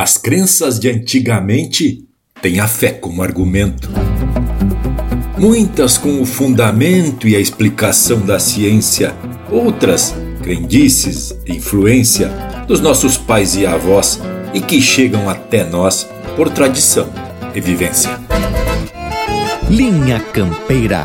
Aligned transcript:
As 0.00 0.16
crenças 0.16 0.80
de 0.80 0.88
antigamente 0.88 2.08
têm 2.40 2.58
a 2.58 2.66
fé 2.66 2.90
como 2.90 3.22
argumento. 3.22 3.90
Muitas 5.36 5.98
com 5.98 6.22
o 6.22 6.24
fundamento 6.24 7.28
e 7.28 7.36
a 7.36 7.38
explicação 7.38 8.24
da 8.24 8.38
ciência, 8.38 9.14
outras 9.50 10.14
crendices 10.42 11.36
e 11.46 11.52
influência 11.52 12.30
dos 12.66 12.80
nossos 12.80 13.18
pais 13.18 13.54
e 13.56 13.66
avós 13.66 14.18
e 14.54 14.62
que 14.62 14.80
chegam 14.80 15.28
até 15.28 15.68
nós 15.68 16.08
por 16.34 16.48
tradição 16.48 17.12
e 17.54 17.60
vivência. 17.60 18.18
Linha 19.68 20.18
Campeira. 20.32 21.04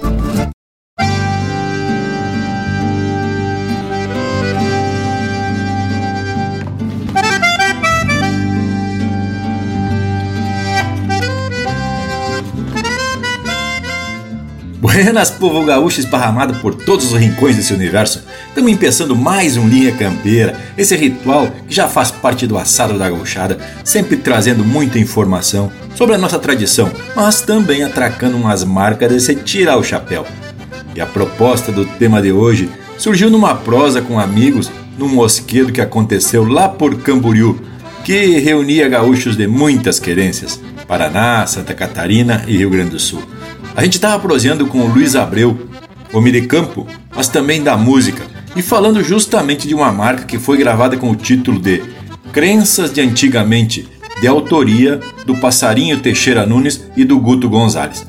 Buenas, 14.93 15.29
povo 15.29 15.63
gaúcho 15.63 16.01
esparramado 16.01 16.55
por 16.55 16.75
todos 16.75 17.13
os 17.13 17.17
rincões 17.17 17.55
desse 17.55 17.73
universo. 17.73 18.25
Estamos 18.49 18.69
empeçando 18.69 19.15
mais 19.15 19.55
um 19.55 19.65
Linha 19.65 19.93
Campeira, 19.93 20.53
esse 20.77 20.97
ritual 20.97 21.47
que 21.65 21.73
já 21.73 21.87
faz 21.87 22.11
parte 22.11 22.45
do 22.45 22.57
assado 22.57 22.99
da 22.99 23.09
gauchada, 23.09 23.57
sempre 23.85 24.17
trazendo 24.17 24.65
muita 24.65 24.99
informação 24.99 25.71
sobre 25.95 26.15
a 26.15 26.17
nossa 26.17 26.37
tradição, 26.37 26.91
mas 27.15 27.39
também 27.39 27.83
atracando 27.83 28.35
umas 28.35 28.65
marcas 28.65 29.09
de 29.09 29.21
se 29.21 29.33
tirar 29.33 29.77
o 29.77 29.83
chapéu. 29.83 30.27
E 30.93 30.99
a 30.99 31.05
proposta 31.05 31.71
do 31.71 31.85
tema 31.85 32.21
de 32.21 32.33
hoje 32.33 32.69
surgiu 32.97 33.29
numa 33.29 33.55
prosa 33.55 34.01
com 34.01 34.19
amigos 34.19 34.69
num 34.97 35.07
mosquedo 35.07 35.71
que 35.71 35.79
aconteceu 35.79 36.43
lá 36.43 36.67
por 36.67 36.99
Camboriú, 36.99 37.57
que 38.03 38.39
reunia 38.39 38.89
gaúchos 38.89 39.37
de 39.37 39.47
muitas 39.47 40.01
querências, 40.01 40.59
Paraná, 40.85 41.47
Santa 41.47 41.73
Catarina 41.73 42.43
e 42.45 42.57
Rio 42.57 42.69
Grande 42.69 42.89
do 42.89 42.99
Sul. 42.99 43.23
A 43.75 43.83
gente 43.83 43.93
estava 43.93 44.19
proseando 44.19 44.67
com 44.67 44.79
o 44.79 44.87
Luiz 44.87 45.15
Abreu, 45.15 45.67
homem 46.13 46.33
de 46.33 46.41
campo, 46.41 46.85
mas 47.15 47.29
também 47.29 47.63
da 47.63 47.77
música, 47.77 48.23
e 48.55 48.61
falando 48.61 49.03
justamente 49.03 49.67
de 49.67 49.73
uma 49.73 49.91
marca 49.91 50.25
que 50.25 50.37
foi 50.37 50.57
gravada 50.57 50.97
com 50.97 51.09
o 51.09 51.15
título 51.15 51.59
de 51.59 51.81
Crenças 52.33 52.91
de 52.91 52.99
Antigamente, 53.01 53.87
de 54.19 54.27
autoria 54.27 54.99
do 55.25 55.35
Passarinho 55.37 55.99
Teixeira 55.99 56.45
Nunes 56.45 56.83
e 56.97 57.05
do 57.05 57.17
Guto 57.17 57.49
Gonzalez. 57.49 58.05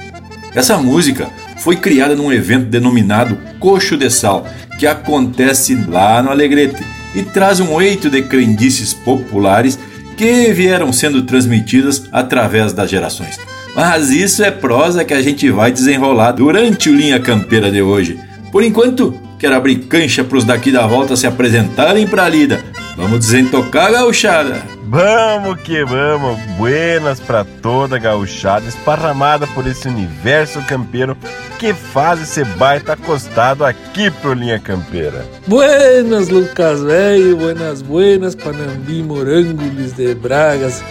Essa 0.53 0.77
música 0.79 1.31
foi 1.59 1.77
criada 1.77 2.17
num 2.17 2.33
evento 2.33 2.67
denominado 2.67 3.39
Coxo 3.61 3.97
de 3.97 4.11
Sal, 4.11 4.47
que 4.79 4.87
acontece 4.87 5.77
lá 5.89 6.21
no 6.23 6.31
Alegrete 6.31 6.85
e 7.15 7.23
traz 7.23 7.61
um 7.61 7.81
eito 7.81 8.11
de 8.11 8.23
crendices 8.23 8.93
populares 8.93 9.79
que 10.17 10.53
vieram 10.53 10.93
sendo 10.93 11.23
transmitidas 11.23 12.05
através 12.11 12.73
das 12.73 12.91
gerações. 12.91 13.39
Mas 13.75 14.11
isso 14.11 14.45
é 14.45 14.51
prosa 14.51 15.05
que 15.05 15.15
a 15.15 15.23
gente 15.23 15.51
vai 15.51 15.73
desenrolar 15.73 16.33
durante 16.33 16.91
o 16.91 16.95
Linha 16.95 17.19
Campeira 17.19 17.71
de 17.71 17.81
hoje. 17.81 18.19
Por 18.51 18.63
enquanto, 18.63 19.19
quero 19.39 19.57
abrir 19.57 19.77
cancha 19.87 20.23
para 20.23 20.37
os 20.37 20.45
daqui 20.45 20.71
da 20.71 20.87
volta 20.87 21.17
se 21.17 21.27
apresentarem 21.27 22.07
para 22.07 22.25
a 22.25 22.29
lida. 22.29 22.63
Vamos 22.97 23.21
desentocar 23.21 23.87
a 23.87 23.93
gauchada. 23.93 24.63
Vamos 24.85 25.59
que 25.63 25.83
vamos, 25.87 26.39
buenas 26.59 27.19
para 27.19 27.45
toda 27.45 27.97
a 27.97 27.99
gauchada 27.99 28.69
esparramada 28.69 29.47
por 29.47 29.67
esse 29.67 29.89
universo 29.89 30.61
campeiro 30.69 31.17
que 31.59 31.73
faz 31.73 32.21
esse 32.21 32.45
baita 32.45 32.93
acostado 32.93 33.65
aqui 33.65 34.11
pro 34.11 34.35
Linha 34.35 34.59
Campeira. 34.59 35.25
Buenas, 35.47 36.29
Lucas 36.29 36.83
velho, 36.83 37.39
buenas, 37.39 37.81
buenas, 37.81 38.35
Panambi, 38.35 39.03
Morângulis 39.03 39.95
de 39.95 40.15
Bragas 40.15 40.85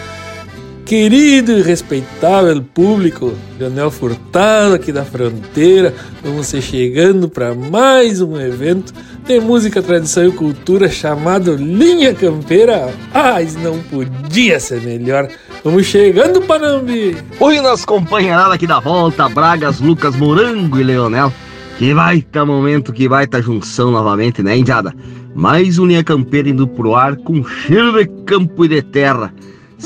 querido 0.92 1.54
e 1.54 1.62
respeitável 1.62 2.62
público, 2.62 3.34
Leonel 3.58 3.90
Furtado 3.90 4.76
aqui 4.76 4.92
da 4.92 5.06
fronteira, 5.06 5.96
vamos 6.22 6.48
ser 6.48 6.62
chegando 6.62 7.30
para 7.30 7.56
mais 7.56 8.20
um 8.20 8.38
evento 8.38 8.94
de 9.26 9.40
música, 9.40 9.82
tradição 9.82 10.28
e 10.28 10.34
cultura 10.34 10.90
chamado 10.90 11.56
Linha 11.56 12.14
Campeira. 12.14 12.94
Mas 13.14 13.56
não 13.56 13.80
podia 13.84 14.60
ser 14.60 14.82
melhor. 14.82 15.30
Vamos 15.64 15.86
chegando, 15.86 16.42
Panambi! 16.42 17.16
Oi, 17.40 17.62
nas 17.62 17.86
companheirada 17.86 18.56
aqui 18.56 18.68
da 18.68 18.82
volta, 18.82 19.30
Bragas, 19.30 19.80
Lucas 19.80 20.14
Morango 20.18 20.78
e 20.78 20.84
Leonel. 20.84 21.32
Que 21.78 21.94
baita 21.94 22.46
momento, 22.46 22.92
que 22.92 23.08
baita 23.08 23.42
junção 23.42 23.92
novamente, 23.92 24.44
né, 24.44 24.58
Indiada? 24.58 24.94
Mais 25.34 25.80
um 25.80 25.86
Linha 25.86 26.04
Campeira 26.04 26.50
indo 26.50 26.68
pro 26.68 26.96
ar 26.96 27.16
com 27.16 27.46
cheiro 27.46 27.94
de 27.94 28.06
campo 28.26 28.66
e 28.66 28.68
de 28.68 28.82
terra 28.82 29.34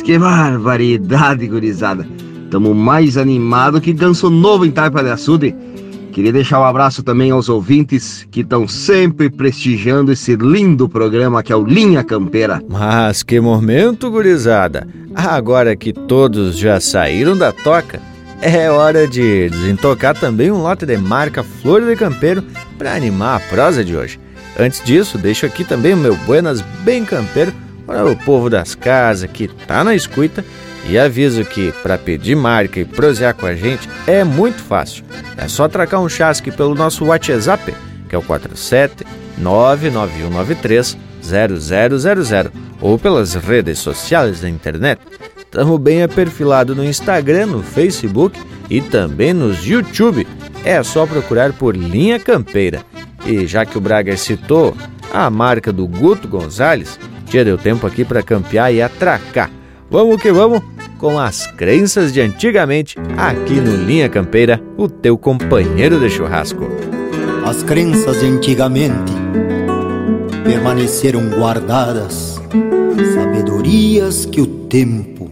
que 0.02 0.18
barbaridade, 0.18 1.48
gurizada. 1.48 2.08
Tamo 2.50 2.74
mais 2.74 3.18
animado 3.18 3.82
que 3.82 3.92
ganso 3.92 4.30
novo 4.30 4.66
em 4.66 4.72
Taipa 4.72 5.04
de 5.04 5.10
Açude. 5.10 5.56
Queria 6.12 6.32
deixar 6.32 6.62
um 6.62 6.64
abraço 6.64 7.04
também 7.04 7.32
aos 7.32 7.50
ouvintes 7.50 8.26
que 8.32 8.40
estão 8.40 8.68
sempre 8.68 9.30
prestigiando 9.30 10.14
esse 10.14 10.36
lindo 10.36 10.88
programa 10.88 11.44
que 11.44 11.52
é 11.52 11.56
o 11.56 11.66
Linha 11.66 12.04
Campeira. 12.04 12.62
Mas 12.70 13.22
que 13.22 13.40
momento, 13.40 14.10
gurizada! 14.10 14.88
Agora 15.14 15.76
que 15.76 15.92
todos 15.92 16.58
já 16.58 16.80
saíram 16.80 17.38
da 17.38 17.52
toca, 17.52 18.00
é 18.42 18.70
hora 18.70 19.08
de 19.08 19.50
desentocar 19.50 20.18
também 20.18 20.52
um 20.52 20.62
lote 20.62 20.86
de 20.86 20.98
marca 20.98 21.44
Flor 21.44 21.82
de 21.82 21.96
Campeiro 21.96 22.44
para 22.78 22.94
animar 22.94 23.38
a 23.38 23.50
prosa 23.50 23.84
de 23.84 23.96
hoje. 23.96 24.20
Antes 24.58 24.82
disso, 24.86 25.18
deixo 25.18 25.46
aqui 25.46 25.66
também 25.66 25.94
o 25.94 25.98
meu 25.98 26.16
Buenas 26.26 26.62
bem 26.86 27.04
campeiro 27.04 27.52
para 27.85 28.06
o 28.06 28.16
povo 28.16 28.50
das 28.50 28.75
casas 28.75 29.29
que 29.31 29.47
tá 29.47 29.84
na 29.84 29.96
escuta 29.96 30.44
e 30.88 30.97
aviso 30.97 31.44
que 31.44 31.72
para 31.84 31.97
pedir 31.97 32.35
marca 32.35 32.79
e 32.79 32.85
prosear 32.85 33.34
com 33.34 33.46
a 33.46 33.56
gente 33.56 33.90
é 34.06 34.23
muito 34.23 34.62
fácil. 34.62 35.03
É 35.38 35.47
só 35.47 35.68
tracar 35.68 36.00
um 36.00 36.09
chasque 36.09 36.51
pelo 36.51 36.75
nosso 36.75 37.06
WhatsApp, 37.06 37.73
que 38.07 38.16
é 38.16 38.18
o 38.18 38.22
47 38.22 39.06
99193 39.38 40.97
0000 41.22 42.51
ou 42.81 43.00
pelas 43.00 43.34
redes 43.34 43.79
sociais 43.79 44.41
da 44.41 44.50
internet. 44.50 45.02
Estamos 45.38 45.79
bem 45.79 46.03
aperfilado 46.03 46.75
no 46.75 46.84
Instagram, 46.84 47.47
no 47.47 47.63
Facebook 47.63 48.40
e 48.69 48.81
também 48.81 49.34
nos 49.34 49.66
YouTube. 49.66 50.28
É 50.63 50.81
só 50.84 51.06
procurar 51.06 51.53
por 51.53 51.75
Linha 51.75 52.19
Campeira. 52.19 52.84
E 53.25 53.47
já 53.47 53.66
que 53.66 53.78
o 53.78 53.81
Braga 53.81 54.16
citou 54.17 54.75
a 55.16 55.30
marca 55.30 55.72
do 55.72 55.88
Guto 55.88 56.28
Gonzalez, 56.28 57.00
já 57.31 57.44
deu 57.44 57.58
tempo 57.58 57.88
aqui 57.88 58.03
para 58.03 58.22
campear 58.22 58.74
e 58.74 58.81
atracar. 58.81 59.50
Vamos 59.90 60.22
que 60.22 60.31
vamos 60.31 60.62
com 60.98 61.18
as 61.18 61.48
crenças 61.48 62.12
de 62.12 62.20
antigamente 62.20 62.98
aqui 63.18 63.53
no 63.53 63.76
Linha 63.76 64.09
Campeira, 64.09 64.62
o 64.78 64.90
teu 64.90 65.18
companheiro 65.18 66.00
de 66.00 66.09
churrasco. 66.09 66.66
As 67.46 67.64
crenças 67.64 68.20
de 68.20 68.26
antigamente 68.26 69.14
permaneceram 70.44 71.30
guardadas, 71.30 72.42
sabedorias 73.14 74.26
que 74.26 74.42
o 74.42 74.47
tempo 74.47 75.32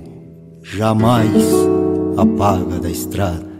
jamais 0.63 1.43
apaga 2.17 2.79
da 2.79 2.89
estrada. 2.89 3.52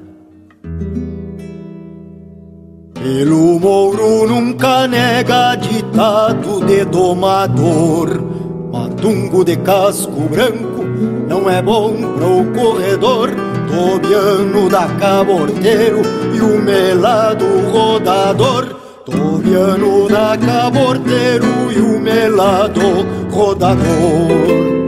Pelo 3.03 3.59
Mouro 3.59 4.25
nunca 4.25 4.87
nega 4.87 5.55
ditado 5.55 6.65
de 6.65 6.85
domador. 6.85 8.23
Matungo 8.71 9.43
de 9.43 9.57
casco 9.57 10.21
branco 10.21 10.85
não 11.27 11.49
é 11.49 11.61
bom 11.61 11.93
pro 11.97 12.45
corredor. 12.57 13.29
Tobiano 13.67 14.69
da 14.69 14.87
caborteiro 14.87 16.01
e 16.33 16.39
o 16.39 16.61
melado 16.61 17.45
rodador. 17.73 18.73
Tobiano 19.03 20.07
da 20.07 20.37
caborteiro 20.37 21.73
e 21.75 21.81
o 21.81 21.99
melado 21.99 23.05
rodador. 23.29 24.82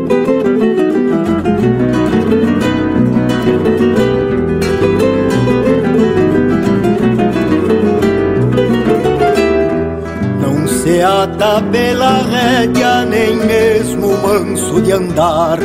Ata 11.06 11.62
pela 11.72 12.24
rédea, 12.24 13.06
nem 13.06 13.36
mesmo 13.38 14.18
manso 14.18 14.81
de 14.81 14.92
andar. 14.92 15.60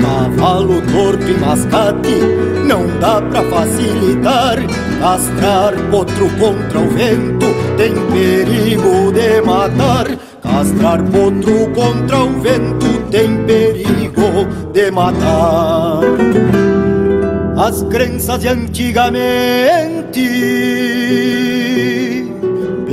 Cavalo 0.00 0.80
torto 0.92 1.28
e 1.28 1.34
mascate, 1.34 2.20
não 2.66 2.86
dá 2.98 3.20
pra 3.20 3.42
facilitar. 3.44 4.56
Castrar 5.00 5.74
potro 5.90 6.28
contra 6.38 6.80
o 6.80 6.88
vento, 6.90 7.46
tem 7.76 7.94
perigo 8.12 9.12
de 9.12 9.42
matar. 9.42 10.06
Castrar 10.42 11.02
potro 11.04 11.70
contra 11.74 12.18
o 12.18 12.40
vento, 12.40 12.86
tem 13.10 13.44
perigo 13.44 14.46
de 14.72 14.90
matar. 14.90 16.00
as 17.58 17.82
crenças 17.84 18.40
de 18.40 18.48
antigamente 18.48 20.20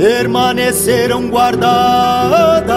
permaneceram 0.04 1.30
guardadas, 1.30 2.74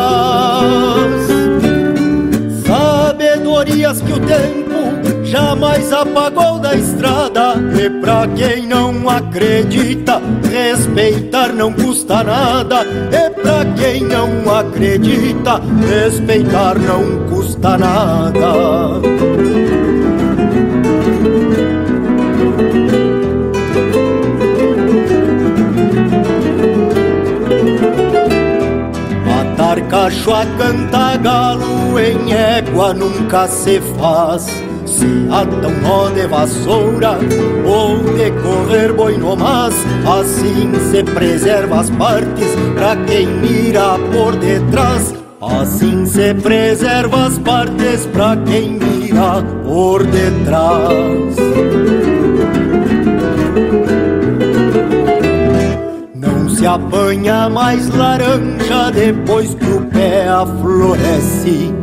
sabedorias 2.66 4.00
que 4.00 4.14
o 4.14 4.20
tempo 4.22 5.26
jamais 5.26 5.92
apagou 5.92 6.58
da 6.58 6.74
estrada. 6.74 7.56
E 7.78 7.90
pra 8.00 8.30
quem 8.30 8.66
não 8.66 9.10
acredita, 9.10 10.22
respeitar 10.50 11.52
não 11.52 11.74
custa 11.74 12.24
nada. 12.24 12.86
E 13.12 13.30
pra 13.42 13.66
quem 13.76 14.06
não 14.06 14.50
acredita, 14.50 15.60
respeitar 15.86 16.80
não 16.80 17.28
custa 17.28 17.78
nada. 17.78 18.54
Cacho 29.90 30.34
a 30.34 30.46
canta 30.58 31.18
galo 31.18 32.00
em 32.00 32.34
égua 32.34 32.94
nunca 32.94 33.48
se 33.48 33.82
faz. 34.00 34.46
Se 34.86 35.28
ata 35.30 35.68
um 35.68 35.82
nó 35.82 36.10
de 36.10 36.26
vassoura 36.28 37.20
ou 37.66 37.98
de 38.16 38.32
correr 38.42 38.94
boi 38.94 39.18
no 39.18 39.36
mas, 39.36 39.76
assim 40.06 40.72
se 40.90 41.04
preserva 41.04 41.82
as 41.82 41.90
partes 41.92 42.48
pra 42.76 42.96
quem 43.06 43.28
mira 43.28 43.98
por 44.14 44.36
detrás. 44.36 45.14
Assim 45.42 46.06
se 46.06 46.34
preserva 46.34 47.28
as 47.28 47.38
partes 47.38 48.06
pra 48.08 48.36
quem 48.38 48.80
mira 48.80 49.44
por 49.64 50.04
detrás. 50.06 51.87
Apanha 56.68 57.50
mais 57.50 57.90
laranja 57.90 58.92
depois 58.94 59.56
que 59.56 59.66
o 59.66 59.82
pé 59.86 60.28
afloresce. 60.28 61.74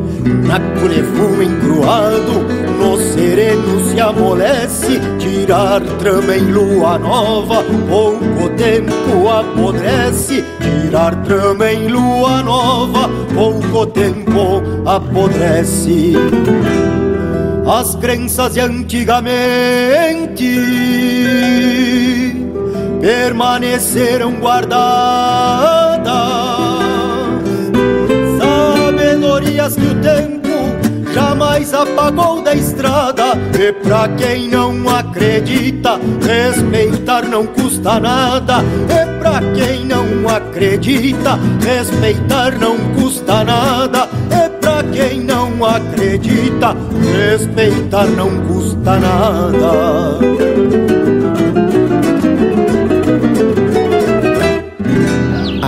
Na 0.46 0.60
curefu 0.78 1.42
encruado, 1.42 2.44
no 2.78 2.96
sereno 2.96 3.80
se 3.88 4.00
amolece. 4.00 5.00
Tirar 5.18 5.80
trama 5.98 6.36
em 6.36 6.50
lua 6.52 6.98
nova, 6.98 7.64
pouco 7.88 8.48
tempo 8.56 9.28
apodrece. 9.28 10.44
Tirar 10.60 11.14
trama 11.24 11.72
em 11.72 11.88
lua 11.88 12.42
nova, 12.42 13.08
pouco 13.34 13.86
tempo 13.86 14.62
apodrece. 14.86 16.12
As 17.66 17.96
crenças 17.96 18.52
de 18.52 18.60
antigamente 18.60 20.44
permaneceram 23.04 24.32
guardadas. 24.36 26.08
Sabedorias 28.38 29.74
que 29.74 29.86
o 29.86 29.94
tempo 29.96 31.12
jamais 31.12 31.74
apagou 31.74 32.40
da 32.40 32.54
estrada. 32.54 33.38
E 33.60 33.72
pra 33.72 34.08
quem 34.08 34.48
não 34.48 34.88
acredita, 34.88 36.00
respeitar 36.22 37.28
não 37.28 37.44
custa 37.46 38.00
nada. 38.00 38.64
E 38.88 39.18
pra 39.18 39.40
quem 39.54 39.84
não 39.84 40.26
acredita, 40.26 41.38
respeitar 41.62 42.58
não 42.58 42.78
custa 42.94 43.44
nada. 43.44 44.08
E 44.30 44.48
pra 44.62 44.82
quem 44.82 45.20
não 45.20 45.62
acredita, 45.62 46.74
respeitar 47.12 48.06
não 48.06 48.30
custa 48.46 48.98
nada. 48.98 49.84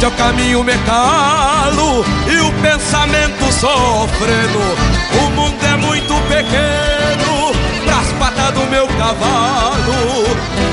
Frente 0.00 0.04
ao 0.04 0.10
caminho 0.12 0.64
me 0.64 0.76
calo 0.78 2.04
e 2.26 2.40
o 2.40 2.52
pensamento 2.62 3.52
sofrendo. 3.52 4.58
O 5.22 5.30
mundo 5.30 5.62
é 5.62 5.76
muito 5.76 6.14
pequeno 6.28 7.52
pras 7.84 8.12
patas 8.18 8.54
do 8.54 8.66
meu 8.70 8.86
cavalo. 8.88 10.24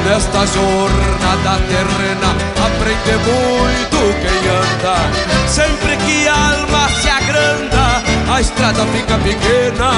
Nesta 0.06 0.46
jornada 0.48 1.62
terrena 1.68 2.36
aprende 2.66 3.18
muito 3.28 3.98
quem 4.22 4.40
anda. 4.50 5.48
Sempre 5.48 5.98
que 5.98 6.28
a 6.28 6.34
alma 6.34 6.90
se 6.90 7.10
agranda, 7.10 8.04
a 8.34 8.42
estrada 8.42 8.86
fica 8.86 9.18
pequena. 9.18 9.92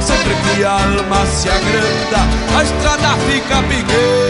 Sempre 0.00 0.34
que 0.34 0.64
a 0.64 0.72
alma 0.72 1.26
se 1.26 1.48
agranda, 1.48 2.58
a 2.58 2.62
estrada 2.62 3.16
fica 3.26 3.62
pequena. 3.62 4.29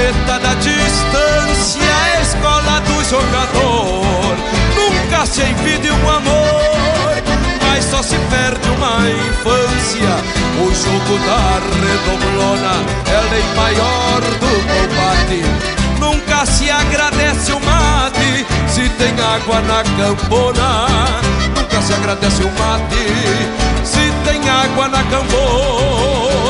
Carpeta 0.00 0.38
da 0.38 0.54
distância, 0.54 1.82
a 1.82 2.22
escola 2.22 2.80
do 2.80 3.04
jogador. 3.04 4.36
Nunca 4.74 5.26
se 5.26 5.42
envide 5.42 5.90
um 5.90 6.08
amor, 6.08 7.22
mas 7.62 7.84
só 7.84 8.02
se 8.02 8.16
perde 8.30 8.68
uma 8.70 9.08
infância. 9.10 10.16
O 10.58 10.74
jogo 10.74 11.18
da 11.26 11.60
redoblona 11.80 12.74
é 13.06 13.20
lei 13.30 13.44
maior 13.54 14.20
do 14.20 14.52
combate. 14.70 15.44
Nunca 15.98 16.46
se 16.46 16.70
agradece 16.70 17.52
o 17.52 17.60
mate 17.60 18.46
se 18.68 18.88
tem 18.90 19.12
água 19.20 19.60
na 19.60 19.82
campona. 19.98 20.86
Nunca 21.54 21.82
se 21.82 21.92
agradece 21.92 22.42
o 22.42 22.50
mate 22.58 23.06
se 23.84 24.12
tem 24.24 24.48
água 24.48 24.88
na 24.88 25.02
campona. 25.04 26.40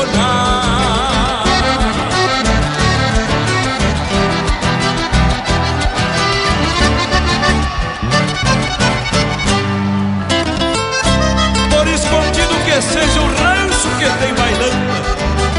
Seja 12.81 13.21
o 13.21 13.25
rancho 13.25 13.89
que 13.97 14.05
tem 14.19 14.33
bailanta, 14.33 15.01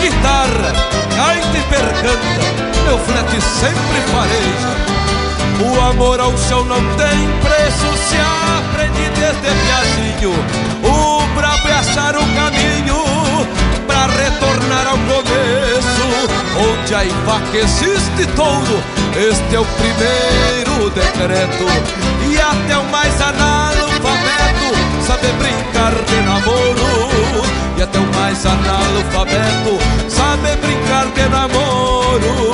guitarra, 0.01 0.73
gaita 1.17 1.57
e 1.57 1.63
percanta, 1.63 2.43
meu 2.85 2.99
flete 2.99 3.41
sempre 3.41 4.01
fareja. 4.13 4.93
O 5.61 5.81
amor 5.81 6.19
ao 6.19 6.37
chão 6.37 6.65
não 6.65 6.81
tem 6.97 7.29
preço, 7.41 7.87
se 8.09 8.17
aprende 8.17 9.09
desde 9.15 9.49
piazinho. 9.65 10.35
O 10.83 11.35
brabo 11.37 11.69
é 11.69 11.73
achar 11.73 12.17
o 12.17 12.25
caminho 12.35 13.03
pra 13.87 14.07
retornar 14.07 14.89
ao 14.89 14.99
começo. 14.99 16.03
Onde 16.59 16.95
a 16.95 17.03
vaca 17.25 17.57
existe 17.57 18.27
todo, 18.35 18.83
este 19.17 19.55
é 19.55 19.61
o 19.61 19.65
primeiro 19.65 20.91
decreto. 20.91 21.67
E 22.29 22.41
até 22.41 22.79
o 22.79 22.85
mais 22.91 23.21
analfabeto 23.21 23.72
sabe 25.03 25.33
brincar 25.33 25.93
de 26.09 26.23
namoro. 26.23 27.43
E 27.77 27.83
até 27.83 27.99
o 27.99 28.07
mais 28.15 28.45
analfabeto 28.47 29.79
sabe 30.09 30.57
brincar 30.57 31.07
de 31.07 31.29
namoro. 31.29 32.53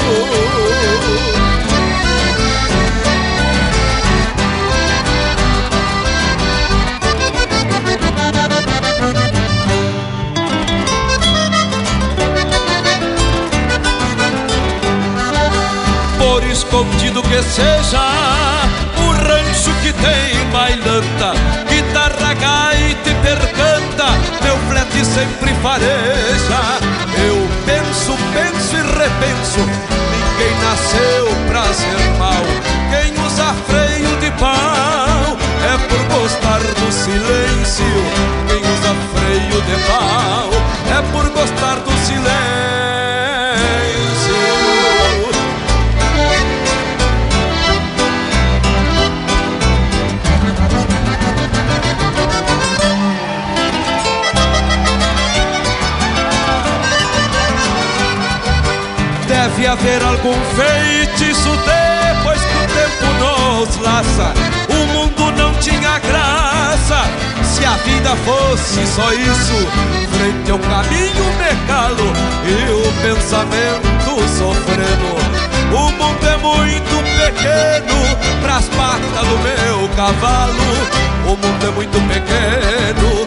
Por 16.18 16.44
escondido 16.44 17.22
que 17.22 17.42
seja 17.42 18.67
que 19.88 19.92
tem 20.02 20.50
bailanta 20.50 21.32
guitarra, 21.66 22.34
gaita 22.34 23.08
e 23.08 23.14
percanta, 23.14 24.04
meu 24.42 24.56
flete 24.68 25.04
sempre 25.04 25.54
fareja. 25.62 26.60
Eu 27.16 27.48
penso, 27.64 28.12
penso 28.34 28.76
e 28.76 28.80
repenso. 28.80 29.60
Ninguém 30.12 30.54
nasceu 30.62 31.26
pra 31.48 31.64
ser 31.72 32.18
mal. 32.18 32.44
Quem 32.90 33.12
usa 33.24 33.54
freio 33.66 34.16
de 34.20 34.30
pau 34.32 35.36
é 35.64 35.78
por 35.88 36.18
gostar 36.18 36.58
do 36.58 36.92
silêncio. 36.92 38.04
Quem 38.46 38.58
usa 38.58 38.94
freio 39.14 39.62
de 39.62 39.76
pau 39.86 40.50
é 40.96 41.12
por 41.12 41.30
gostar 41.30 41.76
do 41.76 42.06
silêncio. 42.06 42.37
Haver 59.68 60.02
algum 60.02 60.34
feitiço 60.56 61.50
depois 61.50 62.40
que 62.40 62.56
o 62.56 62.66
tempo 62.74 63.06
nos 63.20 63.76
laça. 63.76 64.32
O 64.68 64.86
mundo 64.94 65.30
não 65.36 65.52
tinha 65.60 65.98
graça 65.98 67.04
se 67.44 67.64
a 67.66 67.76
vida 67.76 68.16
fosse 68.24 68.86
só 68.86 69.12
isso. 69.12 69.68
Frente 70.16 70.50
ao 70.50 70.58
caminho 70.58 71.24
me 71.36 71.66
calo 71.66 72.12
e 72.46 72.70
o 72.72 72.92
pensamento 73.02 74.28
sofrendo. 74.38 75.18
O 75.70 75.92
mundo 75.92 76.26
é 76.26 76.36
muito 76.38 76.96
pequeno 77.18 77.98
pras 78.40 78.64
patas 78.70 79.28
do 79.28 79.38
meu 79.38 79.88
cavalo. 79.96 81.08
O 81.26 81.36
mundo 81.36 81.66
é 81.66 81.70
muito 81.72 81.98
pequeno 82.08 83.26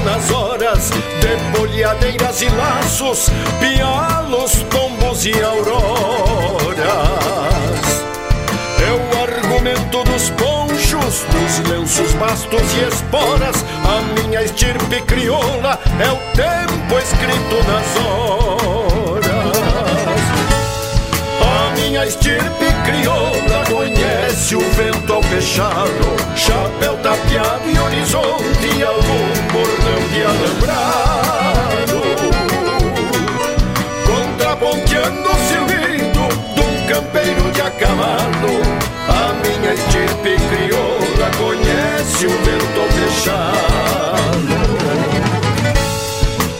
nas 0.00 0.30
horas 0.30 0.90
de 0.90 1.58
bolhadeiras 1.58 2.42
e 2.42 2.48
laços, 2.50 3.28
pialos, 3.58 4.64
tombos 4.70 5.24
e 5.24 5.32
auroras. 5.42 6.90
É 8.80 8.92
o 8.92 9.22
argumento 9.22 10.04
dos 10.04 10.30
ponchos, 10.30 11.24
dos 11.24 11.68
lenços, 11.68 12.12
bastos 12.14 12.74
e 12.74 12.88
esporas. 12.88 13.64
A 13.84 14.00
minha 14.20 14.42
estirpe 14.42 15.00
crioula 15.02 15.78
é 15.98 16.10
o 16.10 16.16
tempo 16.34 16.98
escrito 16.98 17.56
nas 17.66 17.96
horas. 18.04 19.19
A 21.90 21.92
minha 21.92 22.06
estirpe 22.06 22.66
crioula 22.84 23.64
conhece 23.68 24.54
o 24.54 24.60
vento 24.60 25.12
ao 25.12 25.20
fechado, 25.24 26.16
chapéu 26.36 26.96
tapeado 26.98 27.68
e 27.68 27.76
horizonte 27.76 28.84
algum 28.84 29.32
bordão 29.52 30.00
de 30.12 30.22
alambrado. 30.22 32.00
Contraponteando 34.06 35.30
o 35.30 35.34
silbido 35.48 36.28
de 36.54 36.60
um 36.60 36.86
campeiro 36.86 37.50
de 37.50 37.60
a 37.60 37.70
cavalo, 37.72 38.62
a 39.08 39.32
minha 39.42 39.74
estirpe 39.74 40.36
crioula 40.48 41.28
conhece 41.38 42.26
o 42.26 42.30
vento 42.30 42.80
ao 42.82 42.88
fechado. 43.00 43.50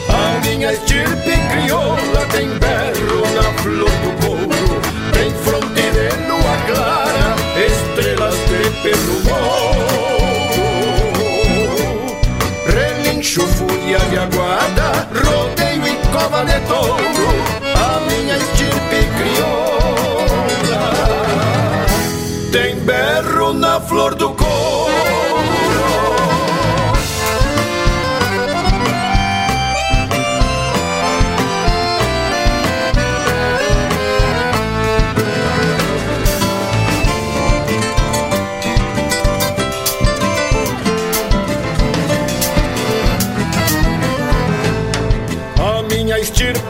A 0.09 0.41
minha 0.45 0.73
estirpe 0.73 1.39
crioula 1.53 2.27
tem 2.33 2.49
berro 2.59 3.21
na 3.33 3.45
flor 3.63 3.91
do 3.91 4.11
couro, 4.27 4.40
Fúria 13.91 14.09
de 14.09 14.19
aguada, 14.19 15.09
rodeio 15.13 15.85
e 15.85 15.97
cova 16.13 16.45
de 16.45 16.61
touro, 16.61 17.29
a 17.75 17.99
minha 18.09 18.37
estirpe 18.37 19.09
crioula. 19.19 20.93
Tem 22.53 22.77
berro 22.85 23.53
na 23.53 23.81
flor 23.81 24.15
do 24.15 24.31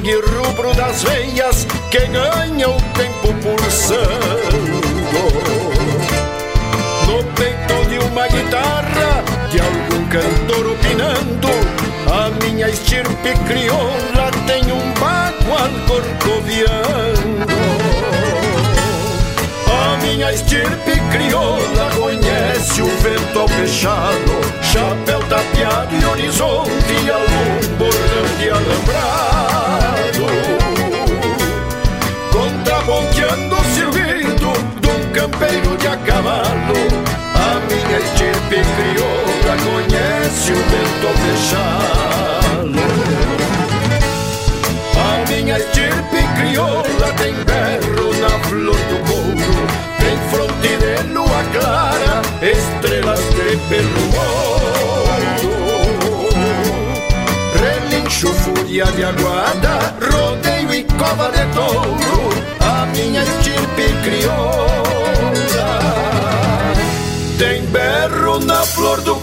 sangue 0.00 0.14
rubro 0.14 0.74
das 0.74 1.02
veias 1.02 1.66
que 1.90 2.00
ganha 2.06 2.68
o 2.68 2.76
tempo 2.94 3.34
pulsando. 3.42 4.80
No 7.06 7.22
peito 7.34 7.88
de 7.88 7.98
uma 7.98 8.26
guitarra, 8.28 9.22
de 9.50 9.60
algum 9.60 10.08
cantor 10.08 10.72
opinando, 10.72 11.48
a 12.10 12.30
minha 12.44 12.68
estirpe 12.68 13.34
crioula 13.46 14.30
tem 14.46 14.72
um 14.72 14.92
bagual 14.94 15.70
corcoviando. 15.86 17.49
Minha 20.20 20.34
estirpe 20.34 21.00
crioula 21.10 21.90
conhece 21.98 22.82
o 22.82 22.86
vento 22.98 23.38
ao 23.38 23.48
fechado, 23.48 24.32
chapéu 24.60 25.18
tapeado 25.20 25.96
e 25.96 26.04
horizonte 26.04 27.10
algum 27.10 27.76
bordão 27.78 28.36
de 28.38 28.50
alambrado. 28.50 29.80
Folia 58.80 58.86
de 58.86 59.04
rodeio 60.10 60.74
e 60.74 60.84
cova 60.84 61.30
de 61.30 61.44
touro, 61.52 62.30
a 62.60 62.86
minha 62.86 63.22
estirpe 63.22 63.92
crioula 64.02 65.78
tem 67.38 67.62
berro 67.66 68.38
na 68.40 68.62
flor 68.64 69.00
do 69.02 69.20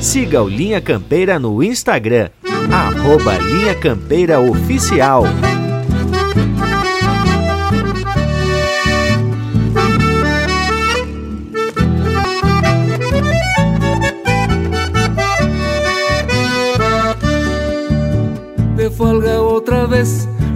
Siga 0.00 0.42
o 0.42 0.48
Linha 0.48 0.80
Campeira 0.80 1.38
no 1.38 1.62
Instagram, 1.62 2.30
arroba 2.70 3.36
Linha 3.38 3.74
Campeira 3.74 4.38
Oficial. 4.38 5.24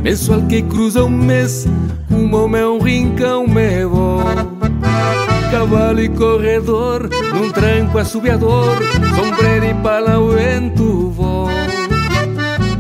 Vez, 0.09 0.21
mensual 0.21 0.43
que 0.49 0.63
cruza 0.63 1.05
um 1.05 1.11
mês, 1.11 1.67
como 2.09 2.49
meu 2.49 2.79
rincão 2.79 3.47
me 3.47 3.85
vou 3.85 4.23
cavalo 5.51 6.01
e 6.01 6.09
corredor, 6.11 7.09
num 7.35 7.51
tranco 7.51 7.99
assobiador, 7.99 8.77
sombreiro 9.17 9.65
e 9.65 9.75
pala 9.83 10.19
o 10.19 10.29
vento 10.33 11.11
vou. 11.11 11.49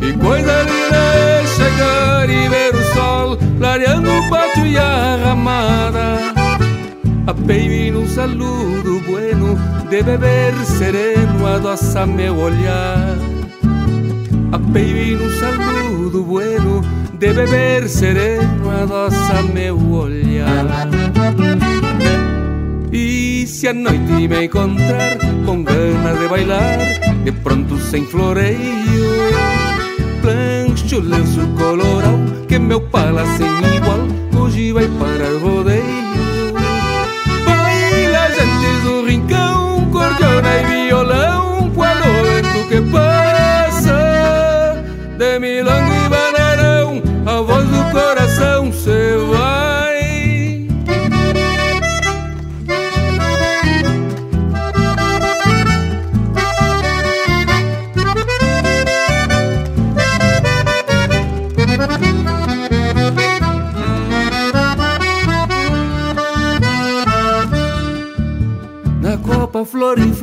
E 0.02 0.12
coisa 0.12 0.62
linda 0.62 1.46
chegar 1.56 2.28
e 2.28 2.48
ver 2.48 2.74
o 2.74 2.94
sol, 2.94 3.38
clareando 3.58 4.10
o 4.10 4.28
pátio 4.28 4.66
e 4.66 4.76
a 4.76 5.16
ramada. 5.24 6.18
A 7.26 7.32
baby 7.32 7.90
num 7.90 8.06
saludo 8.06 9.00
bueno, 9.06 9.58
de 9.88 10.02
beber 10.02 10.54
sereno 10.66 11.46
adoça 11.46 12.04
meu 12.04 12.36
olhar. 12.36 13.16
A 14.52 14.58
baby 14.58 15.16
num 15.18 15.30
saludo 15.40 16.22
bueno, 16.22 16.82
de 17.18 17.32
beber 17.32 17.88
sereno 17.88 18.70
adoça 18.70 19.42
meu 19.52 19.76
olhar. 19.90 20.88
E 22.92 23.44
se 23.46 23.68
a 23.68 23.74
noite 23.74 24.28
me 24.28 24.44
encontrar 24.44 25.18
com 25.44 25.64
ganas 25.64 26.18
de 26.18 26.28
bailar, 26.28 26.78
de 27.24 27.32
pronto 27.32 27.76
sem 27.78 28.06
floreio, 28.06 28.56
plancho 30.22 31.00
lenço 31.00 31.46
colorado 31.58 32.46
que 32.46 32.58
meu 32.58 32.80
pala 32.80 33.24
sem 33.36 33.76
igual, 33.76 34.06
hoje 34.40 34.72
vai 34.72 34.86
para 34.86 35.28
o 35.34 35.38
rodeio. 35.40 36.08
Baila 37.44 38.30
gente 38.30 38.82
do 38.84 39.04
rincão, 39.04 39.88
cordiona 39.90 40.48
e 40.60 40.86
violão, 40.86 41.27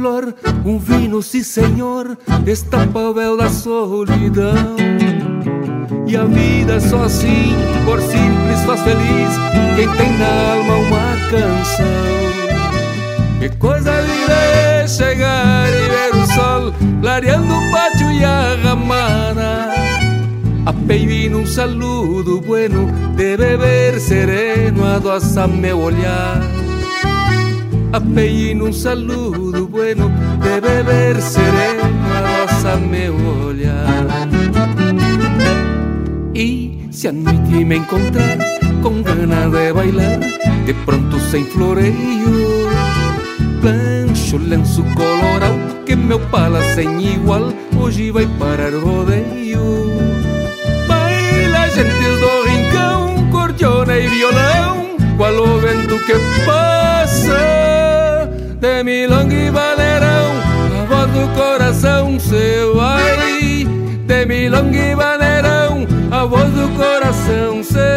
flor 0.05 0.35
um 0.63 0.77
vinho, 0.77 1.19
sim 1.23 1.41
senhor, 1.41 2.15
estampa 2.45 2.99
o 2.99 3.13
véu 3.13 3.35
da 3.35 3.49
solidão. 3.49 4.75
E 6.05 6.15
a 6.15 6.25
vida 6.25 6.79
só 6.79 7.05
assim, 7.05 7.55
por 7.85 7.99
simples, 7.99 8.61
faz 8.67 8.81
feliz 8.81 9.33
quem 9.75 9.89
tem 9.97 10.17
na 10.19 10.51
alma 10.53 10.75
uma 10.75 11.29
canção. 11.31 11.85
Que 13.39 13.49
coisa 13.57 13.99
linda 14.01 14.33
é 14.33 14.87
chegar 14.87 15.69
e 15.69 15.89
ver 15.89 16.15
o 16.21 16.27
sol 16.27 16.73
clareando 17.01 17.51
o 17.51 17.71
pátio 17.71 18.11
e 18.11 18.23
a 18.23 18.55
ramada. 18.63 19.73
A 20.67 20.71
baby 20.71 21.29
num 21.29 21.47
saludo 21.47 22.41
bueno 22.41 22.87
de 23.15 23.37
beber 23.37 23.99
sereno 23.99 24.85
adoça 24.85 25.47
meu 25.47 25.79
olhar 25.79 26.41
apeí 27.95 28.53
num 28.53 28.73
saludo 28.73 29.67
bueno 29.85 30.09
de 30.41 30.61
beber 30.61 31.21
sereno 31.21 31.83
rosa 32.25 32.75
meu 32.77 33.15
olhar. 33.45 34.07
E 36.33 36.87
se 36.91 37.09
a 37.09 37.11
noite 37.11 37.63
me 37.63 37.75
encontrar 37.75 38.39
com 38.81 39.03
ganas 39.03 39.51
de 39.51 39.73
bailar, 39.73 40.19
de 40.65 40.73
pronto 40.85 41.19
sem 41.29 41.45
floreio, 41.45 42.67
plancho 43.61 44.37
lenço 44.39 44.83
colorado 44.95 45.83
que 45.85 45.95
meu 45.95 46.19
pala 46.31 46.61
sem 46.73 47.13
igual 47.13 47.53
hoje 47.79 48.09
vai 48.09 48.25
parar 48.39 48.73
rodeio. 48.73 49.61
Baila 50.87 51.69
gentes 51.69 52.19
do 52.23 52.33
rincão, 52.49 53.29
cordiona 53.31 53.99
e 53.99 54.07
violão, 54.07 54.97
qual 55.15 55.35
o 55.35 55.59
vento 55.59 55.95
que 56.07 56.13
passa 56.43 56.94
de 58.65 58.83
milonga 58.83 59.35
e 59.35 59.49
a 59.49 60.85
voz 60.89 61.11
do 61.11 61.27
coração 61.35 62.19
se 62.19 62.65
vai. 62.73 63.65
De 64.07 64.25
milonga 64.25 64.77
e 64.77 64.95
a 66.11 66.25
voz 66.25 66.49
do 66.49 66.67
coração 66.75 67.63
se 67.63 67.94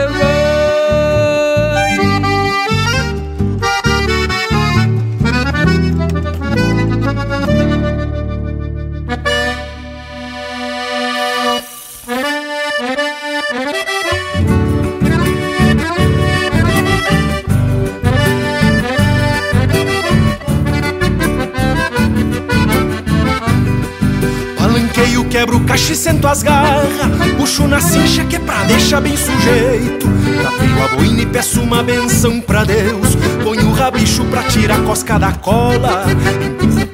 sento 25.94 26.26
as 26.26 26.42
garras 26.42 26.88
Puxo 27.36 27.66
na 27.66 27.80
cincha 27.80 28.24
que 28.24 28.36
é 28.36 28.38
pra 28.38 28.64
deixar 28.64 29.00
bem 29.00 29.16
sujeito. 29.16 30.06
Tapio 30.42 30.84
a 30.84 30.88
boina 30.96 31.22
e 31.22 31.26
peço 31.26 31.60
uma 31.60 31.82
benção 31.82 32.40
pra 32.40 32.64
Deus. 32.64 33.16
Ponho 33.42 33.68
o 33.68 33.72
rabicho 33.72 34.24
pra 34.26 34.42
tirar 34.44 34.78
a 34.78 34.82
cosca 34.82 35.18
da 35.18 35.32
cola. 35.32 36.04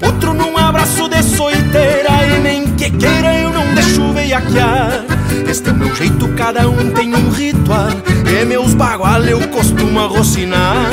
Outro 0.05 0.35
num 0.35 0.57
abraço 0.57 1.09
de 1.09 1.23
soiteira 1.23 2.11
E 2.37 2.41
nem 2.41 2.67
que 2.75 2.91
queira 2.91 3.39
eu 3.39 3.51
não 3.51 3.75
deixo 3.75 4.13
veiaquear. 4.13 5.05
Este 5.49 5.69
é 5.69 5.73
o 5.73 5.77
meu 5.77 5.95
jeito, 5.95 6.29
cada 6.37 6.69
um 6.69 6.91
tem 6.91 7.15
um 7.15 7.31
ritual. 7.31 7.91
E 8.41 8.45
meus 8.45 8.75
bagual 8.75 9.23
eu 9.25 9.41
costumo 9.49 10.07
rocinar 10.07 10.91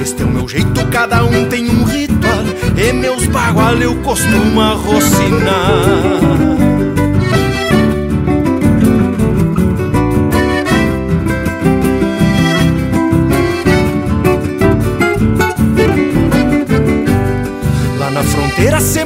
Este 0.00 0.22
é 0.22 0.24
o 0.24 0.28
meu 0.28 0.48
jeito, 0.48 0.86
cada 0.86 1.24
um 1.24 1.44
tem 1.46 1.70
um 1.70 1.84
ritual. 1.84 2.44
E 2.76 2.92
meus 2.92 3.26
bagual 3.26 3.76
eu 3.76 3.94
costumo 3.96 4.60
rocinar 4.74 6.57
fronteira 18.58 18.80
se 18.80 19.04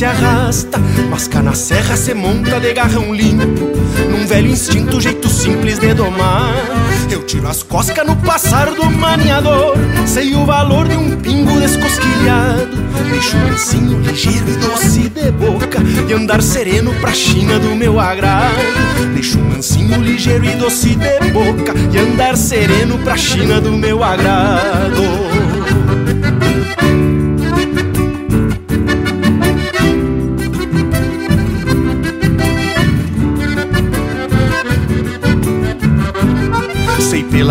se 0.00 0.04
arrasta. 0.06 0.78
Mas 1.10 1.28
cá 1.28 1.42
na 1.42 1.52
serra 1.52 1.94
se 1.94 2.14
monta 2.14 2.58
de 2.58 2.72
garrão 2.72 3.14
limpo, 3.14 3.70
num 4.10 4.26
velho 4.26 4.48
instinto, 4.48 4.98
jeito 4.98 5.28
simples 5.28 5.78
de 5.78 5.92
domar. 5.92 6.54
Eu 7.10 7.22
tiro 7.26 7.46
as 7.46 7.62
coscas 7.62 8.06
no 8.06 8.16
passar 8.16 8.70
do 8.70 8.90
maniador, 8.90 9.76
sei 10.06 10.34
o 10.34 10.46
valor 10.46 10.88
de 10.88 10.96
um 10.96 11.16
pingo 11.16 11.60
descosquilhado. 11.60 12.80
Deixo 13.10 13.36
mansinho, 13.36 14.00
ligeiro 14.00 14.48
e 14.48 14.56
doce 14.56 15.08
de 15.10 15.30
boca, 15.32 15.78
e 16.08 16.12
andar 16.14 16.40
sereno 16.40 16.94
pra 16.94 17.12
China 17.12 17.58
do 17.58 17.76
meu 17.76 18.00
agrado. 18.00 18.54
Deixo 19.12 19.38
mansinho, 19.38 20.00
ligeiro 20.00 20.46
e 20.46 20.54
doce 20.56 20.96
de 20.96 21.30
boca, 21.30 21.74
e 21.92 21.98
andar 21.98 22.38
sereno 22.38 22.98
pra 23.00 23.18
China 23.18 23.60
do 23.60 23.72
meu 23.72 24.02
agrado. 24.02 25.79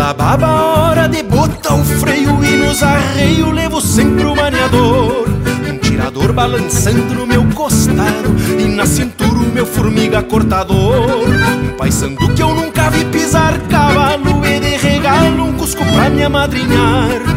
Pela 0.00 0.14
baba 0.14 0.48
hora 0.48 1.06
de 1.08 1.22
botar 1.22 1.74
o 1.74 1.84
freio 1.84 2.42
e 2.42 2.56
nos 2.56 2.82
arreios 2.82 3.52
levo 3.52 3.82
sempre 3.82 4.24
o 4.24 4.34
maneador. 4.34 5.28
Um 5.68 5.76
tirador 5.76 6.32
balançando 6.32 7.14
no 7.14 7.26
meu 7.26 7.44
costado 7.54 8.34
e 8.58 8.64
na 8.64 8.86
cintura 8.86 9.40
o 9.40 9.52
meu 9.52 9.66
formiga 9.66 10.22
cortador. 10.22 11.28
Um 11.28 11.76
paisando 11.76 12.32
que 12.34 12.42
eu 12.42 12.54
nunca 12.54 12.88
vi 12.88 13.04
pisar 13.06 13.58
cavalo 13.68 14.40
e 14.46 14.58
de 14.58 14.76
regalo 14.78 15.44
um 15.44 15.52
cusco 15.52 15.84
pra 15.84 16.08
me 16.08 16.22
amadrinhar. 16.22 17.29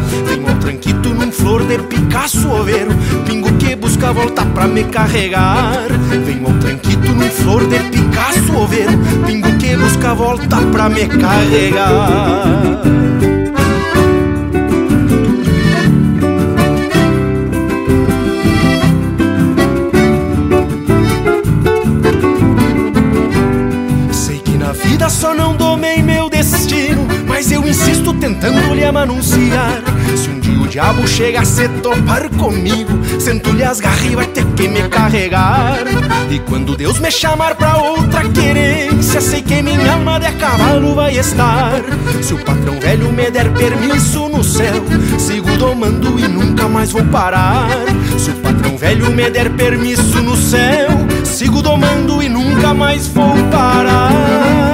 De 1.64 1.78
Picasso 1.78 2.48
overro, 2.50 2.92
pingo 3.24 3.52
que 3.54 3.74
busca 3.76 4.12
volta 4.12 4.44
pra 4.46 4.66
me 4.66 4.84
carregar. 4.84 5.86
Vem 6.24 6.44
um 6.44 6.58
tranquito 6.58 7.12
num 7.12 7.30
flor 7.30 7.66
de 7.66 7.78
Picasso 7.90 8.56
overro, 8.56 8.98
pingo 9.26 9.56
que 9.58 9.76
busca 9.76 10.14
volta 10.14 10.56
pra 10.72 10.88
me 10.88 11.06
carregar. 11.06 12.84
Só 25.24 25.32
não 25.32 25.56
domei 25.56 26.02
meu 26.02 26.28
destino, 26.28 27.06
mas 27.26 27.50
eu 27.50 27.66
insisto 27.66 28.12
tentando 28.12 28.74
lhe 28.74 28.84
amanunciar. 28.84 29.82
Se 30.14 30.28
um 30.28 30.38
diabo 30.74 31.06
chega 31.06 31.42
a 31.42 31.44
se 31.44 31.68
topar 31.68 32.28
comigo, 32.30 32.90
sento-lhe 33.20 33.62
as 33.62 33.78
garras 33.78 34.24
e 34.24 34.26
ter 34.26 34.44
que 34.56 34.66
me 34.66 34.82
carregar. 34.88 35.78
E 36.28 36.40
quando 36.40 36.76
Deus 36.76 36.98
me 36.98 37.12
chamar 37.12 37.54
pra 37.54 37.76
outra 37.76 38.28
querência, 38.28 39.20
sei 39.20 39.40
que 39.40 39.62
minha 39.62 39.92
alma 39.92 40.18
de 40.18 40.32
cavalo 40.32 40.96
vai 40.96 41.16
estar. 41.16 41.80
Se 42.20 42.34
o 42.34 42.44
patrão 42.44 42.80
velho 42.80 43.12
me 43.12 43.30
der 43.30 43.52
permisso 43.52 44.28
no 44.28 44.42
céu, 44.42 44.82
sigo 45.16 45.56
domando 45.58 46.18
e 46.18 46.26
nunca 46.26 46.68
mais 46.68 46.90
vou 46.90 47.04
parar. 47.04 47.68
Se 48.18 48.30
o 48.30 48.34
patrão 48.34 48.76
velho 48.76 49.12
me 49.12 49.30
der 49.30 49.50
permisso 49.50 50.20
no 50.24 50.36
céu, 50.36 50.90
sigo 51.24 51.62
domando 51.62 52.20
e 52.20 52.28
nunca 52.28 52.74
mais 52.74 53.06
vou 53.06 53.32
parar. 53.52 54.73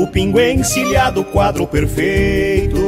Campo 0.00 0.12
pingo 0.12 0.40
encilhado, 0.40 1.22
quadro 1.24 1.66
perfeito. 1.66 2.78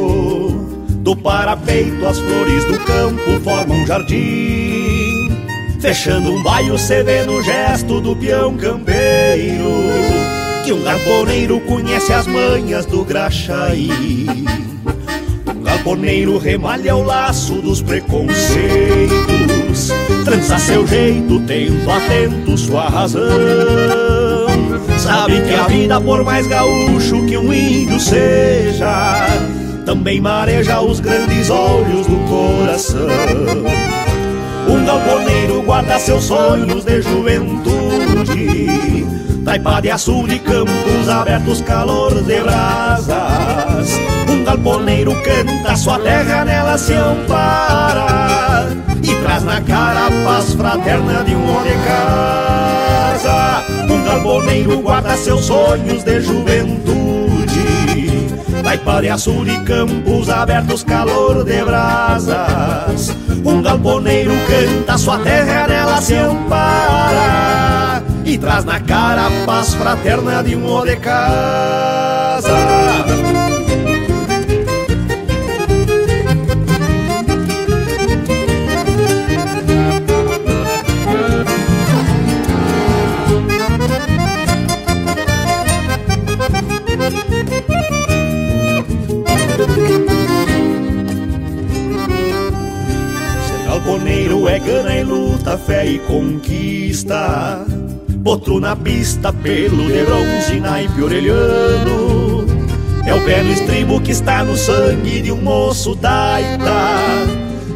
Do 0.89 1.15
parapeito, 1.15 2.07
as 2.07 2.19
flores 2.19 2.65
do 2.65 2.79
campo 2.81 3.39
formam 3.45 3.77
um 3.77 3.87
jardim. 3.87 5.31
Fechando 5.79 6.33
um 6.33 6.43
baio, 6.43 6.79
cê 6.79 7.03
vê 7.03 7.23
no 7.25 7.43
gesto 7.43 8.01
do 8.01 8.17
peão 8.17 8.57
campeiro. 8.57 9.69
Que 10.65 10.73
um 10.73 10.83
galponeiro 10.83 11.61
conhece 11.61 12.15
as 12.15 12.27
manhas 12.27 12.87
do 12.87 13.05
graxaí. 13.05 13.91
Um 15.55 15.63
galponeiro 15.63 16.39
remalha 16.39 16.97
o 16.97 17.03
laço 17.03 17.61
dos 17.61 17.83
preconceitos. 17.83 19.91
Trança 20.25 20.59
seu 20.59 20.87
jeito, 20.87 21.41
tendo 21.41 21.91
atento 21.91 22.57
sua 22.57 22.89
razão. 22.89 24.12
Sabe 25.03 25.43
que 25.43 25.53
a 25.53 25.67
vida, 25.67 26.01
por 26.01 26.23
mais 26.23 26.47
gaúcho 26.47 27.27
que 27.27 27.37
um 27.37 27.53
índio 27.53 27.99
seja, 27.99 29.27
também 29.85 30.21
mareja 30.21 30.81
os 30.81 31.01
grandes 31.01 31.51
olhos 31.51 32.07
do 32.07 32.17
coração. 32.29 33.09
Um 34.69 34.85
galponeiro 34.85 35.61
guarda 35.63 35.99
seus 35.99 36.23
sonhos 36.23 36.85
de 36.85 37.03
juventude, 37.03 38.69
taipa 39.45 39.81
de 39.81 39.91
açul 39.91 40.29
de 40.29 40.39
campos 40.39 41.09
abertos, 41.09 41.61
calor 41.63 42.23
de 42.23 42.41
brasas. 42.41 43.99
Um 44.31 44.45
galponeiro 44.45 45.13
canta 45.23 45.75
sua 45.75 45.99
terra, 45.99 46.45
nela 46.45 46.79
se 46.79 46.95
ampara 46.95 48.69
traz 49.23 49.43
na 49.45 49.61
cara 49.61 50.07
a 50.07 50.11
paz 50.25 50.55
fraterna 50.55 51.25
de 51.25 51.35
um 51.35 51.57
homem 51.57 51.73
de 51.73 51.79
casa. 51.85 53.65
Um 53.89 54.05
galponeiro 54.05 54.81
guarda 54.81 55.17
seus 55.17 55.45
sonhos 55.45 56.03
de 56.03 56.21
juventude, 56.21 57.63
taipa 58.63 59.01
de 59.01 59.09
açul 59.09 59.45
de 59.45 59.59
campos 59.61 60.29
abertos, 60.29 60.83
calor 60.83 61.45
de 61.45 61.63
brasas. 61.63 63.17
Um 63.45 63.63
galponeiro 63.63 64.33
canta 64.47 64.99
sua 64.99 65.19
terra, 65.19 65.67
nela 65.67 66.01
se 66.01 66.15
ampara 66.15 68.03
e 68.25 68.39
traz 68.39 68.65
na 68.65 68.81
cara 68.81 69.27
a 69.27 69.31
paz 69.47 69.75
fraterna 69.75 70.43
de 70.43 70.57
um 70.57 70.71
homem 70.71 70.95
de 70.95 71.01
casa. 71.01 72.51
Galponeiro 94.23 94.49
é 94.49 94.59
gana 94.59 94.95
e 94.97 95.03
luta, 95.03 95.59
fé 95.59 95.87
e 95.87 95.99
conquista. 95.99 97.65
Potro 98.23 98.61
na 98.61 98.77
pista, 98.77 99.33
pelo 99.33 99.87
de 99.87 100.05
bronze, 100.05 100.61
naipe 100.61 101.03
orelhano. 101.03 102.47
É 103.05 103.13
o 103.15 103.21
pé 103.25 103.43
no 103.43 103.53
estribo 103.53 104.01
que 104.01 104.13
está 104.13 104.45
no 104.45 104.57
sangue 104.57 105.23
de 105.23 105.33
um 105.33 105.43
moço 105.43 105.97
taita. 105.97 106.71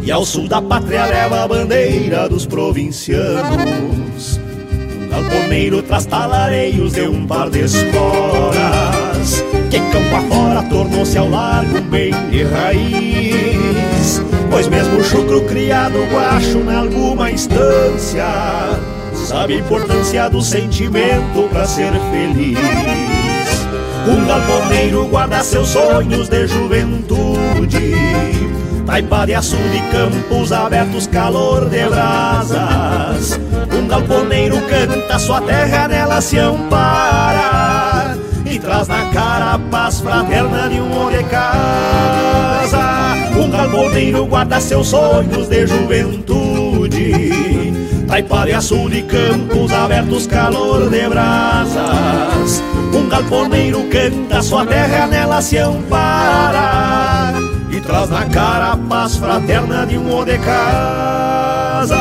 E 0.02 0.12
ao 0.12 0.24
sul 0.24 0.46
da 0.46 0.62
pátria 0.62 1.06
leva 1.06 1.42
a 1.42 1.48
bandeira 1.48 2.28
dos 2.28 2.46
provincianos. 2.46 4.40
Um 5.02 5.08
galponeiro 5.08 5.82
traz 5.82 6.06
talareios 6.06 6.92
de 6.92 7.08
um 7.08 7.26
par 7.26 7.50
de 7.50 7.64
esporas. 7.64 9.44
Que 9.68 9.80
campo 9.80 10.16
afora 10.16 10.62
tornou-se 10.62 11.18
ao 11.18 11.28
largo 11.28 11.78
um 11.78 11.82
bem 11.82 12.12
de 12.30 12.44
raiz. 12.44 13.55
Pois 14.50 14.68
mesmo 14.68 14.98
o 14.98 15.04
chucro 15.04 15.42
criado 15.42 15.98
guacho 16.10 16.58
em 16.58 16.74
alguma 16.74 17.30
instância 17.30 18.24
Sabe 19.26 19.54
a 19.54 19.58
importância 19.58 20.28
do 20.30 20.40
sentimento 20.40 21.48
pra 21.50 21.66
ser 21.66 21.92
feliz. 22.12 22.58
Um 24.06 24.24
galponeiro 24.24 25.06
guarda 25.08 25.42
seus 25.42 25.70
sonhos 25.70 26.28
de 26.28 26.46
juventude. 26.46 27.94
Taipa 28.86 29.26
de 29.26 29.34
açul 29.34 29.58
de 29.72 29.80
campos 29.90 30.52
abertos, 30.52 31.08
calor 31.08 31.68
de 31.68 31.88
brasas. 31.88 33.40
Um 33.76 33.88
galponeiro 33.88 34.60
canta 34.68 35.18
sua 35.18 35.40
terra, 35.40 35.88
nela 35.88 36.20
se 36.20 36.38
ampara 36.38 38.16
E 38.44 38.60
traz 38.60 38.86
na 38.86 39.06
cara 39.06 39.25
paz 39.58 40.00
fraterna 40.00 40.68
de 40.68 40.80
um 40.80 41.00
homem 41.00 41.18
de 41.18 41.24
casa. 41.24 43.14
Um 43.36 43.50
galponeiro 43.50 44.26
guarda 44.26 44.60
seus 44.60 44.88
sonhos 44.88 45.48
de 45.48 45.66
juventude. 45.66 47.72
Taipa 48.06 48.44
de 48.44 48.52
açul 48.52 48.88
de 48.88 49.02
campos 49.02 49.72
abertos, 49.72 50.26
calor 50.26 50.88
de 50.90 51.08
brasas. 51.08 52.62
Um 52.94 53.08
galponeiro 53.08 53.84
canta 53.90 54.42
sua 54.42 54.64
terra, 54.64 55.06
nela 55.06 55.42
se 55.42 55.58
ampara. 55.58 57.34
E 57.70 57.80
traz 57.80 58.10
na 58.10 58.24
cara 58.26 58.72
a 58.72 58.76
paz 58.76 59.16
fraterna 59.16 59.86
de 59.86 59.98
um 59.98 60.12
homem 60.12 60.38
de 60.38 60.44
casa 60.44 61.96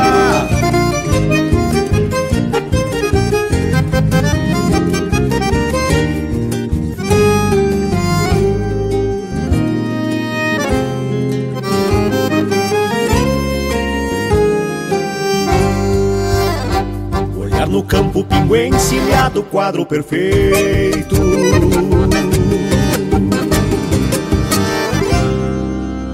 o 18.48 18.56
encilhado 18.56 19.44
quadro 19.44 19.86
perfeito. 19.86 21.14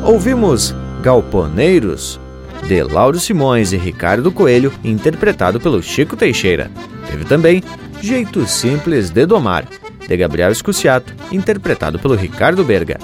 Ouvimos 0.05 0.75
Galponeiros, 1.03 2.21
de 2.67 2.83
Lauro 2.83 3.19
Simões 3.19 3.73
e 3.73 3.79
Ricardo 3.79 4.31
Coelho, 4.31 4.71
interpretado 4.85 5.59
pelo 5.59 5.83
Chico 5.83 6.15
Teixeira. 6.15 6.71
Teve 7.11 7.25
também 7.25 7.63
Jeito 8.03 8.47
Simples 8.47 9.09
de 9.09 9.25
Domar, 9.25 9.67
de 10.07 10.17
Gabriel 10.17 10.53
Escuciato, 10.53 11.15
interpretado 11.31 11.99
pelo 11.99 12.15
Ricardo 12.15 12.63
Berga. 12.63 12.99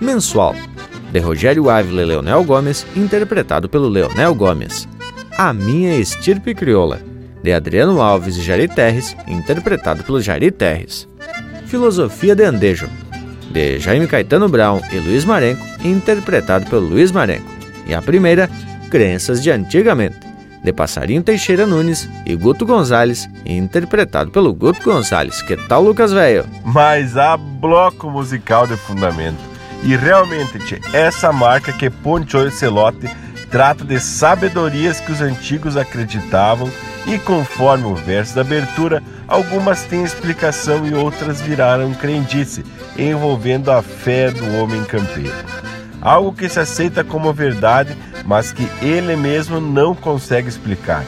Mensual, 0.00 0.56
de 1.12 1.20
Rogério 1.20 1.70
Ávila 1.70 2.02
e 2.02 2.06
Leonel 2.06 2.42
Gomes, 2.42 2.84
interpretado 2.96 3.68
pelo 3.68 3.88
Leonel 3.88 4.34
Gomes. 4.34 4.88
A 5.38 5.52
Minha 5.52 5.96
Estirpe 5.96 6.54
Crioula, 6.54 7.09
de 7.42 7.52
Adriano 7.52 8.00
Alves 8.00 8.36
e 8.36 8.42
Jari 8.42 8.68
Terres, 8.68 9.16
interpretado 9.26 10.02
pelo 10.04 10.20
Jari 10.20 10.50
Terres. 10.50 11.08
Filosofia 11.66 12.34
de 12.34 12.44
Andejo, 12.44 12.88
de 13.50 13.78
Jaime 13.78 14.06
Caetano 14.06 14.48
Brown 14.48 14.80
e 14.92 14.98
Luiz 14.98 15.24
Marenco, 15.24 15.64
interpretado 15.84 16.66
pelo 16.66 16.88
Luiz 16.88 17.12
Marenco. 17.12 17.50
E 17.86 17.94
a 17.94 18.02
primeira, 18.02 18.48
Crenças 18.90 19.42
de 19.42 19.50
Antigamente, 19.50 20.18
de 20.62 20.72
Passarinho 20.72 21.22
Teixeira 21.22 21.66
Nunes 21.66 22.08
e 22.26 22.34
Guto 22.36 22.66
Gonzalez, 22.66 23.28
interpretado 23.46 24.30
pelo 24.30 24.52
Guto 24.52 24.82
Gonzalez. 24.82 25.42
Que 25.42 25.56
tal, 25.56 25.82
Lucas 25.82 26.12
Velho? 26.12 26.44
Mas 26.64 27.16
há 27.16 27.36
bloco 27.36 28.10
musical 28.10 28.66
de 28.66 28.76
fundamento. 28.76 29.38
E 29.82 29.96
realmente, 29.96 30.58
tchê, 30.58 30.78
essa 30.92 31.32
marca 31.32 31.72
que 31.72 31.88
Poncho 31.88 32.50
Celote 32.50 33.08
trata 33.50 33.84
de 33.84 33.98
sabedorias 33.98 35.00
que 35.00 35.10
os 35.10 35.20
antigos 35.20 35.76
acreditavam 35.76 36.70
e 37.06 37.18
conforme 37.18 37.84
o 37.84 37.94
verso 37.94 38.34
da 38.34 38.40
abertura, 38.42 39.02
algumas 39.26 39.84
têm 39.84 40.04
explicação 40.04 40.86
e 40.86 40.94
outras 40.94 41.40
viraram 41.40 41.94
crendice, 41.94 42.64
envolvendo 42.98 43.70
a 43.70 43.82
fé 43.82 44.30
do 44.30 44.56
homem 44.56 44.84
campeiro. 44.84 45.34
Algo 46.00 46.32
que 46.32 46.48
se 46.48 46.58
aceita 46.58 47.04
como 47.04 47.32
verdade, 47.32 47.96
mas 48.24 48.52
que 48.52 48.66
ele 48.82 49.16
mesmo 49.16 49.60
não 49.60 49.94
consegue 49.94 50.48
explicar. 50.48 51.04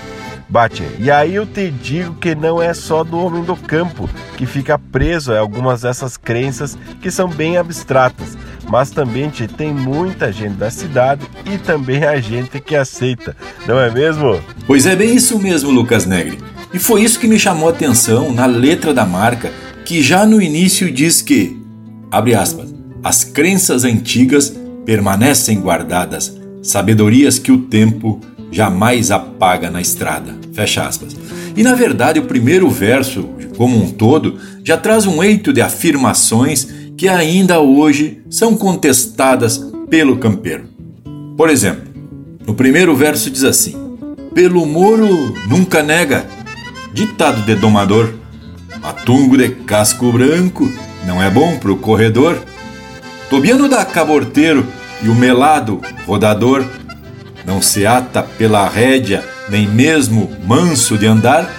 Bate, 0.48 0.86
e 0.98 1.10
aí 1.10 1.34
eu 1.34 1.46
te 1.46 1.70
digo 1.70 2.14
que 2.16 2.34
não 2.34 2.60
é 2.60 2.74
só 2.74 3.02
do 3.02 3.18
homem 3.18 3.42
do 3.42 3.56
campo 3.56 4.06
que 4.36 4.44
fica 4.44 4.78
preso 4.78 5.32
a 5.32 5.38
algumas 5.38 5.80
dessas 5.80 6.18
crenças 6.18 6.76
que 7.00 7.10
são 7.10 7.26
bem 7.26 7.56
abstratas, 7.56 8.36
mas 8.68 8.90
também 8.90 9.28
te, 9.28 9.46
tem 9.46 9.72
muita 9.72 10.32
gente 10.32 10.54
da 10.54 10.70
cidade 10.70 11.26
e 11.44 11.58
também 11.58 12.04
a 12.04 12.20
gente 12.20 12.60
que 12.60 12.74
aceita, 12.74 13.36
não 13.66 13.78
é 13.78 13.90
mesmo? 13.90 14.40
Pois 14.66 14.86
é 14.86 14.96
bem 14.96 15.14
isso 15.14 15.38
mesmo, 15.38 15.70
Lucas 15.70 16.06
Negri. 16.06 16.38
E 16.72 16.78
foi 16.78 17.02
isso 17.02 17.18
que 17.18 17.28
me 17.28 17.38
chamou 17.38 17.68
a 17.68 17.72
atenção 17.72 18.32
na 18.32 18.46
letra 18.46 18.94
da 18.94 19.04
marca, 19.04 19.52
que 19.84 20.02
já 20.02 20.24
no 20.24 20.40
início 20.40 20.90
diz 20.90 21.20
que, 21.20 21.60
abre 22.10 22.34
aspas, 22.34 22.72
as 23.04 23.24
crenças 23.24 23.84
antigas 23.84 24.54
permanecem 24.86 25.60
guardadas, 25.60 26.34
sabedorias 26.62 27.38
que 27.38 27.52
o 27.52 27.58
tempo 27.58 28.20
jamais 28.50 29.10
apaga 29.10 29.70
na 29.70 29.80
estrada. 29.80 30.34
Fecha 30.52 30.86
aspas. 30.86 31.16
E 31.56 31.62
na 31.62 31.74
verdade, 31.74 32.20
o 32.20 32.24
primeiro 32.24 32.70
verso, 32.70 33.28
como 33.56 33.76
um 33.76 33.90
todo, 33.90 34.38
já 34.64 34.76
traz 34.76 35.06
um 35.06 35.22
eito 35.22 35.52
de 35.52 35.60
afirmações 35.60 36.68
que 36.96 37.08
ainda 37.08 37.60
hoje 37.60 38.22
são 38.30 38.56
contestadas 38.56 39.58
pelo 39.88 40.16
campeiro. 40.16 40.64
Por 41.36 41.50
exemplo, 41.50 41.92
no 42.46 42.54
primeiro 42.54 42.94
verso 42.94 43.30
diz 43.30 43.44
assim: 43.44 43.96
Pelo 44.34 44.64
moro 44.66 45.08
nunca 45.48 45.82
nega, 45.82 46.26
ditado 46.92 47.42
de 47.42 47.54
domador, 47.54 48.14
matungo 48.80 49.36
de 49.36 49.48
casco 49.50 50.10
branco 50.12 50.70
não 51.06 51.22
é 51.22 51.30
bom 51.30 51.58
pro 51.58 51.76
corredor. 51.76 52.38
Tobiano 53.28 53.68
da 53.68 53.84
caborteiro 53.84 54.66
e 55.02 55.08
o 55.08 55.14
melado 55.14 55.80
rodador 56.06 56.64
não 57.44 57.60
se 57.60 57.86
ata 57.86 58.22
pela 58.22 58.68
rédea, 58.68 59.24
nem 59.48 59.66
mesmo 59.66 60.30
manso 60.46 60.96
de 60.96 61.06
andar, 61.06 61.50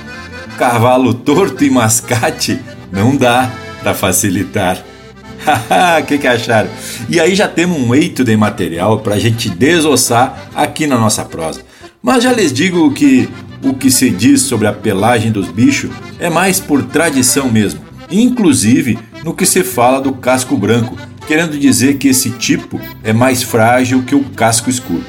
cavalo 0.58 1.14
torto 1.14 1.64
e 1.64 1.70
mascate 1.70 2.60
não 2.92 3.16
dá 3.16 3.52
para 3.82 3.94
facilitar. 3.94 4.78
Haha, 5.70 6.02
que 6.02 6.18
que 6.18 6.28
acharam? 6.28 6.70
E 7.10 7.20
aí 7.20 7.36
já 7.36 7.48
temos 7.48 7.78
um 7.78 7.94
eito 7.94 8.24
de 8.24 8.36
material 8.38 9.00
para 9.00 9.16
a 9.16 9.20
gente 9.20 9.50
desossar 9.50 10.50
aqui 10.56 10.88
na 10.88 10.98
nossa 10.98 11.26
prosa. 11.26 11.62
Mas 12.02 12.24
já 12.24 12.32
lhes 12.32 12.54
digo 12.54 12.92
que 12.94 13.30
o 13.62 13.74
que 13.74 13.92
se 13.92 14.10
diz 14.10 14.42
sobre 14.42 14.68
a 14.68 14.74
pelagem 14.74 15.32
dos 15.32 15.50
bichos 15.50 15.92
é 16.20 16.30
mais 16.30 16.60
por 16.60 16.84
tradição 16.84 17.50
mesmo, 17.52 17.82
inclusive 18.10 18.98
no 19.24 19.34
que 19.34 19.46
se 19.46 19.64
fala 19.64 20.02
do 20.02 20.14
casco 20.14 20.58
branco, 20.58 20.98
querendo 21.28 21.58
dizer 21.58 21.98
que 21.98 22.10
esse 22.10 22.30
tipo 22.32 22.80
é 23.04 23.14
mais 23.14 23.44
frágil 23.44 24.04
que 24.04 24.16
o 24.16 24.24
casco 24.24 24.70
escuro. 24.70 25.04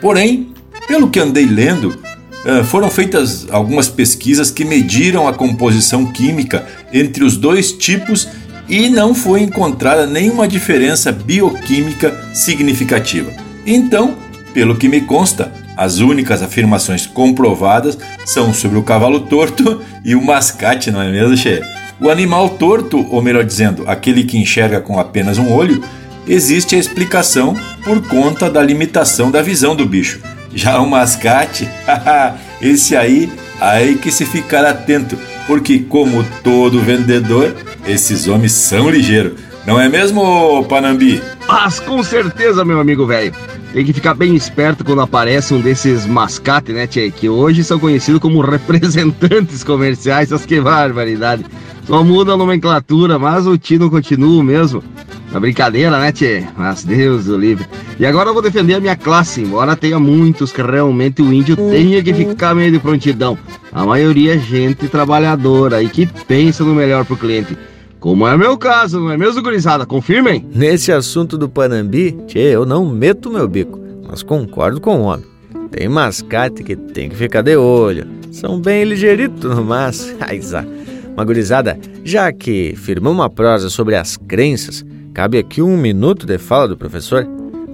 Porém, 0.00 0.52
pelo 0.86 1.10
que 1.10 1.20
andei 1.20 1.44
lendo, 1.44 1.98
eh, 2.44 2.62
foram 2.62 2.90
feitas 2.90 3.46
algumas 3.50 3.88
pesquisas 3.88 4.50
que 4.50 4.64
mediram 4.64 5.28
a 5.28 5.34
composição 5.34 6.06
química 6.06 6.66
entre 6.92 7.24
os 7.24 7.36
dois 7.36 7.72
tipos 7.72 8.28
e 8.68 8.88
não 8.88 9.14
foi 9.14 9.42
encontrada 9.42 10.06
nenhuma 10.06 10.46
diferença 10.46 11.10
bioquímica 11.10 12.14
significativa. 12.34 13.32
Então, 13.66 14.16
pelo 14.52 14.76
que 14.76 14.88
me 14.88 15.00
consta, 15.00 15.52
as 15.76 15.98
únicas 15.98 16.42
afirmações 16.42 17.06
comprovadas 17.06 17.96
são 18.24 18.52
sobre 18.52 18.78
o 18.78 18.82
cavalo 18.82 19.20
torto 19.20 19.80
e 20.04 20.14
o 20.14 20.24
mascate, 20.24 20.90
não 20.90 21.00
é 21.00 21.10
mesmo, 21.10 21.36
Che? 21.36 21.62
O 22.00 22.10
animal 22.10 22.50
torto, 22.50 23.06
ou 23.10 23.22
melhor 23.22 23.44
dizendo, 23.44 23.84
aquele 23.86 24.24
que 24.24 24.38
enxerga 24.38 24.80
com 24.80 24.98
apenas 24.98 25.38
um 25.38 25.52
olho, 25.52 25.82
existe 26.26 26.76
a 26.76 26.78
explicação 26.78 27.56
por 27.84 28.06
conta 28.06 28.50
da 28.50 28.62
limitação 28.62 29.30
da 29.30 29.42
visão 29.42 29.74
do 29.74 29.86
bicho. 29.86 30.20
Já 30.54 30.80
o 30.80 30.88
mascate, 30.88 31.68
esse 32.60 32.96
aí, 32.96 33.30
aí 33.60 33.96
que 33.96 34.10
se 34.10 34.24
ficar 34.24 34.64
atento, 34.64 35.18
porque 35.48 35.78
como 35.80 36.22
todo 36.44 36.78
vendedor, 36.80 37.56
esses 37.86 38.28
homens 38.28 38.52
são 38.52 38.90
ligeiros. 38.90 39.32
Não 39.66 39.80
é 39.80 39.88
mesmo, 39.88 40.64
Panambi? 40.64 41.20
Mas 41.48 41.80
com 41.80 42.02
certeza, 42.02 42.64
meu 42.64 42.78
amigo 42.78 43.06
velho. 43.06 43.34
Tem 43.72 43.84
que 43.84 43.92
ficar 43.92 44.14
bem 44.14 44.34
esperto 44.34 44.84
quando 44.84 45.00
aparece 45.00 45.52
um 45.52 45.60
desses 45.60 46.06
mascate, 46.06 46.72
né, 46.72 46.86
Tchê? 46.86 47.10
Que 47.10 47.28
hoje 47.28 47.64
são 47.64 47.78
conhecidos 47.78 48.20
como 48.20 48.40
representantes 48.44 49.64
comerciais. 49.64 50.30
Mas 50.30 50.46
que 50.46 50.60
barbaridade. 50.60 51.44
Só 51.88 52.04
muda 52.04 52.34
a 52.34 52.36
nomenclatura, 52.36 53.18
mas 53.18 53.46
o 53.46 53.56
tino 53.56 53.88
continua 53.88 54.44
mesmo. 54.44 54.84
Na 55.32 55.40
brincadeira, 55.40 55.98
né, 55.98 56.12
Tchê? 56.12 56.44
Mas 56.54 56.84
Deus 56.84 57.24
do 57.24 57.38
livre. 57.38 57.64
E 57.98 58.04
agora 58.04 58.28
eu 58.28 58.34
vou 58.34 58.42
defender 58.42 58.74
a 58.74 58.80
minha 58.80 58.94
classe, 58.94 59.40
embora 59.40 59.74
tenha 59.74 59.98
muitos 59.98 60.52
que 60.52 60.60
realmente 60.60 61.22
o 61.22 61.32
índio 61.32 61.56
tenha 61.56 62.02
que 62.02 62.12
ficar 62.12 62.54
meio 62.54 62.70
de 62.70 62.78
prontidão. 62.78 63.38
A 63.72 63.86
maioria 63.86 64.34
é 64.34 64.38
gente 64.38 64.86
trabalhadora 64.86 65.82
e 65.82 65.88
que 65.88 66.06
pensa 66.26 66.62
no 66.62 66.74
melhor 66.74 67.06
pro 67.06 67.16
cliente. 67.16 67.56
Como 67.98 68.28
é 68.28 68.36
meu 68.36 68.58
caso, 68.58 69.00
não 69.00 69.10
é 69.10 69.16
mesmo, 69.16 69.42
gurizada? 69.42 69.86
Confirmem? 69.86 70.46
Nesse 70.54 70.92
assunto 70.92 71.38
do 71.38 71.48
Panambi, 71.48 72.12
tchê, 72.26 72.54
eu 72.54 72.66
não 72.66 72.84
meto 72.84 73.30
meu 73.30 73.48
bico, 73.48 73.80
mas 74.06 74.22
concordo 74.22 74.78
com 74.78 75.00
o 75.00 75.04
homem. 75.04 75.24
Tem 75.70 75.88
mascate 75.88 76.62
que 76.62 76.76
tem 76.76 77.08
que 77.08 77.16
ficar 77.16 77.40
de 77.40 77.56
olho. 77.56 78.06
São 78.30 78.60
bem 78.60 78.84
ligeiritos 78.84 79.56
no 79.56 79.64
mas. 79.64 80.14
Aizá. 80.20 80.66
Mas, 81.18 81.26
gurizada, 81.26 81.76
já 82.04 82.32
que 82.32 82.76
firmamos 82.76 83.18
uma 83.18 83.28
prosa 83.28 83.68
sobre 83.68 83.96
as 83.96 84.16
crenças, 84.16 84.86
cabe 85.12 85.36
aqui 85.36 85.60
um 85.60 85.76
minuto 85.76 86.24
de 86.24 86.38
fala 86.38 86.68
do 86.68 86.76
professor 86.76 87.26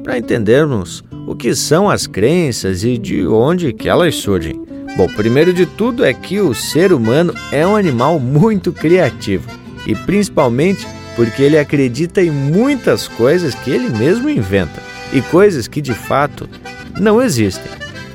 para 0.02 0.16
entendermos 0.16 1.04
o 1.26 1.36
que 1.36 1.54
são 1.54 1.90
as 1.90 2.06
crenças 2.06 2.84
e 2.84 2.96
de 2.96 3.26
onde 3.26 3.74
que 3.74 3.86
elas 3.86 4.14
surgem. 4.14 4.58
Bom, 4.96 5.06
primeiro 5.08 5.52
de 5.52 5.66
tudo 5.66 6.06
é 6.06 6.14
que 6.14 6.40
o 6.40 6.54
ser 6.54 6.90
humano 6.90 7.34
é 7.52 7.66
um 7.66 7.76
animal 7.76 8.18
muito 8.18 8.72
criativo 8.72 9.46
e 9.86 9.94
principalmente 9.94 10.86
porque 11.14 11.42
ele 11.42 11.58
acredita 11.58 12.22
em 12.22 12.30
muitas 12.30 13.06
coisas 13.06 13.54
que 13.54 13.70
ele 13.70 13.90
mesmo 13.90 14.30
inventa 14.30 14.82
e 15.12 15.20
coisas 15.20 15.68
que 15.68 15.82
de 15.82 15.92
fato 15.92 16.48
não 16.98 17.20
existem. 17.20 17.70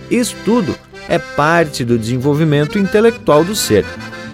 Isso 0.09 0.35
tudo 0.43 0.75
é 1.07 1.19
parte 1.19 1.85
do 1.85 1.99
desenvolvimento 1.99 2.79
intelectual 2.79 3.43
do 3.43 3.53
ser. 3.53 3.85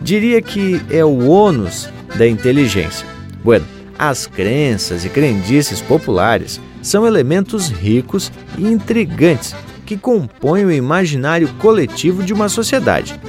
Diria 0.06 0.40
que 0.40 0.80
é 0.92 1.04
o 1.04 1.28
ônus 1.28 1.90
da 2.16 2.28
inteligência. 2.28 3.08
Bueno, 3.44 3.66
as 3.98 4.28
crenças 4.28 5.04
e 5.04 5.10
crendices 5.10 5.82
populares 5.82 6.62
são 6.80 7.08
elementos 7.08 7.70
ricos 7.70 8.32
e 8.56 8.68
intrigantes 8.68 9.56
que 9.84 9.98
compõem 9.98 10.64
o 10.64 10.72
imaginário 10.72 11.48
coletivo 11.58 12.22
de 12.22 12.34
uma 12.34 12.50
sociedade. 12.50 13.20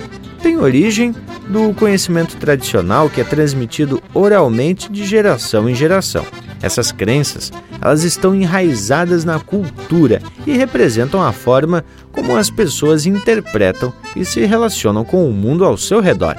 Tem 0.42 0.58
origem 0.58 1.14
do 1.48 1.72
conhecimento 1.72 2.36
tradicional 2.36 3.08
que 3.08 3.22
é 3.22 3.24
transmitido 3.24 4.02
oralmente 4.12 4.92
de 4.92 5.06
geração 5.06 5.70
em 5.70 5.74
geração. 5.74 6.26
Essas 6.60 6.92
crenças, 6.92 7.50
elas 7.80 8.02
estão 8.02 8.34
enraizadas 8.34 9.24
na 9.24 9.40
cultura 9.40 10.20
e 10.46 10.54
representam 10.54 11.22
a 11.22 11.32
forma 11.32 11.82
como 12.12 12.36
as 12.36 12.50
pessoas 12.50 13.06
interpretam 13.06 13.94
e 14.14 14.26
se 14.26 14.44
relacionam 14.44 15.06
com 15.06 15.26
o 15.26 15.32
mundo 15.32 15.64
ao 15.64 15.78
seu 15.78 16.00
redor. 16.00 16.36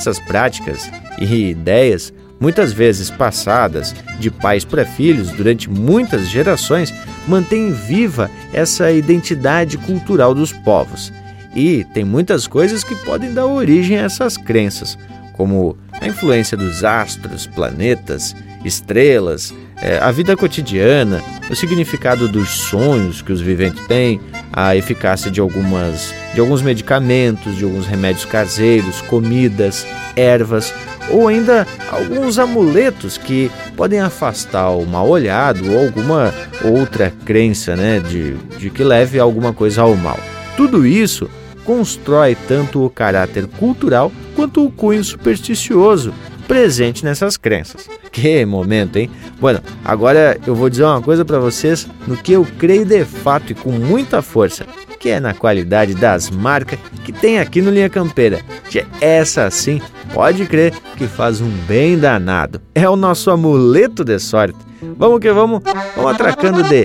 Essas 0.00 0.18
práticas 0.18 0.90
e 1.20 1.50
ideias, 1.50 2.10
muitas 2.40 2.72
vezes 2.72 3.10
passadas 3.10 3.94
de 4.18 4.30
pais 4.30 4.64
para 4.64 4.86
filhos 4.86 5.30
durante 5.30 5.68
muitas 5.68 6.26
gerações, 6.26 6.90
mantêm 7.28 7.70
viva 7.70 8.30
essa 8.50 8.90
identidade 8.90 9.76
cultural 9.76 10.34
dos 10.34 10.54
povos. 10.54 11.12
E 11.54 11.84
tem 11.92 12.02
muitas 12.02 12.46
coisas 12.46 12.82
que 12.82 12.94
podem 12.96 13.34
dar 13.34 13.44
origem 13.44 13.98
a 13.98 14.04
essas 14.04 14.38
crenças, 14.38 14.96
como 15.34 15.76
a 15.92 16.08
influência 16.08 16.56
dos 16.56 16.82
astros, 16.82 17.46
planetas, 17.46 18.34
estrelas, 18.64 19.52
é, 19.82 19.98
a 19.98 20.10
vida 20.10 20.36
cotidiana, 20.36 21.22
o 21.50 21.54
significado 21.56 22.28
dos 22.28 22.48
sonhos 22.50 23.22
que 23.22 23.32
os 23.32 23.40
viventes 23.40 23.84
têm, 23.86 24.20
a 24.52 24.76
eficácia 24.76 25.30
de 25.30 25.40
algumas 25.40 26.14
de 26.34 26.40
alguns 26.40 26.62
medicamentos, 26.62 27.56
de 27.56 27.64
alguns 27.64 27.86
remédios 27.86 28.24
caseiros, 28.24 29.00
comidas, 29.02 29.86
ervas 30.14 30.72
ou 31.10 31.26
ainda 31.26 31.66
alguns 31.90 32.38
amuletos 32.38 33.18
que 33.18 33.50
podem 33.76 34.00
afastar 34.00 34.70
o 34.70 34.86
mal 34.86 35.08
olhado 35.08 35.72
ou 35.72 35.86
alguma 35.86 36.32
outra 36.62 37.12
crença, 37.24 37.74
né, 37.74 37.98
de, 37.98 38.34
de 38.58 38.70
que 38.70 38.84
leve 38.84 39.18
alguma 39.18 39.52
coisa 39.52 39.82
ao 39.82 39.96
mal. 39.96 40.18
Tudo 40.56 40.86
isso 40.86 41.28
constrói 41.64 42.36
tanto 42.46 42.84
o 42.84 42.90
caráter 42.90 43.46
cultural 43.46 44.12
quanto 44.36 44.64
o 44.64 44.70
cunho 44.70 45.02
supersticioso 45.02 46.14
presente 46.50 47.04
nessas 47.04 47.36
crenças. 47.36 47.88
Que 48.10 48.44
momento, 48.44 48.96
hein? 48.96 49.08
Bueno, 49.40 49.60
agora 49.84 50.36
eu 50.44 50.52
vou 50.52 50.68
dizer 50.68 50.82
uma 50.82 51.00
coisa 51.00 51.24
para 51.24 51.38
vocês 51.38 51.86
no 52.08 52.16
que 52.16 52.32
eu 52.32 52.44
creio 52.58 52.84
de 52.84 53.04
fato 53.04 53.52
e 53.52 53.54
com 53.54 53.70
muita 53.70 54.20
força, 54.20 54.66
que 54.98 55.10
é 55.10 55.20
na 55.20 55.32
qualidade 55.32 55.94
das 55.94 56.28
marcas 56.28 56.76
que 57.04 57.12
tem 57.12 57.38
aqui 57.38 57.62
no 57.62 57.70
Linha 57.70 57.88
Campeira. 57.88 58.40
Que 58.68 58.84
essa 59.00 59.48
sim, 59.48 59.80
pode 60.12 60.44
crer 60.46 60.74
que 60.96 61.06
faz 61.06 61.40
um 61.40 61.50
bem 61.68 61.96
danado. 61.96 62.60
É 62.74 62.88
o 62.88 62.96
nosso 62.96 63.30
amuleto 63.30 64.04
de 64.04 64.18
sorte. 64.18 64.58
Vamos 64.98 65.20
que 65.20 65.30
vamos, 65.30 65.62
vamos 65.94 66.10
atracando 66.10 66.64
de 66.64 66.84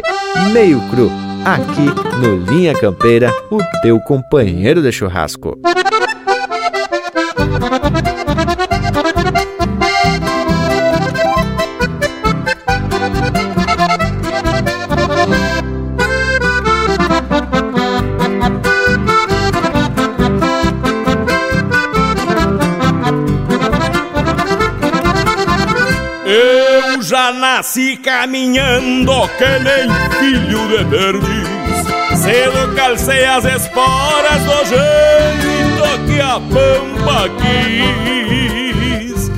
meio 0.53 0.79
cru 0.91 1.09
aqui 1.43 1.85
no 2.19 2.35
Linha 2.51 2.75
Campeira, 2.75 3.33
o 3.49 3.57
teu 3.81 3.99
companheiro 4.01 4.79
de 4.83 4.91
churrasco. 4.91 5.57
Nasci 27.65 27.97
caminhando 27.97 29.27
que 29.39 29.59
nem 29.59 29.89
filho 30.19 30.67
de 30.67 30.85
perdiz 30.85 31.47
Cedo 32.21 32.75
calcei 32.75 33.25
as 33.25 33.43
esporas 33.43 34.43
do 34.43 34.65
jeito 34.65 36.05
que 36.05 36.21
a 36.21 36.39
pampa 36.39 37.27
quis. 37.41 39.31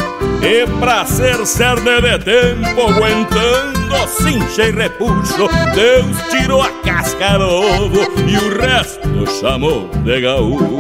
E 0.44 0.68
pra 0.80 1.06
ser 1.06 1.46
cerne 1.46 2.02
de 2.02 2.20
tempo 2.20 2.82
aguentando 2.82 4.08
cincha 4.08 4.68
e 4.68 4.72
repuxo 4.72 5.48
Deus 5.74 6.18
tirou 6.30 6.62
a 6.62 6.70
casca 6.84 7.38
do 7.38 7.46
ovo 7.46 8.02
e 8.28 8.38
o 8.38 8.60
resto 8.60 9.26
chamou 9.40 9.90
de 10.04 10.22
gaúcho. 10.22 10.78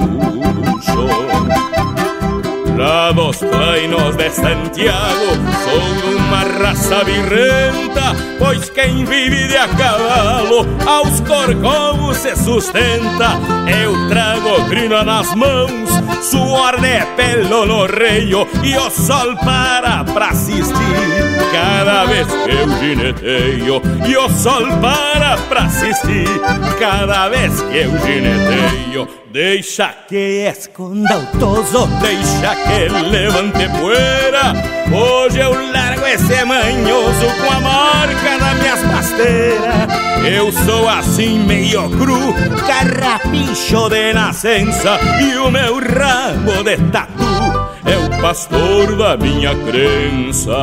Dos 3.15 3.39
treinos 3.39 4.15
de 4.17 4.29
Santiago 4.29 5.33
uma 5.73 6.16
raça 6.57 7.03
virrenta 7.03 8.15
Pois 8.39 8.69
quem 8.69 9.05
vive 9.05 9.47
de 9.47 9.57
a 9.57 9.67
cavalo 9.67 10.65
Aos 10.85 11.19
corcovos 11.21 12.17
se 12.17 12.35
sustenta. 12.35 13.39
Eu 13.81 14.07
trago 14.09 14.65
crina 14.69 15.03
nas 15.03 15.33
mãos 15.35 15.89
Suor 16.21 16.79
de 16.79 17.05
pelo 17.15 17.65
no 17.65 17.85
reio 17.85 18.47
E 18.63 18.75
o 18.77 18.89
sol 18.89 19.35
para 19.37 20.03
pra 20.03 20.29
assistir. 20.29 20.73
Cada 21.51 22.05
vez 22.05 22.27
que 22.27 22.51
eu 22.51 22.69
gineteio 22.79 23.81
E 24.07 24.17
o 24.17 24.29
sol 24.29 24.67
para 24.81 25.37
pra 25.49 25.61
assistir. 25.63 26.27
Cada 26.79 27.29
vez 27.29 27.61
que 27.61 27.77
eu 27.77 27.91
gineteio 27.99 29.07
Deixa 29.37 29.93
que 30.09 30.47
esconda 30.49 31.15
o 31.15 31.37
toso, 31.37 31.85
deixa 32.01 32.55
que 32.55 32.89
levante 32.89 33.69
poeira. 33.79 34.51
Hoje 34.91 35.37
eu 35.37 35.51
largo 35.71 36.07
esse 36.07 36.43
manhoso 36.43 37.27
com 37.39 37.51
a 37.51 37.59
marca 37.59 38.39
das 38.39 38.59
minhas 38.59 38.81
pasteiras. 38.81 39.89
Eu 40.27 40.51
sou 40.51 40.89
assim 40.89 41.37
meio 41.37 41.87
cru, 41.87 42.33
carrapicho 42.65 43.87
de 43.89 44.11
nascença 44.11 44.99
e 45.21 45.37
o 45.37 45.51
meu 45.51 45.75
rabo 45.75 46.63
de 46.63 46.77
tatu 46.89 47.23
é 47.85 47.95
o 47.95 48.19
pastor 48.19 48.95
da 48.95 49.17
minha 49.17 49.53
crença. 49.67 50.57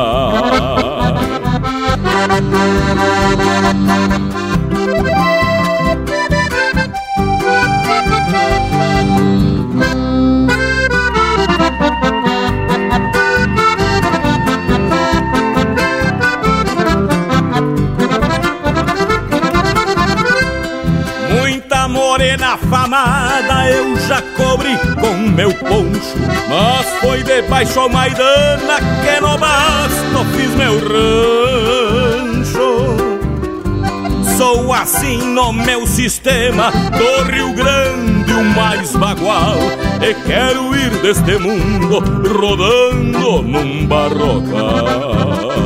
Afamada 22.95 23.69
eu 23.69 23.97
já 23.97 24.21
cobri 24.21 24.77
com 24.99 25.13
meu 25.29 25.53
poncho. 25.53 26.15
Mas 26.49 26.87
foi 27.01 27.23
debaixo 27.23 27.79
ao 27.79 27.89
Maidana 27.89 28.79
que 29.03 29.19
no 29.21 29.37
basto 29.37 30.25
fiz 30.35 30.49
meu 30.55 30.79
rancho. 30.79 31.75
Sou 34.37 34.73
assim 34.73 35.17
no 35.17 35.51
meu 35.53 35.85
sistema 35.87 36.71
do 36.71 37.23
Rio 37.31 37.53
Grande, 37.53 38.33
o 38.33 38.43
mais 38.43 38.91
bagual 38.93 39.55
E 40.01 40.13
quero 40.25 40.75
ir 40.75 40.89
deste 41.01 41.37
mundo 41.37 42.03
rodando 42.37 43.41
num 43.43 43.85
barrocal 43.87 45.64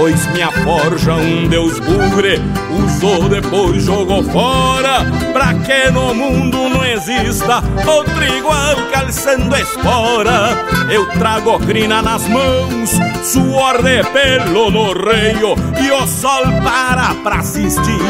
Pois 0.00 0.26
minha 0.28 0.50
forja 0.50 1.12
um 1.12 1.46
deus 1.46 1.78
bugre 1.78 2.40
Usou 2.70 3.28
depois 3.28 3.84
jogou 3.84 4.24
fora. 4.24 5.04
Pra 5.30 5.52
que 5.52 5.90
no 5.90 6.14
mundo 6.14 6.70
não 6.70 6.82
exista 6.86 7.62
Outro 7.86 8.24
igual 8.24 8.76
calçando 8.90 9.54
espora? 9.56 10.56
Eu 10.90 11.04
trago 11.18 11.58
crina 11.66 12.00
nas 12.00 12.26
mãos 12.26 12.92
Suor 13.22 13.82
de 13.82 14.02
pelo 14.04 14.70
no 14.70 14.94
reio 14.94 15.54
E 15.78 15.92
o 15.92 16.06
sol 16.06 16.44
para 16.64 17.14
pra 17.16 17.40
assistir. 17.40 18.00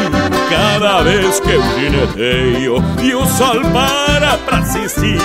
Cada 0.49 1.01
vez 1.01 1.41
que 1.41 1.51
eu 1.51 1.61
gineteio 1.77 2.75
E 3.03 3.13
o 3.13 3.25
sol 3.25 3.59
para 3.73 4.37
pra 4.37 4.59
assistir. 4.59 5.19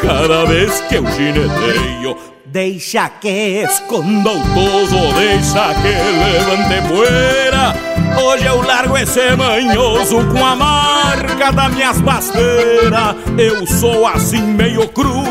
Cada 0.00 0.46
vez 0.46 0.80
que 0.88 0.94
eu 0.94 1.04
gineteio 1.04 2.37
Deixa 2.58 3.08
que 3.08 3.62
esconda 3.62 4.32
o 4.32 4.40
toso, 4.52 5.14
deixa 5.14 5.72
que 5.74 5.94
levante 5.94 6.88
poeira. 6.88 7.72
Hoje 8.20 8.46
eu 8.46 8.60
largo 8.62 8.98
esse 8.98 9.36
manhoso 9.36 10.26
com 10.26 10.44
a 10.44 10.56
marca 10.56 11.52
das 11.52 11.72
minhas 11.72 12.00
pasteiras. 12.02 13.14
Eu 13.38 13.64
sou 13.64 14.04
assim 14.08 14.42
meio 14.42 14.88
cru, 14.88 15.22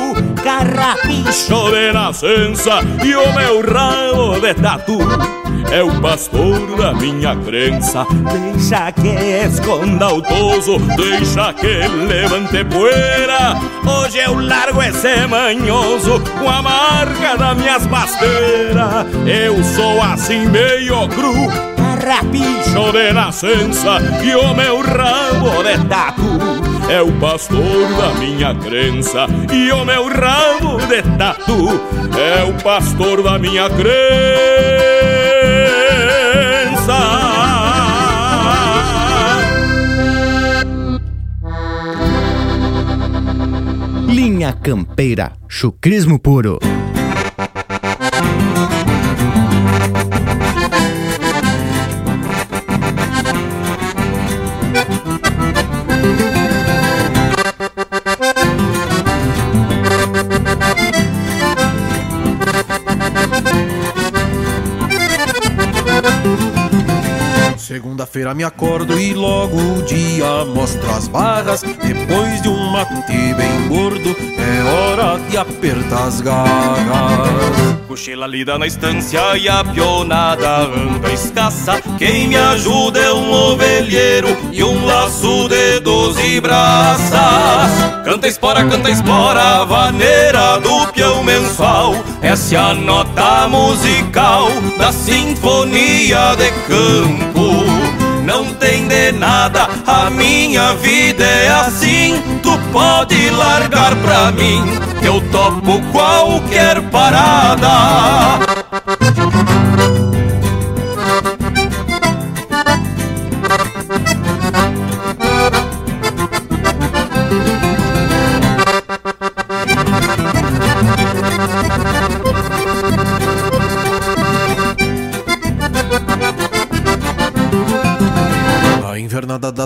carrapicho 0.41 1.69
de 1.69 1.91
nascença 1.91 2.79
e 3.03 3.13
o 3.13 3.33
meu 3.33 3.61
rabo 3.73 4.39
de 4.39 4.53
tatu 4.53 5.46
é 5.71 5.83
o 5.83 6.01
pastor 6.01 6.75
da 6.75 6.93
minha 6.93 7.35
crença. 7.35 8.05
Deixa 8.53 8.91
que 8.91 9.07
esconda 9.07 10.13
o 10.13 10.21
toso, 10.21 10.77
deixa 10.95 11.53
que 11.53 11.87
levante 12.07 12.63
poeira. 12.65 13.55
Hoje 13.85 14.19
eu 14.19 14.39
largo 14.39 14.81
esse 14.81 15.27
manhoso 15.27 16.21
com 16.39 16.49
a 16.49 16.61
marca 16.61 17.37
das 17.37 17.57
minhas 17.57 17.87
pasteiras. 17.87 19.05
Eu 19.25 19.63
sou 19.63 20.01
assim 20.01 20.47
meio 20.47 21.07
cru, 21.09 21.33
carrapicho 21.77 22.91
de 22.91 23.13
nascença 23.13 23.99
e 24.23 24.35
o 24.35 24.53
meu 24.53 24.81
rabo 24.81 25.63
de 25.63 25.77
tatu 25.87 26.67
é 26.89 27.01
o 27.01 27.11
pastor 27.19 27.59
da 27.97 28.17
minha 28.19 28.55
crença 28.55 29.27
e 29.51 29.71
o 29.71 29.83
meu 29.83 30.07
rabo 30.07 30.77
de 30.87 31.01
tatu 31.17 31.81
é 32.17 32.43
o 32.43 32.53
pastor 32.63 33.21
da 33.21 33.37
minha 33.37 33.69
crença. 33.69 34.66
Linha 44.17 44.51
Campeira, 44.51 45.33
chucrismo 45.47 46.17
puro. 46.17 46.57
Segunda-feira 67.55 68.33
me 68.33 68.43
acordo 68.43 68.99
e 68.99 69.13
logo 69.13 69.57
o 69.57 69.83
dia 69.83 70.43
mostra 70.45 70.95
as 70.95 71.07
barras. 71.07 71.61
Depois 71.61 72.41
de 72.41 72.47
um 72.47 72.56
mate 72.77 73.33
bem 73.33 73.67
gordo, 73.67 74.15
é 74.37 74.63
hora 74.63 75.19
de 75.29 75.37
apertar 75.37 76.07
as 76.07 76.21
garras. 76.21 77.75
Cochila 77.87 78.27
lida 78.27 78.59
na 78.59 78.67
estância 78.67 79.35
e 79.35 79.49
a 79.49 79.63
pionada 79.63 80.67
anda 80.67 81.11
escassa. 81.11 81.81
Quem 81.97 82.27
me 82.27 82.35
ajuda 82.35 82.99
é 82.99 83.11
um 83.11 83.31
ovelheiro 83.31 84.27
e 84.51 84.63
um 84.63 84.85
laço 84.85 85.49
de 85.49 85.79
doze 85.79 86.39
braças. 86.39 87.71
Canta 88.05 88.27
espora, 88.27 88.63
canta 88.65 88.91
espora, 88.91 89.65
vaneira 89.65 90.59
do 90.59 90.87
peão 90.93 91.23
mensual. 91.23 91.95
Essa 92.21 92.55
é 92.55 92.59
a 92.59 92.73
nota 92.75 93.47
musical 93.47 94.49
da 94.77 94.91
sinfonia 94.91 96.35
de 96.35 96.51
campo 96.67 97.97
não 98.27 98.53
tem 98.55 98.85
de 98.89 99.13
nada, 99.13 99.69
minha 100.09 100.73
vida 100.75 101.25
é 101.25 101.49
assim. 101.49 102.21
Tu 102.41 102.57
pode 102.71 103.29
largar 103.31 103.95
pra 103.97 104.31
mim, 104.31 104.63
eu 105.01 105.21
topo 105.31 105.81
qualquer 105.91 106.81
parada. 106.89 108.46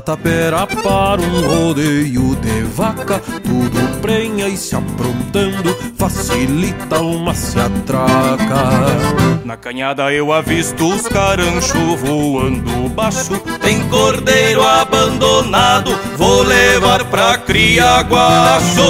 Tapera 0.02 0.68
para 0.68 1.22
um 1.22 1.41
rodeio 1.41 2.36
de 2.36 2.62
vaca 2.64 3.20
Tudo 3.20 4.02
prenha 4.02 4.47
e 4.47 4.58
se 4.58 4.76
aprontando 4.76 5.76
facilita 5.97 6.99
uma 6.99 7.34
se 7.36 7.60
atraca. 7.60 8.88
Na 9.45 9.56
canhada 9.56 10.12
eu 10.12 10.34
avisto 10.34 10.89
os 10.89 11.08
caranchos 11.08 11.99
voando 11.99 12.89
baixo 12.89 13.38
Tem 13.62 13.80
cordeiro 13.89 14.64
abandonado, 14.64 15.97
vou 16.18 16.41
levar 16.43 17.06
pra 17.06 17.38
cria 17.38 18.02
guacho. 18.02 18.82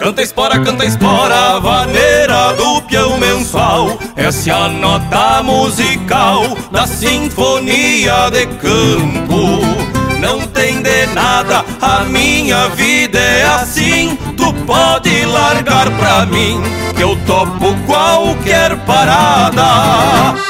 Canta 0.00 0.22
espora, 0.22 0.60
canta 0.60 0.84
espora, 0.84 1.60
vaneira 1.60 2.52
do 2.54 2.82
peão 2.82 3.16
mensual 3.16 3.98
Essa 4.16 4.50
é 4.50 4.52
a 4.52 4.68
nota 4.68 5.42
musical 5.42 6.42
da 6.70 6.86
sinfonia 6.86 8.30
de 8.30 8.46
campo 8.46 9.93
não 10.24 10.40
tem 10.46 10.80
de 10.80 11.06
nada, 11.08 11.64
a 11.80 12.04
minha 12.04 12.68
vida 12.70 13.18
é 13.18 13.44
assim. 13.44 14.18
Tu 14.36 14.52
pode 14.66 15.24
largar 15.26 15.90
pra 15.98 16.24
mim, 16.24 16.62
que 16.96 17.02
eu 17.02 17.14
topo 17.26 17.74
qualquer 17.86 18.74
parada. 18.86 20.43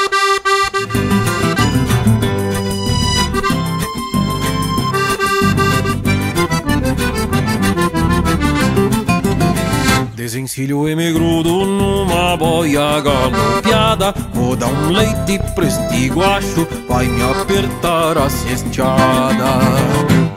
Desencilho 10.45 10.87
e 10.87 10.95
me 10.95 11.11
grudo 11.11 11.65
numa 11.65 12.37
boia 12.37 13.01
galopeada 13.01 14.13
Vou 14.31 14.55
dar 14.55 14.67
um 14.67 14.91
leite 14.91 15.39
pra 15.55 15.65
este 15.65 16.07
guacho 16.09 16.67
Vai 16.87 17.07
me 17.07 17.23
apertar 17.23 18.15
a 18.15 18.29
cesteada 18.29 19.59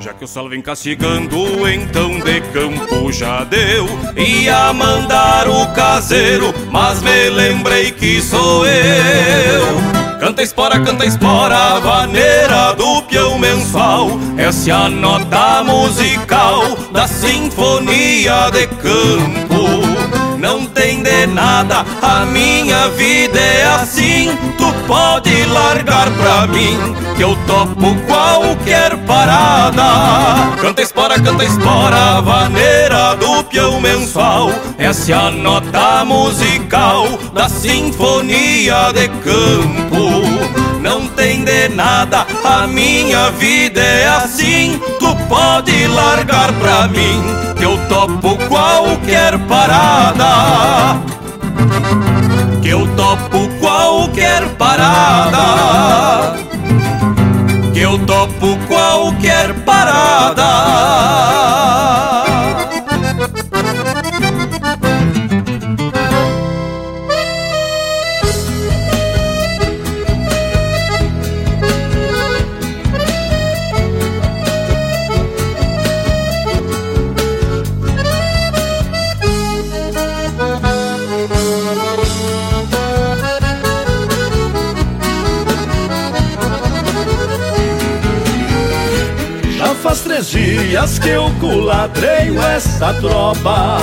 Já 0.01 0.15
que 0.15 0.25
o 0.25 0.27
sol 0.27 0.49
vem 0.49 0.63
castigando, 0.63 1.69
então 1.69 2.21
de 2.21 2.41
campo 2.53 3.13
já 3.13 3.45
deu. 3.45 3.87
Ia 4.17 4.73
mandar 4.73 5.47
o 5.47 5.67
caseiro, 5.75 6.55
mas 6.71 7.03
me 7.03 7.29
lembrei 7.29 7.93
que 7.93 8.23
sou 8.23 8.67
eu. 8.67 10.09
Canta 10.19 10.43
espora, 10.43 10.81
canta 10.81 11.05
espora, 11.05 11.79
vaneira 11.81 12.73
do 12.73 13.03
peão 13.03 13.39
mensual 13.39 14.19
Essa 14.37 14.71
é 14.71 14.73
a 14.73 14.89
nota 14.89 15.63
musical 15.63 16.77
da 16.93 17.07
sinfonia 17.07 18.51
de 18.51 18.67
campo 18.67 19.88
não 20.39 20.67
tem 20.67 21.03
de 21.03 21.27
nada, 21.27 21.85
a 22.01 22.25
minha 22.25 22.89
vida 22.91 23.39
é 23.39 23.65
assim. 23.75 24.37
Tu 24.57 24.73
pode 24.87 25.45
largar 25.47 26.11
pra 26.13 26.47
mim, 26.47 26.79
que 27.17 27.23
eu 27.23 27.37
topo 27.47 27.95
qualquer 28.07 28.97
parada. 28.99 30.57
Canta 30.61 30.83
espora, 30.83 31.21
canta 31.21 31.45
espora, 31.45 32.21
vaneira 32.21 33.17
do 33.17 33.45
peão 33.45 33.81
mensual. 33.81 34.51
Essa 34.79 35.13
é 35.13 35.15
a 35.15 35.31
nota 35.31 36.05
musical 36.05 37.07
da 37.33 37.49
sinfonia 37.49 38.93
de 38.93 39.09
campo. 39.09 40.28
Não 40.81 41.09
tem 41.09 41.45
de 41.45 41.69
nada, 41.69 42.27
a 42.45 42.67
minha 42.67 43.31
vida 43.33 43.81
é 43.81 44.09
assim. 44.09 44.81
Tu 44.99 45.17
pode 45.29 45.87
largar 45.89 46.53
pra 46.55 46.89
mim, 46.89 47.23
que 47.57 47.65
eu 47.65 47.77
topo 47.89 48.37
qualquer 48.49 49.39
parada. 49.47 51.01
Que 52.63 52.69
eu 52.69 52.87
topo 52.97 53.49
qualquer 53.61 54.47
parada. 54.57 56.37
Que 57.73 57.81
eu 57.81 57.99
topo 58.07 58.57
qualquer 58.69 59.55
parada. 59.65 61.48
Dias 90.59 90.99
que 90.99 91.09
eu 91.09 91.31
culadreio 91.41 92.41
essa 92.43 92.93
tropa 92.95 93.79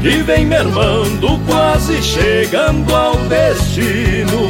Que 0.00 0.22
vem 0.22 0.46
mermando, 0.46 1.38
quase 1.46 2.02
chegando 2.02 2.94
ao 2.94 3.16
destino. 3.16 4.48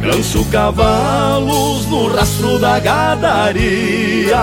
Canso 0.00 0.44
cavalos 0.46 1.86
no 1.86 2.08
rastro 2.14 2.58
da 2.58 2.78
gadaria 2.78 4.38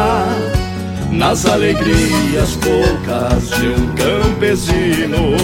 Nas 1.12 1.46
alegrias 1.46 2.58
poucas 2.58 3.50
de 3.58 3.68
um 3.70 3.96
campesino. 3.96 5.36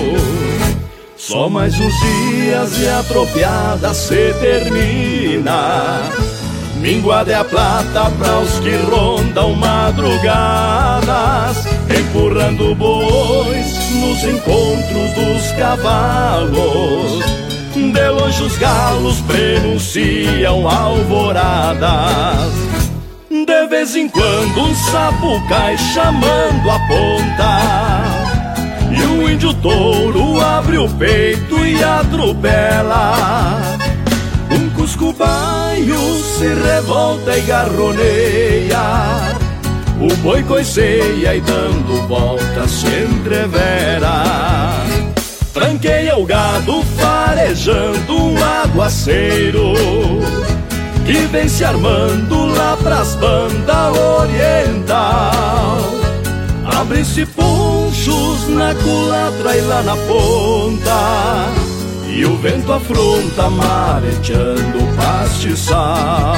Só 1.15 1.47
mais 1.47 1.79
uns 1.79 1.93
dias 1.99 2.79
e 2.79 2.89
a 2.89 3.03
tropiada 3.03 3.93
se 3.93 4.33
termina 4.41 6.01
Minguada 6.81 7.31
é 7.31 7.35
a 7.35 7.45
plata 7.45 8.09
para 8.17 8.39
os 8.39 8.59
que 8.59 8.75
rondam 8.89 9.53
madrugadas, 9.53 11.05
empurrando 11.87 12.73
bois 12.73 13.91
nos 13.93 14.23
encontros 14.23 15.13
dos 15.13 15.51
cavalos. 15.51 17.23
De 17.75 18.09
longe 18.09 18.43
os 18.43 18.57
galos 18.57 19.21
prenunciam 19.21 20.67
alvoradas. 20.67 22.51
De 23.29 23.67
vez 23.67 23.95
em 23.95 24.09
quando 24.09 24.61
um 24.61 24.73
sapo 24.75 25.39
cai 25.47 25.77
chamando 25.77 26.67
a 26.67 26.79
ponta. 26.87 27.59
E 28.91 29.03
o 29.03 29.29
índio 29.29 29.53
touro 29.53 30.41
abre 30.41 30.79
o 30.79 30.89
peito 30.89 31.63
e 31.63 31.83
atropela. 31.83 33.77
Um 34.49 34.67
cusco 34.71 35.13
baio 35.81 36.23
se 36.23 36.47
revolta 36.47 37.37
e 37.37 37.41
garroneia 37.41 38.79
o 39.99 40.15
boi 40.17 40.43
coiceia 40.43 41.35
e 41.35 41.41
dando 41.41 42.07
volta 42.07 42.67
se 42.67 42.87
entrevera. 42.87 44.23
Tranqueia 45.53 46.17
o 46.17 46.25
gado 46.25 46.81
farejando 46.97 48.15
um 48.15 48.35
aguaceiro 48.41 49.73
Que 51.05 51.27
vem 51.27 51.47
se 51.49 51.65
armando 51.65 52.45
lá 52.55 52.77
pras 52.81 53.15
bandas 53.15 53.97
oriental 53.97 55.81
Abrem-se 56.65 57.25
ponchos 57.25 58.47
na 58.47 58.73
culatra 58.75 59.57
e 59.57 59.61
lá 59.61 59.83
na 59.83 59.97
ponta 59.97 61.60
E 62.13 62.25
o 62.25 62.35
vento 62.35 62.73
afronta 62.73 63.49
mareteando 63.49 64.83
o 64.83 64.95
pastiçal 64.97 66.35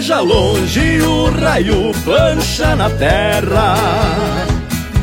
veja 0.00 0.20
longe 0.20 1.02
o 1.02 1.26
raio 1.26 1.92
plancha 2.04 2.74
na 2.74 2.88
terra. 2.88 3.74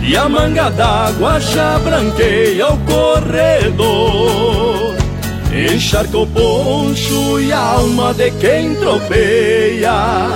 E 0.01 0.17
a 0.17 0.27
manga 0.27 0.71
d'água 0.71 1.39
já 1.39 1.77
branqueia 1.77 2.67
o 2.69 2.77
corredor. 2.79 3.85
Encharca 5.53 6.17
o 6.17 6.25
poncho 6.25 7.39
e 7.39 7.53
a 7.53 7.59
alma 7.59 8.11
de 8.15 8.31
quem 8.31 8.73
tropeia. 8.75 10.29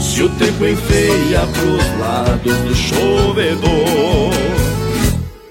Se 0.00 0.24
o 0.24 0.28
tempo 0.28 0.66
enfeia 0.66 1.42
pros 1.52 1.98
lados 2.00 2.56
do 2.62 2.74
chovedor. 2.74 4.34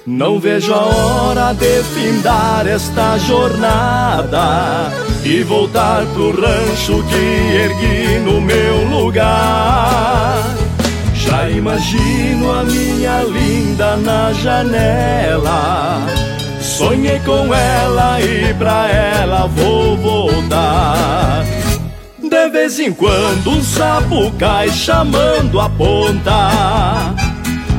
Não 0.06 0.38
vejo 0.38 0.74
a 0.74 0.82
hora 0.82 1.54
de 1.54 1.82
findar 1.84 2.68
esta 2.68 3.18
jornada 3.20 4.92
e 5.26 5.42
voltar 5.44 6.06
pro 6.08 6.32
rancho 6.32 7.02
que 7.04 7.56
ergui 7.56 8.20
no 8.20 8.42
meu 8.42 8.86
lugar. 8.90 10.44
Já 11.16 11.50
imagino 11.50 12.52
a 12.52 12.64
minha 12.64 13.24
linda 13.24 13.96
na 13.98 14.34
janela. 14.34 16.06
Sonhei 16.60 17.20
com 17.20 17.54
ela 17.54 18.20
e 18.22 18.54
pra 18.56 18.90
ela 18.90 19.48
vou 19.48 19.96
voltar. 19.98 21.46
De 22.22 22.50
vez 22.50 22.80
em 22.80 22.92
quando 22.92 23.52
um 23.52 23.64
sapo 23.64 24.32
cai 24.38 24.70
chamando 24.70 25.60
a 25.60 25.70
ponta. 25.70 27.14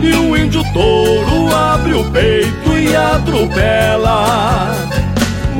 E 0.01 0.14
um 0.14 0.36
índio 0.36 0.62
touro 0.72 1.55
abre 1.55 1.92
o 1.92 2.11
peito 2.11 2.78
e 2.78 2.95
atropela. 2.97 4.74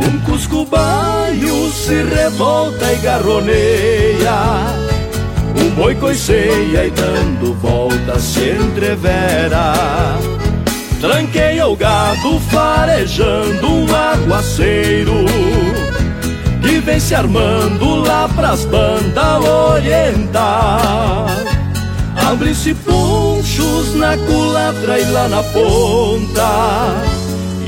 Um 0.07 0.21
cusco 0.21 0.65
baio 0.67 1.71
se 1.73 2.03
revolta 2.03 2.93
e 2.93 2.97
garroneia. 2.97 4.35
Um 5.57 5.71
boi 5.71 5.95
coiceia 5.95 6.87
e 6.87 6.91
dando 6.91 7.55
volta 7.55 8.19
se 8.19 8.51
entrevera. 8.51 9.75
Tranqueia 11.05 11.67
o 11.67 11.77
gado 11.77 12.41
farejando 12.51 13.67
um 13.67 13.95
aguaceiro 13.95 15.27
Que 16.63 16.79
vem 16.81 16.99
se 16.99 17.15
armando 17.15 17.97
lá 17.97 18.27
pras 18.35 18.65
bandas 18.65 19.45
oriental 19.45 21.27
Abre-se 22.27 22.73
ponchos 22.73 23.95
na 23.97 24.17
culatra 24.17 24.99
e 24.99 25.05
lá 25.11 25.29
na 25.29 25.43
ponta 25.43 27.24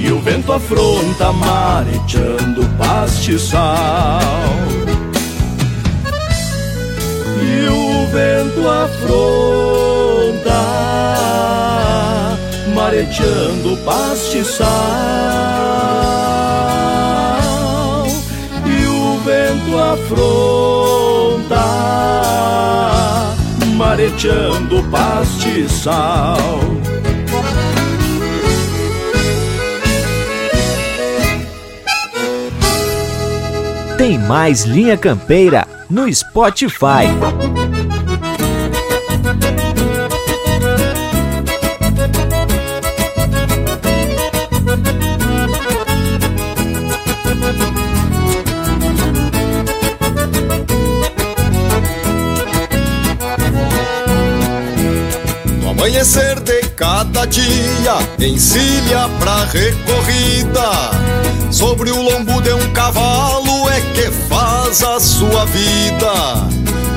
e 0.07 0.13
o 0.13 0.21
vento 0.21 0.53
afronta 0.53 1.33
mareteando 1.33 2.63
o 2.63 2.69
pastiçal. 2.79 4.21
E 7.43 7.69
o 7.69 8.07
vento 8.13 8.69
afronta 8.69 9.17
mareteando 12.73 13.73
o 13.73 13.77
pastiçal. 13.79 14.69
E 18.65 18.87
o 18.87 19.19
vento 19.25 19.77
afronta 19.77 21.67
mareteando 23.77 24.79
o 24.79 24.85
pastiçal 24.85 26.47
Tem 34.07 34.19
mais 34.21 34.63
Linha 34.63 34.97
Campeira 34.97 35.67
no 35.91 36.09
Spotify. 36.15 37.09
No 55.61 55.71
amanhecer 55.71 56.26
cada 57.07 57.27
dia, 57.27 57.97
encilha 58.19 59.09
pra 59.19 59.45
recorrida 59.45 60.71
Sobre 61.51 61.91
o 61.91 62.03
lombo 62.03 62.41
de 62.41 62.53
um 62.53 62.73
cavalo 62.73 63.69
é 63.71 63.81
que 63.95 64.11
faz 64.29 64.83
a 64.83 64.99
sua 64.99 65.45
vida. 65.47 66.13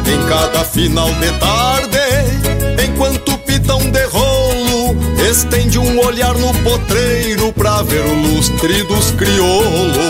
Em 0.05 0.27
cada 0.27 0.63
final 0.65 1.07
de 1.13 1.31
tarde, 1.39 2.83
enquanto 2.83 3.37
pitão 3.39 3.79
de 3.79 4.05
rolo, 4.05 4.97
estende 5.29 5.77
um 5.77 6.03
olhar 6.03 6.33
no 6.35 6.53
potreiro 6.63 7.53
pra 7.53 7.83
ver 7.83 8.03
o 8.05 8.13
lustre 8.15 8.83
dos 8.83 9.11
crioulos. 9.11 10.09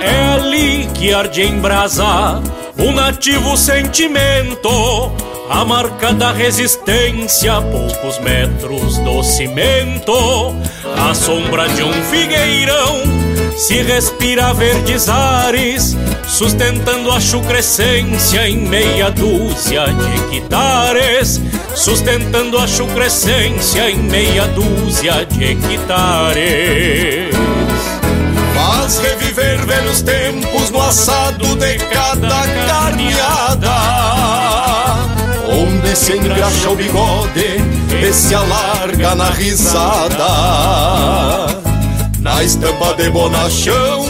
É 0.00 0.34
ali 0.34 0.88
que 0.94 1.12
arde 1.12 1.42
em 1.42 1.58
brasa 1.58 2.40
um 2.78 2.92
nativo 2.92 3.56
sentimento 3.56 5.12
a 5.52 5.66
marca 5.66 6.14
da 6.14 6.32
resistência, 6.32 7.60
poucos 7.60 8.18
metros 8.20 8.96
do 8.98 9.22
cimento, 9.22 10.56
a 10.96 11.14
sombra 11.14 11.68
de 11.68 11.82
um 11.82 11.92
figueirão, 12.04 13.02
se 13.54 13.82
respira 13.82 14.54
verdes 14.54 15.10
ares, 15.10 15.94
sustentando 16.26 17.12
a 17.12 17.20
chucrescência 17.20 18.48
em 18.48 18.66
meia 18.66 19.10
dúzia 19.10 19.84
de 19.88 20.38
hectares, 20.38 21.38
sustentando 21.74 22.56
a 22.56 22.66
chucrescência 22.66 23.90
em 23.90 23.98
meia 23.98 24.46
dúzia 24.48 25.26
de 25.26 25.44
hectares. 25.44 27.36
Faz 28.54 28.98
reviver 29.00 29.66
velhos 29.66 30.00
tempos 30.00 30.70
no 30.70 30.80
assado 30.80 31.56
de 31.56 31.76
cada 31.76 32.46
carneada 32.66 34.51
onde 35.92 35.96
se 35.96 36.16
engraxa 36.16 36.70
o 36.70 36.76
bigode 36.76 37.56
e 38.02 38.12
se 38.12 38.34
alarga 38.34 39.14
na 39.14 39.30
risada. 39.30 40.26
Na 42.18 42.42
estampa 42.42 42.94
de 42.94 43.10
bonachão 43.10 44.06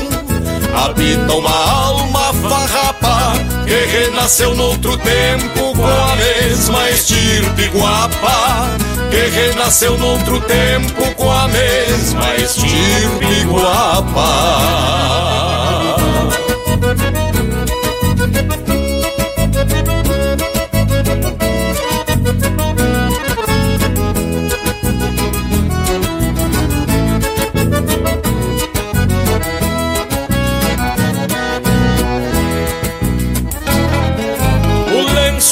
habita 0.74 1.35
uma 1.35 1.51
alma 1.51 2.33
farrapa 2.35 3.33
que 3.66 3.74
renasceu 3.74 4.55
noutro 4.55 4.97
tempo 4.99 5.74
com 5.74 5.85
a 5.85 6.16
mesma 6.16 6.89
estirpe 6.91 7.68
guapa. 7.76 8.76
Que 9.11 9.28
renasceu 9.28 9.99
noutro 9.99 10.41
tempo 10.41 11.14
com 11.16 11.30
a 11.30 11.49
mesma 11.49 12.37
estirpe 12.37 13.45
guapa. 13.51 15.03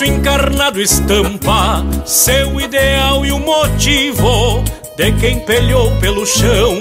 Lenço 0.01 0.05
encarnado 0.05 0.80
estampa 0.80 1.84
seu 2.07 2.61
ideal 2.61 3.24
e 3.24 3.32
o 3.32 3.38
motivo 3.38 4.62
de 4.96 5.12
quem 5.12 5.40
pelhou 5.40 5.90
pelo 5.96 6.26
chão 6.26 6.78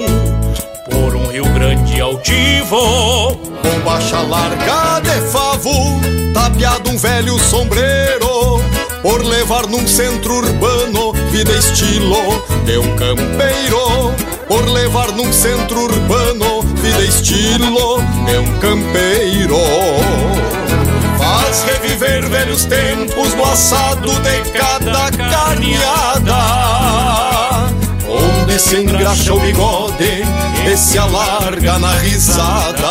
por 0.90 1.16
um 1.16 1.28
Rio 1.28 1.46
Grande 1.54 2.00
altivo. 2.00 3.36
Bombacha 3.62 4.22
larga 4.22 5.00
de 5.02 5.22
favo, 5.32 5.72
tapeado 6.34 6.90
um 6.90 6.98
velho 6.98 7.38
sombreiro, 7.40 8.62
por 9.02 9.24
levar 9.24 9.68
num 9.68 9.88
centro 9.88 10.36
urbano 10.36 11.14
vida 11.32 11.52
estilo 11.52 12.44
de 12.66 12.78
um 12.78 12.96
campeiro. 12.96 14.14
Por 14.48 14.66
levar 14.68 15.12
num 15.12 15.32
centro 15.32 15.82
urbano 15.82 16.64
vida 16.82 17.04
estilo 17.04 18.02
de 18.26 18.38
um 18.38 18.60
campeiro. 18.60 19.58
Faz 21.30 21.64
reviver 21.64 22.28
velhos 22.28 22.66
tempos 22.66 23.36
no 23.36 23.44
assado 23.44 24.12
de 24.22 24.50
cada 24.50 25.12
carneada. 25.12 26.36
Onde 28.10 28.58
se 28.58 28.78
engraxa 28.78 29.36
o 29.36 29.40
bigode 29.40 30.24
e 30.66 30.76
se 30.76 30.98
alarga 30.98 31.78
na 31.78 31.92
risada. 31.98 32.88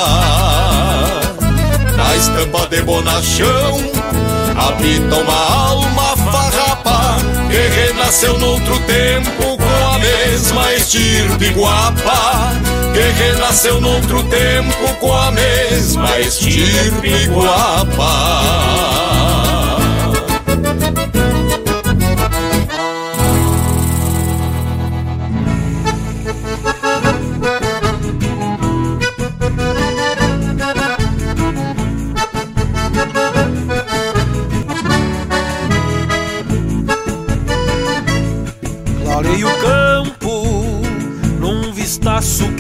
Na 1.97 2.14
estampa 2.14 2.68
de 2.68 2.80
bonachão 2.82 3.80
habita 4.57 5.16
uma 5.16 5.57
alma 5.57 6.16
farrapa 6.16 7.16
Que 7.51 7.86
renasceu 7.86 8.39
noutro 8.39 8.78
tempo 8.80 9.58
a 9.99 10.01
mesma 10.01 10.75
estirpe 10.75 11.51
guapa 11.51 12.53
Que 12.93 13.01
renasceu 13.23 13.81
noutro 13.81 14.23
tempo 14.25 14.95
com 15.01 15.13
a 15.13 15.31
mesma 15.33 16.21
estirpe 16.21 17.27
guapa 17.27 18.98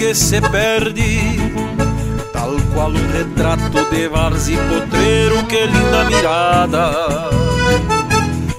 que 0.08 0.14
se 0.14 0.40
perde, 0.40 1.38
tal 2.32 2.56
qual 2.72 2.88
um 2.88 3.12
retrato 3.12 3.84
de 3.90 4.08
Vars 4.08 4.48
e 4.48 4.56
Potreiro, 4.56 5.44
que 5.44 5.66
linda 5.66 6.04
mirada. 6.06 7.30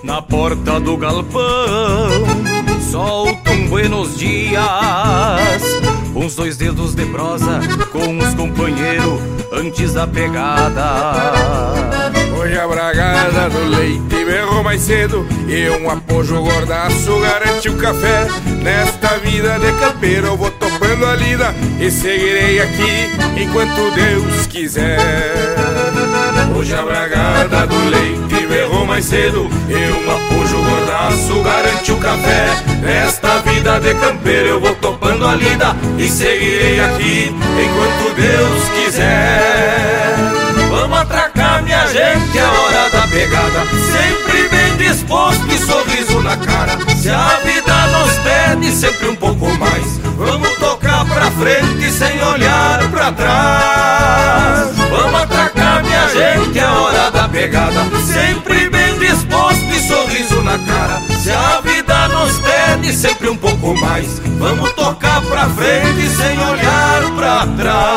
Na 0.04 0.22
porta 0.22 0.80
do 0.80 0.95
galpão, 0.95 1.41
solta 2.91 3.50
um 3.50 3.68
buenos 3.68 4.16
dias, 4.16 4.62
uns 6.16 6.36
dois 6.36 6.56
dedos 6.56 6.93
de 6.93 7.08
prosa 7.08 7.62
com 7.91 8.20
os 8.20 8.32
companheiros 8.36 9.20
antes 9.52 9.93
da 9.93 10.06
pegada. 10.06 11.34
Hoje 12.39 12.60
a 12.60 12.68
bragada 12.68 13.50
do 13.50 13.66
leite 13.66 14.24
berrou 14.24 14.64
mais 14.64 14.80
cedo 14.82 15.28
E 15.45 15.70
um 15.72 15.89
apojo 15.89 16.41
gordaço 16.41 17.20
garante 17.20 17.68
o 17.68 17.76
café 17.76 18.28
Nesta 18.64 19.18
vida 19.18 19.60
de 19.60 19.74
campeiro 19.74 20.28
eu 20.28 20.38
vou 20.38 20.50
a 20.92 21.16
lida 21.16 21.54
E 21.80 21.92
seguirei 21.92 22.60
aqui 22.62 23.10
enquanto 23.38 23.92
Deus 23.94 24.48
quiser. 24.48 25.56
Hoje 26.56 26.74
a 26.74 26.82
bragada 26.82 27.68
do 27.68 27.90
leite 27.90 28.48
berrou 28.48 28.86
mais 28.86 29.06
cedo 29.06 29.48
E 29.70 29.92
um 29.92 30.12
apojo 30.12 30.58
gordaço 30.58 31.44
garante 31.44 31.92
o 31.92 31.98
café. 31.98 32.48
Nesta 32.82 33.40
vida 33.40 33.80
de 33.80 33.94
campeiro 33.96 34.48
eu 34.48 34.60
vou 34.60 34.74
topando 34.76 35.28
a 35.28 35.36
lida 35.36 35.76
E 35.98 36.10
seguirei 36.10 36.80
aqui 36.80 37.36
enquanto 37.36 38.16
Deus 38.16 38.70
quiser. 38.70 40.16
Vamos 40.70 41.00
atracar, 41.00 41.64
minha 41.64 41.86
gente, 41.88 42.38
é 42.38 42.44
hora 42.44 42.90
da 42.90 43.08
pegada. 43.08 43.66
Sempre 43.92 44.50
bem 44.50 44.68
disposto 44.80 45.46
e 45.52 45.58
sorriso 45.58 46.22
na 46.22 46.38
cara. 46.38 46.78
Se 46.96 47.10
a 47.10 47.40
vida 47.44 47.88
nos 47.88 48.18
pede 48.20 48.72
sempre 48.72 49.10
um 49.10 49.16
pouco 49.16 49.46
mais, 49.58 49.98
vamos 50.18 50.50
tocar 50.58 51.06
pra 51.06 51.30
frente 51.32 51.92
sem 51.92 52.24
olhar 52.24 52.90
pra 52.90 53.12
trás. 53.12 54.76
Vamos 54.90 55.22
atracar, 55.22 55.84
minha 55.84 56.08
gente, 56.08 56.58
é 56.58 56.66
hora 56.66 57.12
da 57.12 57.28
pegada. 57.28 57.86
Sempre 58.06 58.70
bem 58.70 58.98
disposto 58.98 59.66
e 59.66 59.88
sorriso 59.88 60.42
na 60.42 60.58
cara. 60.60 61.02
Se 61.22 61.30
a 61.30 61.62
vida 61.62 62.08
nos 62.08 62.40
pede 62.40 62.94
sempre 62.94 63.30
um 63.30 63.38
pouco 63.38 63.76
mais, 63.76 64.20
vamos 64.40 64.72
tocar 64.74 65.22
pra 65.22 65.50
frente 65.50 66.10
sem 66.10 66.40
olhar 66.40 67.12
pra 67.16 67.46
trás. 67.58 67.89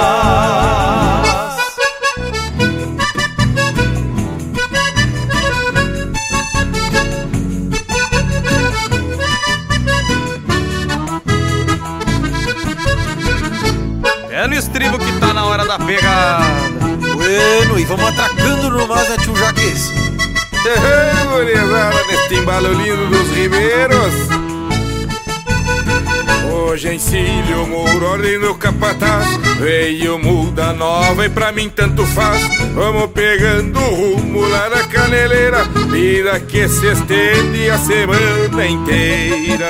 Hoje 27.03 27.18
encilho, 27.18 27.66
muro, 27.66 28.07
ordem 28.07 28.38
do 28.38 28.55
capataz. 28.55 29.26
Veio 29.59 30.18
muda 30.18 30.72
nova 30.72 31.26
e 31.26 31.28
pra 31.28 31.50
mim 31.50 31.68
tanto 31.68 32.07
faz. 32.07 32.40
Vamos 32.74 33.11
pegando 33.11 33.78
rumo 33.80 34.46
lá 34.46 34.70
na 34.70 34.84
caneleira. 34.84 35.64
Vida 35.90 36.38
que 36.40 36.68
se 36.68 36.86
estende 36.86 37.68
a 37.70 37.78
semana 37.78 38.66
inteira. 38.66 39.68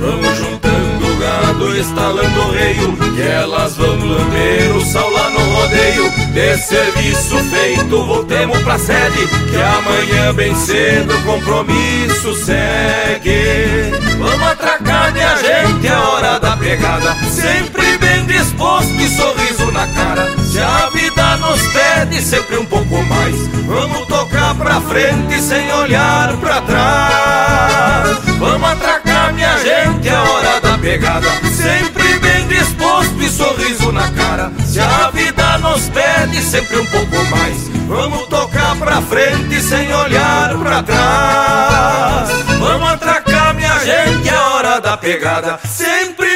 Vamos 0.00 0.38
juntando 0.38 1.18
gado, 1.18 1.76
estalando 1.76 2.40
o 2.40 2.52
reio. 2.52 2.96
Que 3.16 3.22
elas 3.22 3.76
vão 3.76 3.96
lamber 3.96 4.76
o 4.76 4.80
sal 4.80 5.10
lá 5.10 5.30
no 5.30 5.40
rodeio 5.40 6.27
De 6.38 6.56
serviço 6.56 7.36
feito, 7.50 8.04
voltemos 8.04 8.62
pra 8.62 8.78
sede 8.78 9.26
Que 9.50 9.56
amanhã 9.56 10.32
bem 10.32 10.54
cedo 10.54 11.12
o 11.12 11.22
compromisso 11.24 12.32
segue. 12.36 13.90
Vamos 14.16 14.46
atracar, 14.46 15.12
minha 15.12 15.36
gente, 15.36 15.88
é 15.88 15.96
hora 15.96 16.38
da 16.38 16.56
pegada 16.56 17.16
Sempre 17.28 17.98
bem 17.98 18.24
disposto 18.26 18.94
e 18.94 19.08
sorriso 19.08 19.72
na 19.72 19.88
cara. 19.88 20.30
Se 20.44 20.60
a 20.60 20.88
vida 20.90 21.36
nos 21.38 21.60
pede 21.72 22.22
sempre 22.22 22.58
um 22.58 22.66
pouco 22.66 23.02
mais 23.02 23.48
Vamos 23.66 24.06
tocar 24.06 24.54
pra 24.54 24.80
frente 24.80 25.42
sem 25.42 25.72
olhar 25.72 26.36
pra 26.36 26.60
trás. 26.62 28.18
Vamos 28.38 28.70
atracar, 28.70 29.34
minha 29.34 29.58
gente, 29.58 30.08
é 30.08 30.14
hora 30.14 30.57
pegada 30.78 31.28
Sempre 31.52 32.18
bem 32.18 32.46
disposto 32.48 33.22
e 33.22 33.28
sorriso 33.28 33.92
na 33.92 34.10
cara. 34.12 34.52
Se 34.64 34.80
a 34.80 35.10
vida 35.10 35.58
nos 35.58 35.88
pede 35.88 36.42
sempre 36.42 36.78
um 36.78 36.86
pouco 36.86 37.16
mais 37.30 37.68
Vamos 37.88 38.26
tocar 38.26 38.76
pra 38.76 39.00
frente 39.00 39.62
sem 39.62 39.90
olhar 39.94 40.54
pra 40.58 40.82
trás. 40.82 42.28
Vamos 42.58 42.86
atracar, 42.90 43.54
minha 43.54 43.78
gente, 43.78 44.28
é 44.28 44.38
hora 44.38 44.78
da 44.78 44.94
pegada. 44.94 45.58
Sempre 45.66 46.27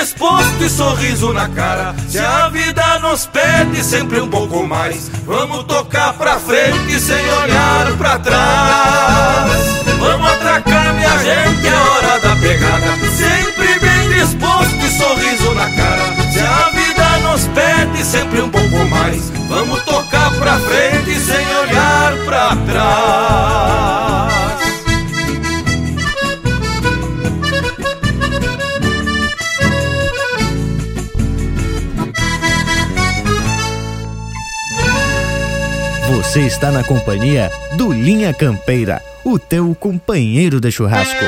disposto 0.00 0.62
e 0.62 0.68
sorriso 0.68 1.32
na 1.32 1.48
cara. 1.48 1.94
Se 2.08 2.18
a 2.18 2.48
vida 2.48 2.98
nos 3.00 3.26
pede 3.26 3.82
sempre 3.82 4.20
um 4.20 4.28
pouco 4.28 4.66
mais 4.66 5.10
Vamos 5.24 5.64
tocar 5.64 6.12
pra 6.14 6.38
frente 6.38 7.00
sem 7.00 7.32
olhar 7.42 7.92
pra 7.98 8.18
trás. 8.18 9.50
Vamos 9.98 10.30
atracar, 10.30 10.94
minha 10.94 11.18
gente, 11.18 11.66
é 11.66 11.74
hora 11.74 12.20
da 12.20 12.36
pegada. 12.36 12.96
Sempre 13.16 13.78
bem 13.80 14.08
disposto 14.20 14.76
e 14.76 14.98
sorriso 14.98 15.54
na 15.54 15.70
cara. 15.70 16.16
Se 16.32 16.40
a 16.40 16.70
vida 16.70 17.18
nos 17.28 17.46
pede 17.48 18.04
sempre 18.04 18.40
um 18.40 18.50
pouco 18.50 18.84
mais 18.86 19.30
Vamos 19.48 19.82
tocar 19.84 20.30
pra 20.32 20.58
frente 20.58 21.18
sem 21.20 21.46
olhar 21.56 22.16
pra 22.24 22.56
trás 22.66 24.05
Você 36.36 36.42
está 36.42 36.70
na 36.70 36.84
companhia 36.84 37.50
do 37.78 37.90
Linha 37.90 38.34
Campeira, 38.34 39.00
o 39.24 39.38
teu 39.38 39.74
companheiro 39.74 40.60
de 40.60 40.70
churrasco. 40.70 41.24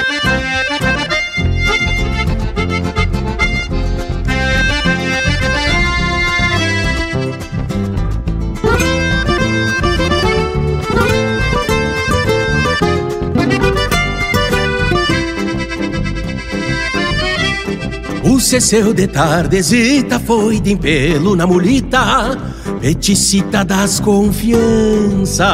Ceceu 18.48 18.94
de 18.94 19.06
tardezita 19.06 20.18
foi 20.18 20.58
de 20.58 20.74
pelo 20.74 21.36
na 21.36 21.46
mulita, 21.46 22.34
peticita 22.80 23.64
das 23.64 24.00
confiança. 24.00 25.48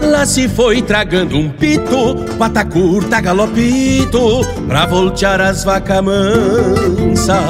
Lá 0.00 0.26
se 0.26 0.48
foi 0.48 0.82
tragando 0.82 1.38
um 1.38 1.48
pito, 1.48 2.16
pata 2.38 2.64
curta, 2.64 3.20
galopito, 3.20 4.44
pra 4.68 4.86
voltear 4.86 5.40
as 5.40 5.64
vacas 5.64 6.02
mansa. 6.02 7.40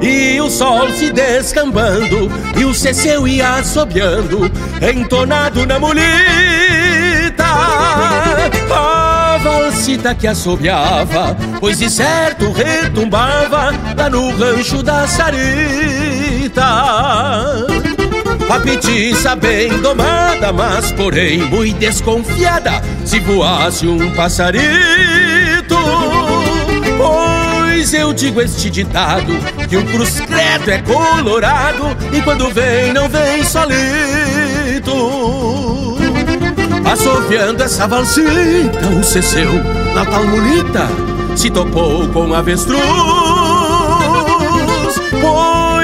E 0.00 0.40
o 0.40 0.50
sol 0.50 0.90
se 0.90 1.12
descambando, 1.12 2.30
e 2.58 2.64
o 2.64 2.74
ceceu 2.74 3.26
ia 3.26 3.54
assobiando, 3.54 4.50
entonado 4.80 5.66
na 5.66 5.78
mulita. 5.78 6.02
Valsita 9.42 10.14
que 10.14 10.28
assobiava, 10.28 11.36
pois 11.58 11.78
de 11.78 11.90
certo 11.90 12.52
retumbava 12.52 13.72
lá 13.96 14.10
no 14.10 14.30
rancho 14.36 14.82
da 14.82 15.06
Sarita. 16.52 17.66
A 18.50 18.60
petiça 18.60 19.34
bem 19.34 19.80
domada, 19.80 20.52
mas 20.52 20.92
porém 20.92 21.38
muito 21.38 21.78
desconfiada, 21.78 22.82
se 23.04 23.18
voasse 23.20 23.86
um 23.86 24.12
passarito. 24.14 24.62
Pois 26.98 27.94
eu 27.94 28.12
digo 28.12 28.40
este 28.40 28.68
ditado, 28.68 29.32
que 29.68 29.76
o 29.76 29.84
cruz 29.86 30.20
credo 30.20 30.70
é 30.70 30.78
colorado, 30.82 31.96
e 32.12 32.20
quando 32.20 32.50
vem, 32.50 32.92
não 32.92 33.08
vem 33.08 33.42
solito. 33.42 34.92
Assoviando 36.84 37.62
essa 37.62 37.86
valsita, 37.86 38.86
o 39.00 39.02
ceceu, 39.02 39.52
na 39.94 40.04
tal 40.04 40.26
mulita, 40.26 40.86
se 41.34 41.48
topou 41.50 42.06
com 42.08 42.34
avestruz. 42.34 43.51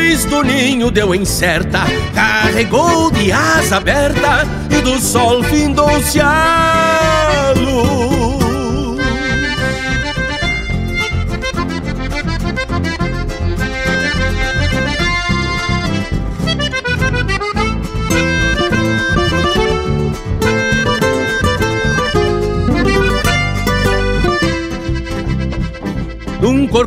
Pois 0.08 0.24
do 0.24 0.42
ninho 0.42 0.90
deu 0.90 1.14
em 1.14 1.22
certa, 1.26 1.80
carregou 2.14 3.10
de 3.10 3.30
asa 3.30 3.76
aberta, 3.76 4.48
e 4.70 4.80
do 4.80 4.98
sol 4.98 5.42
findou-se 5.44 6.18
a 6.18 7.17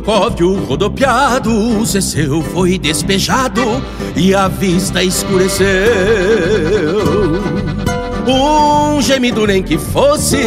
Corcóvio 0.04 0.64
rodopiado, 0.64 1.86
ceceu 1.86 2.42
foi 2.42 2.76
despejado 2.76 3.62
e 4.16 4.34
a 4.34 4.48
vista 4.48 5.00
escureceu. 5.02 5.62
Um 8.26 9.00
gemido 9.00 9.46
nem 9.46 9.62
que 9.62 9.78
fosse, 9.78 10.38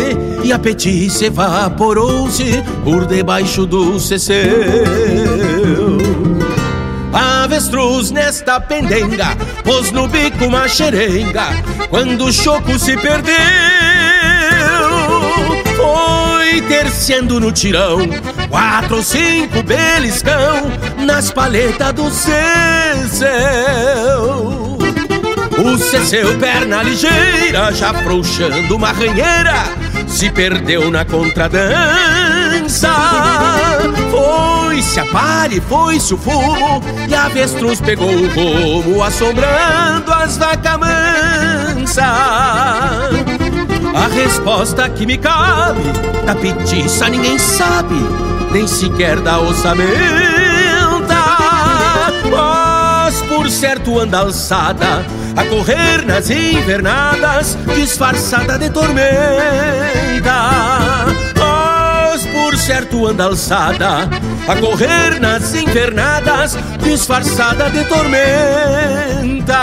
e 0.44 0.52
a 0.52 0.60
petice 0.60 1.26
evaporou-se 1.26 2.62
por 2.84 3.06
debaixo 3.06 3.66
do 3.66 3.98
ceceu. 3.98 4.52
Avestruz 7.14 8.12
nesta 8.12 8.60
pendenga, 8.60 9.38
pôs 9.64 9.90
no 9.92 10.06
bico 10.08 10.46
uma 10.46 10.68
xerenga, 10.68 11.64
quando 11.90 12.26
o 12.26 12.34
choco 12.34 12.78
se 12.78 12.98
perdeu. 12.98 13.36
Foi 15.78 16.62
terciando 16.62 17.40
no 17.40 17.54
tirão, 17.54 18.00
quatro 18.56 18.96
ou 18.96 19.04
cinco 19.04 19.62
beliscão, 19.64 20.72
nas 21.06 21.30
paletas 21.30 21.92
do 21.92 22.10
ceceu. 22.10 22.38
O 25.58 25.78
ceceu, 25.78 26.40
perna 26.40 26.82
ligeira, 26.82 27.74
já 27.74 27.94
frouxando 27.94 28.78
uma 28.78 28.94
ranheira, 28.94 29.66
se 30.08 30.30
perdeu 30.30 30.90
na 30.90 31.04
contradança. 31.04 32.94
Foi-se 34.10 35.02
a 35.02 35.06
pare, 35.08 35.60
foi-se 35.60 36.14
o 36.14 36.18
fumo, 36.18 36.82
e 37.10 37.14
a 37.14 37.26
avestruz 37.26 37.82
pegou 37.82 38.10
o 38.10 38.30
rumo, 38.30 39.04
assombrando 39.04 40.14
as 40.14 40.38
vacas 40.38 40.78
mansas. 40.78 42.06
A 43.94 44.08
resposta 44.14 44.88
que 44.88 45.06
me 45.06 45.18
cabe, 45.18 45.84
da 46.26 46.34
petiça 46.36 47.10
ninguém 47.10 47.38
sabe, 47.38 47.96
nem 48.56 48.66
sequer 48.68 49.20
da 49.20 49.38
ossamenta. 49.38 49.90
Mas 52.32 53.22
por 53.24 53.50
certo 53.50 54.00
anda 54.00 54.20
alçada, 54.20 55.06
a 55.36 55.44
correr 55.44 56.06
nas 56.06 56.30
invernadas, 56.30 57.58
disfarçada 57.76 58.58
de 58.58 58.70
tormenta. 58.70 59.12
Mas 61.38 62.26
por 62.28 62.56
certo 62.56 63.06
anda 63.06 63.26
alçada, 63.26 64.10
a 64.48 64.56
correr 64.56 65.20
nas 65.20 65.54
invernadas, 65.54 66.58
disfarçada 66.82 67.70
de 67.70 67.84
tormenta. 67.84 69.56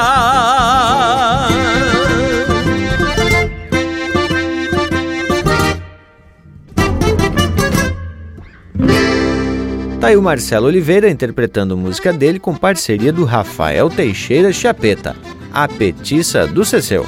Tá 10.03 10.09
aí 10.09 10.17
o 10.17 10.23
Marcelo 10.23 10.67
Oliveira 10.67 11.09
interpretando 11.09 11.77
música 11.77 12.13
dele 12.13 12.41
com 12.41 12.57
parceria 12.57 13.13
do 13.13 13.25
Rafael 13.25 13.89
Teixeira 13.89 14.53
Chapeta, 14.53 15.15
A 15.53 15.69
Petiça 15.69 16.45
do 16.45 16.65
Ceceu. 16.65 17.07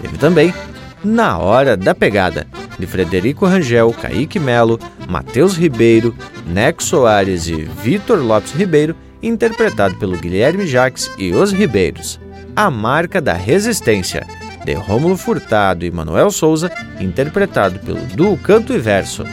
Teve 0.00 0.16
também 0.16 0.54
Na 1.02 1.38
Hora 1.38 1.76
da 1.76 1.92
Pegada, 1.92 2.46
de 2.78 2.86
Frederico 2.86 3.46
Rangel, 3.46 3.92
Kaique 4.00 4.38
Melo, 4.38 4.78
Matheus 5.08 5.56
Ribeiro, 5.56 6.14
Neco 6.46 6.84
Soares 6.84 7.48
e 7.48 7.64
Vitor 7.82 8.20
Lopes 8.20 8.52
Ribeiro, 8.52 8.94
interpretado 9.20 9.96
pelo 9.96 10.16
Guilherme 10.16 10.68
Jaques 10.68 11.10
e 11.18 11.32
os 11.32 11.50
Ribeiros. 11.50 12.20
A 12.54 12.70
Marca 12.70 13.20
da 13.20 13.34
Resistência, 13.34 14.24
de 14.64 14.72
Rômulo 14.74 15.16
Furtado 15.16 15.84
e 15.84 15.90
Manuel 15.90 16.30
Souza, 16.30 16.70
interpretado 17.00 17.80
pelo 17.80 17.98
Duo 18.14 18.36
Canto 18.36 18.72
e 18.72 18.78
Verso. 18.78 19.24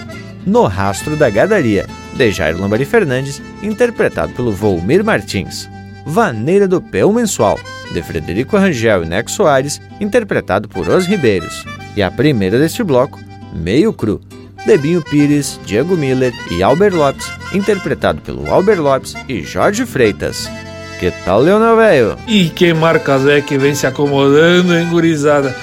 No 0.48 0.66
Rastro 0.66 1.16
da 1.16 1.30
Gadaria, 1.30 1.86
de 2.16 2.32
Jair 2.32 2.60
Lambari 2.60 2.86
Fernandes, 2.86 3.42
interpretado 3.62 4.34
pelo 4.34 4.52
Volmir 4.52 5.04
Martins. 5.04 5.70
Vaneira 6.06 6.68
do 6.68 6.82
Peu 6.82 7.12
Mensual, 7.12 7.60
de 7.94 8.02
Frederico 8.02 8.58
Rangel 8.58 9.04
e 9.04 9.08
Neco 9.08 9.32
Soares, 9.32 9.82
interpretado 10.00 10.68
por 10.68 10.88
Os 10.88 11.06
Ribeiros. 11.06 11.66
E 11.96 12.04
a 12.04 12.12
primeira 12.12 12.60
deste 12.60 12.84
bloco, 12.84 13.20
Meio 13.54 13.94
Cru, 13.94 14.20
de 14.66 14.78
Binho 14.78 15.02
Pires, 15.02 15.60
Diego 15.66 15.96
Miller 15.96 16.34
e 16.50 16.64
Albert 16.64 16.96
Lopes, 16.96 17.30
interpretado 17.54 18.22
pelo 18.22 18.52
Albert 18.52 18.80
Lopes 18.82 19.14
e 19.28 19.44
Jorge 19.44 19.86
Freitas. 19.86 20.50
Que 21.00 21.12
tal, 21.26 21.42
Leonel 21.42 21.76
Velho? 21.76 22.18
E 22.28 22.50
que 22.50 22.74
marcas 22.74 23.28
é 23.28 23.42
que 23.42 23.58
vem 23.58 23.76
se 23.76 23.86
acomodando, 23.86 24.74
hein, 24.74 24.88
gurizada? 24.90 25.56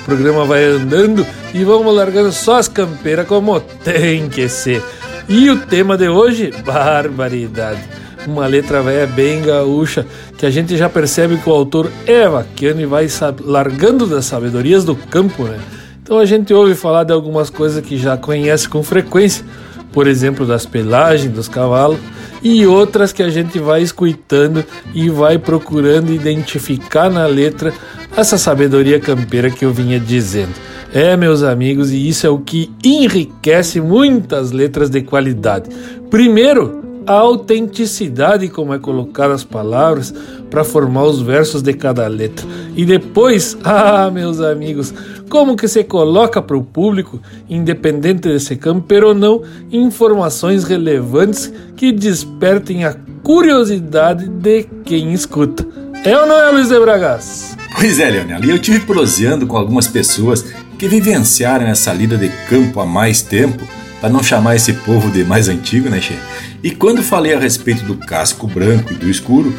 O 0.00 0.04
programa 0.04 0.44
vai 0.44 0.64
andando 0.64 1.24
e 1.54 1.62
vamos 1.62 1.94
largando 1.94 2.32
só 2.32 2.56
as 2.56 2.66
campeiras 2.66 3.26
como 3.26 3.60
tem 3.60 4.28
que 4.28 4.48
ser. 4.48 4.82
E 5.28 5.50
o 5.50 5.58
tema 5.66 5.98
de 5.98 6.08
hoje, 6.08 6.50
barbaridade. 6.64 7.82
Uma 8.26 8.46
letra 8.46 8.80
velha 8.80 9.06
bem 9.06 9.42
gaúcha, 9.42 10.06
que 10.38 10.46
a 10.46 10.50
gente 10.50 10.74
já 10.74 10.88
percebe 10.88 11.36
que 11.36 11.48
o 11.48 11.52
autor 11.52 11.90
é 12.06 12.26
vaquiano 12.26 12.80
e 12.80 12.86
vai 12.86 13.06
largando 13.44 14.06
das 14.06 14.24
sabedorias 14.24 14.84
do 14.84 14.96
campo, 14.96 15.44
né? 15.44 15.58
Então 16.02 16.18
a 16.18 16.24
gente 16.24 16.54
ouve 16.54 16.74
falar 16.74 17.04
de 17.04 17.12
algumas 17.12 17.50
coisas 17.50 17.84
que 17.84 17.98
já 17.98 18.16
conhece 18.16 18.66
com 18.70 18.82
frequência, 18.82 19.44
por 19.92 20.06
exemplo, 20.06 20.46
das 20.46 20.64
pelagens 20.64 21.30
dos 21.30 21.46
cavalos, 21.46 21.98
e 22.42 22.66
outras 22.66 23.12
que 23.12 23.22
a 23.22 23.30
gente 23.30 23.58
vai 23.58 23.82
escutando 23.82 24.64
e 24.94 25.08
vai 25.08 25.38
procurando 25.38 26.12
identificar 26.12 27.10
na 27.10 27.26
letra 27.26 27.72
essa 28.16 28.38
sabedoria 28.38 28.98
campeira 28.98 29.50
que 29.50 29.64
eu 29.64 29.72
vinha 29.72 29.98
dizendo. 29.98 30.54
É, 30.92 31.16
meus 31.16 31.42
amigos, 31.42 31.90
e 31.90 32.08
isso 32.08 32.26
é 32.26 32.30
o 32.30 32.38
que 32.38 32.72
enriquece 32.82 33.80
muitas 33.80 34.52
letras 34.52 34.88
de 34.88 35.02
qualidade. 35.02 35.68
Primeiro, 36.10 37.02
a 37.06 37.12
autenticidade 37.12 38.48
como 38.48 38.74
é 38.74 38.78
colocar 38.78 39.30
as 39.30 39.44
palavras 39.44 40.12
para 40.50 40.64
formar 40.64 41.04
os 41.04 41.20
versos 41.20 41.62
de 41.62 41.72
cada 41.72 42.06
letra. 42.06 42.46
E 42.76 42.84
depois, 42.84 43.56
ah, 43.64 44.10
meus 44.10 44.40
amigos, 44.40 44.92
como 45.28 45.56
que 45.56 45.68
se 45.68 45.84
coloca 45.84 46.40
para 46.40 46.56
o 46.56 46.62
público, 46.62 47.20
independente 47.48 48.28
de 48.28 48.40
ser 48.40 48.56
campeiro 48.56 49.08
ou 49.08 49.14
não, 49.14 49.42
informações 49.70 50.64
relevantes 50.64 51.52
que 51.76 51.92
despertem 51.92 52.84
a 52.84 52.94
curiosidade 53.22 54.28
de 54.28 54.64
quem 54.84 55.12
escuta. 55.12 55.66
É 56.04 56.16
ou 56.16 56.26
não 56.26 56.40
é, 56.40 56.50
Luiz 56.50 56.68
de 56.68 56.78
Bragas? 56.78 57.56
Pois 57.74 57.98
é, 57.98 58.10
Leonel, 58.10 58.44
e 58.44 58.50
eu 58.50 58.58
tive 58.58 58.80
proseando 58.80 59.46
com 59.46 59.56
algumas 59.56 59.86
pessoas 59.86 60.44
que 60.78 60.88
vivenciaram 60.88 61.66
essa 61.66 61.92
lida 61.92 62.16
de 62.16 62.28
campo 62.48 62.80
há 62.80 62.86
mais 62.86 63.20
tempo, 63.20 63.66
para 64.00 64.08
não 64.08 64.22
chamar 64.22 64.56
esse 64.56 64.72
povo 64.72 65.10
de 65.10 65.24
mais 65.24 65.48
antigo, 65.48 65.88
né, 65.88 66.00
Che? 66.00 66.16
E 66.62 66.70
quando 66.70 67.02
falei 67.02 67.34
a 67.34 67.38
respeito 67.38 67.84
do 67.84 67.96
casco 67.96 68.46
branco 68.46 68.92
e 68.92 68.96
do 68.96 69.10
escuro, 69.10 69.52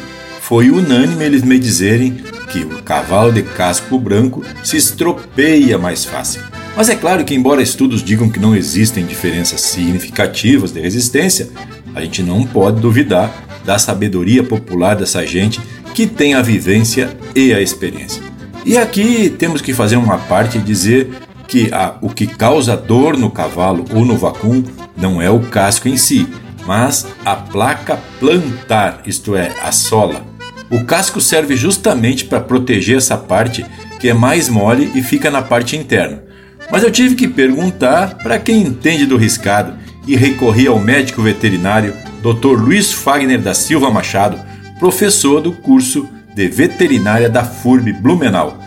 foi 0.50 0.68
unânime 0.68 1.24
eles 1.24 1.44
me 1.44 1.60
dizerem 1.60 2.10
que 2.50 2.64
o 2.64 2.82
cavalo 2.82 3.30
de 3.30 3.40
casco 3.40 3.96
branco 3.96 4.42
se 4.64 4.76
estropeia 4.76 5.78
mais 5.78 6.04
fácil. 6.04 6.42
Mas 6.76 6.88
é 6.88 6.96
claro 6.96 7.24
que, 7.24 7.32
embora 7.32 7.62
estudos 7.62 8.02
digam 8.02 8.28
que 8.28 8.40
não 8.40 8.56
existem 8.56 9.06
diferenças 9.06 9.60
significativas 9.60 10.72
de 10.72 10.80
resistência, 10.80 11.50
a 11.94 12.00
gente 12.00 12.20
não 12.20 12.44
pode 12.44 12.80
duvidar 12.80 13.32
da 13.64 13.78
sabedoria 13.78 14.42
popular 14.42 14.96
dessa 14.96 15.24
gente 15.24 15.60
que 15.94 16.04
tem 16.04 16.34
a 16.34 16.42
vivência 16.42 17.16
e 17.32 17.54
a 17.54 17.60
experiência. 17.60 18.20
E 18.66 18.76
aqui 18.76 19.30
temos 19.30 19.62
que 19.62 19.72
fazer 19.72 19.94
uma 19.94 20.18
parte 20.18 20.58
e 20.58 20.60
dizer 20.60 21.10
que 21.46 21.72
a, 21.72 21.94
o 22.00 22.08
que 22.08 22.26
causa 22.26 22.76
dor 22.76 23.16
no 23.16 23.30
cavalo 23.30 23.84
ou 23.94 24.04
no 24.04 24.18
vacum 24.18 24.64
não 24.96 25.22
é 25.22 25.30
o 25.30 25.38
casco 25.38 25.86
em 25.86 25.96
si, 25.96 26.26
mas 26.66 27.06
a 27.24 27.36
placa 27.36 28.00
plantar, 28.18 29.02
isto 29.06 29.36
é, 29.36 29.52
a 29.62 29.70
sola. 29.70 30.29
O 30.70 30.84
casco 30.84 31.20
serve 31.20 31.56
justamente 31.56 32.24
para 32.24 32.40
proteger 32.40 32.98
essa 32.98 33.18
parte 33.18 33.66
que 33.98 34.08
é 34.08 34.14
mais 34.14 34.48
mole 34.48 34.90
e 34.94 35.02
fica 35.02 35.30
na 35.30 35.42
parte 35.42 35.76
interna. 35.76 36.22
Mas 36.70 36.84
eu 36.84 36.90
tive 36.90 37.16
que 37.16 37.26
perguntar 37.26 38.18
para 38.18 38.38
quem 38.38 38.62
entende 38.62 39.04
do 39.04 39.16
riscado 39.16 39.76
e 40.06 40.14
recorri 40.14 40.68
ao 40.68 40.78
médico 40.78 41.22
veterinário 41.22 41.94
Dr. 42.22 42.60
Luiz 42.60 42.92
Fagner 42.92 43.40
da 43.40 43.52
Silva 43.52 43.90
Machado, 43.90 44.38
professor 44.78 45.40
do 45.40 45.52
curso 45.52 46.08
de 46.34 46.46
veterinária 46.48 47.28
da 47.28 47.44
FURB 47.44 47.92
Blumenau. 47.94 48.58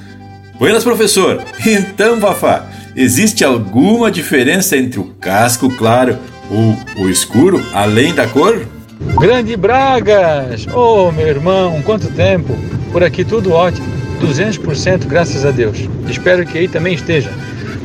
Buenas, 0.59 0.83
professor! 0.83 1.43
Então, 1.65 2.19
Bafá, 2.19 2.69
existe 2.95 3.43
alguma 3.43 4.11
diferença 4.11 4.75
entre 4.75 4.99
o 4.99 5.05
casco 5.19 5.69
claro 5.69 6.17
ou 6.49 6.77
o 7.03 7.09
escuro, 7.09 7.63
além 7.73 8.13
da 8.13 8.27
cor? 8.27 8.67
Grande 9.11 9.55
Bragas! 9.55 10.65
Ô, 10.67 11.07
oh, 11.07 11.11
meu 11.11 11.27
irmão, 11.27 11.81
quanto 11.83 12.07
tempo! 12.11 12.57
Por 12.91 13.03
aqui 13.03 13.23
tudo 13.23 13.51
ótimo, 13.51 13.85
200% 14.21 15.05
graças 15.05 15.45
a 15.45 15.51
Deus. 15.51 15.77
Espero 16.09 16.45
que 16.45 16.57
aí 16.57 16.67
também 16.67 16.95
esteja. 16.95 17.29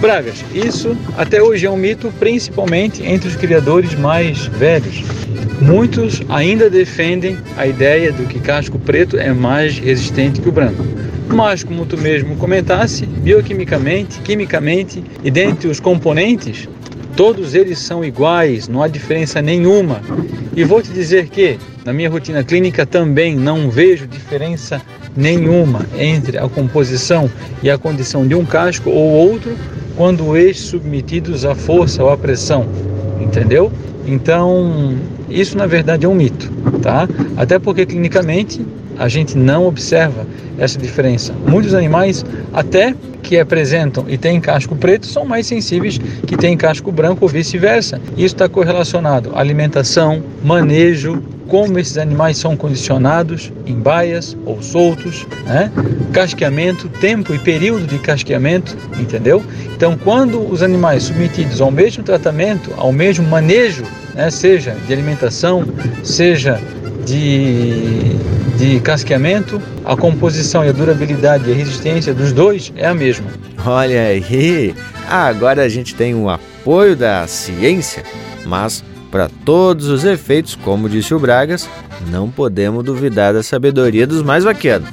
Bragas, 0.01 0.45
isso 0.55 0.97
até 1.17 1.43
hoje 1.43 1.67
é 1.67 1.71
um 1.71 1.77
mito, 1.77 2.13
principalmente 2.19 3.03
entre 3.03 3.29
os 3.29 3.37
criadores 3.37 3.95
mais 3.95 4.47
velhos. 4.47 5.03
Muitos 5.61 6.23
ainda 6.29 6.71
defendem 6.71 7.37
a 7.57 7.67
ideia 7.67 8.13
do 8.13 8.25
que 8.25 8.39
casco 8.39 8.79
preto 8.79 9.19
é 9.19 9.33
mais 9.33 9.77
resistente 9.79 10.41
que 10.41 10.49
o 10.49 10.53
branco. 10.53 10.85
Mas, 11.29 11.63
como 11.63 11.85
tu 11.85 11.99
mesmo 11.99 12.37
comentasse, 12.37 13.05
bioquimicamente, 13.05 14.21
quimicamente 14.21 15.03
e 15.23 15.31
dentre 15.31 15.69
os 15.69 15.79
componentes, 15.81 16.69
todos 17.19 17.53
eles 17.53 17.81
são 17.81 18.05
iguais, 18.05 18.69
não 18.69 18.81
há 18.81 18.87
diferença 18.87 19.43
nenhuma. 19.43 20.01
E 20.55 20.63
vou 20.63 20.81
te 20.81 20.93
dizer 20.93 21.27
que, 21.27 21.59
na 21.85 21.93
minha 21.93 22.09
rotina 22.09 22.45
clínica, 22.45 22.87
também 22.87 23.35
não 23.35 23.69
vejo 23.69 24.07
diferença 24.07 24.81
nenhuma 25.17 25.85
entre 25.99 26.39
a 26.39 26.49
composição 26.49 27.29
e 27.61 27.69
a 27.69 27.77
condição 27.77 28.25
de 28.25 28.37
um 28.37 28.45
casco 28.45 28.89
ou 28.89 29.11
outro 29.11 29.53
quando 29.97 30.37
eles 30.37 30.61
submetidos 30.61 31.45
à 31.45 31.57
força 31.57 32.05
ou 32.05 32.11
à 32.11 32.17
pressão, 32.17 32.65
entendeu? 33.21 33.73
Então, 34.07 34.97
isso 35.29 35.59
na 35.59 35.67
verdade 35.67 36.07
é 36.07 36.09
um 36.09 36.15
mito, 36.15 36.49
tá? 36.81 37.09
Até 37.37 37.59
porque 37.59 37.85
clinicamente 37.85 38.65
a 38.97 39.09
gente 39.09 39.37
não 39.37 39.67
observa 39.67 40.25
essa 40.57 40.79
diferença. 40.79 41.35
Muitos 41.49 41.75
animais, 41.75 42.25
até 42.53 42.95
que 43.23 43.39
apresentam 43.39 44.05
e 44.09 44.17
têm 44.17 44.41
casco 44.41 44.77
preto, 44.77 45.07
são 45.07 45.25
mais 45.25 45.47
sensíveis 45.47 45.99
que 46.27 46.37
têm 46.37 46.57
casco 46.57 46.91
branco 46.91 47.25
ou 47.25 47.29
vice-versa. 47.29 48.01
Isso 48.13 48.35
está 48.35 48.49
correlacionado 48.49 49.33
à 49.35 49.41
alimentação, 49.41 50.23
manejo, 50.43 51.23
como 51.49 51.79
esses 51.79 51.97
animais 51.97 52.37
são 52.37 52.57
condicionados 52.57 53.51
em 53.67 53.75
baias 53.75 54.37
ou 54.45 54.63
soltos, 54.63 55.27
né? 55.47 55.73
casqueamento, 56.13 56.89
tempo 56.89 57.35
e 57.35 57.39
período 57.39 57.87
de 57.87 57.99
casqueamento, 57.99 58.77
entendeu? 58.99 59.43
Então, 59.75 59.97
quando 59.97 60.41
os 60.41 60.63
animais 60.63 61.05
submetidos 61.05 61.61
ao 61.61 61.71
mesmo 61.71 62.03
tratamento, 62.03 62.73
ao 62.77 62.93
mesmo 62.93 63.27
manejo, 63.27 63.85
né? 64.15 64.31
seja 64.31 64.77
de 64.87 64.93
alimentação, 64.93 65.65
seja 66.05 66.61
de, 67.09 68.15
de 68.57 68.81
casqueamento, 68.81 69.61
a 69.85 69.97
composição 69.97 70.65
e 70.65 70.69
a 70.69 70.73
durabilidade 70.73 71.49
e 71.49 71.53
a 71.53 71.57
resistência 71.57 72.13
dos 72.13 72.33
dois 72.33 72.73
é 72.77 72.87
a 72.87 72.95
mesma. 72.95 73.27
Olha 73.65 74.03
aí, 74.03 74.75
agora 75.09 75.63
a 75.63 75.69
gente 75.69 75.95
tem 75.95 76.15
o 76.15 76.29
apoio 76.29 76.95
da 76.95 77.27
ciência, 77.27 78.05
mas 78.45 78.85
para 79.11 79.31
todos 79.45 79.89
os 79.89 80.05
efeitos, 80.05 80.55
como 80.55 80.89
disse 80.89 81.15
o 81.15 81.19
Bragas, 81.19 81.69
não 82.11 82.31
podemos 82.31 82.85
duvidar 82.85 83.33
da 83.33 83.43
sabedoria 83.43 84.07
dos 84.07 84.23
mais 84.23 84.45
vaqueanos. 84.45 84.89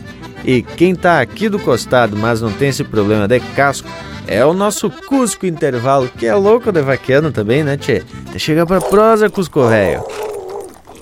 E 0.46 0.62
quem 0.62 0.92
está 0.92 1.20
aqui 1.20 1.50
do 1.50 1.60
costado, 1.60 2.16
mas 2.16 2.40
não 2.40 2.52
tem 2.52 2.70
esse 2.70 2.84
problema 2.84 3.28
de 3.28 3.40
casco, 3.40 3.90
é 4.28 4.46
o 4.46 4.54
nosso 4.54 4.90
Cusco 4.90 5.46
Intervalo, 5.46 6.10
que 6.18 6.26
é 6.26 6.34
louco 6.34 6.72
de 6.72 6.82
vaqueano 6.82 7.32
também, 7.32 7.64
né, 7.64 7.78
tchê? 7.78 8.04
Chega 8.38 8.66
pra 8.66 8.80
prosa, 8.80 9.30
Cusco 9.30 9.68
Velho. 9.68 10.04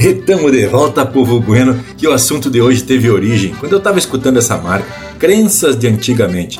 Retamo 0.00 0.50
de 0.50 0.64
volta, 0.64 1.04
povo 1.04 1.38
bueno, 1.38 1.78
que 1.98 2.08
o 2.08 2.12
assunto 2.14 2.48
de 2.48 2.58
hoje 2.58 2.84
teve 2.84 3.10
origem 3.10 3.54
quando 3.60 3.72
eu 3.72 3.78
estava 3.78 3.98
escutando 3.98 4.38
essa 4.38 4.56
marca, 4.56 4.88
Crenças 5.18 5.76
de 5.76 5.86
Antigamente, 5.86 6.58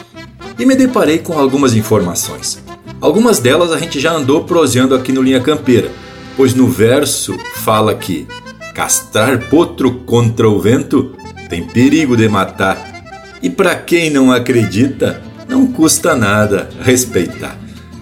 e 0.59 0.67
me 0.67 0.77
deparei 0.77 1.21
com 1.21 1.39
algumas 1.39 1.75
informações. 1.75 2.63
Algumas 3.01 3.39
delas 3.39 3.73
a 3.73 3.79
gente 3.79 3.99
já 3.99 4.13
andou 4.13 4.45
proseando 4.45 4.95
aqui 4.95 5.11
no 5.11 5.23
Linha 5.23 5.41
Campeira, 5.41 5.91
pois 6.37 6.53
no 6.53 6.69
verso 6.69 7.35
fala 7.55 7.95
que 7.95 8.27
castrar 8.75 9.49
potro 9.49 10.03
contra 10.05 10.47
o 10.47 10.61
vento 10.61 11.17
tem 11.49 11.63
perigo 11.63 12.19
de 12.19 12.29
matar, 12.29 13.03
e 13.43 13.49
para 13.49 13.75
quem 13.75 14.11
não 14.11 14.31
acredita, 14.31 15.23
não 15.49 15.67
custa 15.67 16.15
nada 16.15 16.69
respeitar. 16.83 17.59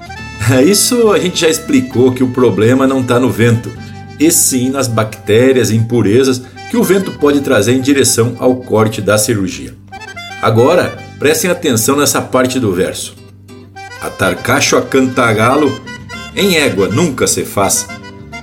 Isso 0.66 1.12
a 1.12 1.18
gente 1.20 1.42
já 1.42 1.48
explicou 1.48 2.10
que 2.10 2.24
o 2.24 2.30
problema 2.30 2.88
não 2.88 3.02
está 3.02 3.20
no 3.20 3.30
vento, 3.30 3.70
e 4.18 4.30
sim 4.30 4.70
nas 4.70 4.88
bactérias 4.88 5.70
e 5.70 5.76
impurezas 5.76 6.42
que 6.70 6.76
o 6.76 6.82
vento 6.82 7.12
pode 7.12 7.40
trazer 7.40 7.72
em 7.72 7.80
direção 7.80 8.36
ao 8.38 8.56
corte 8.56 9.00
da 9.00 9.16
cirurgia. 9.16 9.74
Agora, 10.42 10.96
prestem 11.18 11.50
atenção 11.50 11.96
nessa 11.96 12.20
parte 12.20 12.60
do 12.60 12.72
verso. 12.72 13.14
Atarcacho 14.00 14.76
a 14.76 14.82
cantagalo, 14.82 15.80
em 16.36 16.56
égua 16.56 16.88
nunca 16.88 17.26
se 17.26 17.44
faz. 17.44 17.86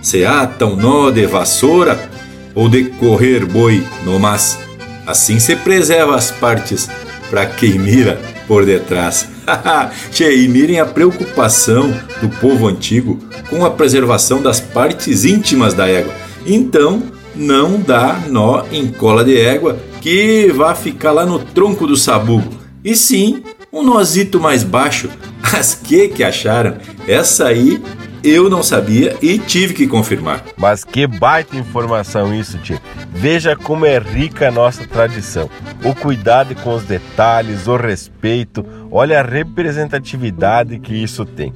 Se 0.02 0.26
ata 0.26 0.66
um 0.66 0.76
nó 0.76 1.10
de 1.12 1.26
vassoura 1.26 2.10
ou 2.54 2.68
de 2.70 2.86
correr 2.86 3.46
boi 3.46 3.84
no 4.04 4.20
mas. 4.20 4.58
Assim 5.06 5.40
se 5.40 5.56
preserva 5.56 6.16
as 6.16 6.32
partes 6.32 6.90
para 7.30 7.46
quem 7.46 7.78
mira 7.78 8.20
por 8.48 8.66
detrás. 8.66 9.28
Tchê, 10.12 10.36
e 10.36 10.48
mirem 10.48 10.80
a 10.80 10.86
preocupação 10.86 11.94
do 12.22 12.30
povo 12.40 12.68
antigo 12.68 13.20
com 13.50 13.66
a 13.66 13.72
preservação 13.72 14.42
das 14.42 14.60
partes 14.60 15.26
íntimas 15.26 15.74
da 15.74 15.88
égua. 15.88 16.14
Então, 16.46 17.04
não 17.36 17.80
dá 17.80 18.22
nó 18.30 18.64
em 18.72 18.88
cola 18.88 19.24
de 19.24 19.40
égua 19.40 19.78
que 20.02 20.52
vá 20.52 20.74
ficar 20.76 21.12
lá 21.12 21.26
no 21.26 21.40
tronco 21.40 21.88
do 21.88 21.98
sabugo. 21.98 22.50
E 22.84 22.96
sim, 22.96 23.44
um 23.74 23.84
nozito 23.84 24.40
mais 24.40 24.64
baixo. 24.64 25.10
As 25.54 25.76
que 25.76 26.08
que 26.08 26.24
acharam? 26.24 26.78
Essa 27.08 27.48
aí 27.48 27.82
eu 28.26 28.50
não 28.50 28.64
sabia 28.64 29.16
e 29.22 29.38
tive 29.38 29.76
que 29.76 29.86
confirmar. 29.86 30.44
Mas 30.58 30.84
que 30.84 31.06
baita 31.06 31.56
informação 31.56 32.34
isso, 32.34 32.58
tio. 32.58 32.80
Veja 33.12 33.56
como 33.56 33.86
é 33.86 34.00
rica 34.00 34.48
a 34.48 34.52
nossa 34.52 34.88
tradição. 34.88 35.48
O 35.84 35.94
cuidado 35.94 36.56
com 36.56 36.74
os 36.74 36.84
detalhes, 36.84 37.68
o 37.68 37.76
respeito, 37.78 38.66
olha 38.90 39.20
a 39.20 39.24
representatividade 39.24 40.80
que 40.80 40.96
isso 40.96 41.24
tem. 41.24 41.54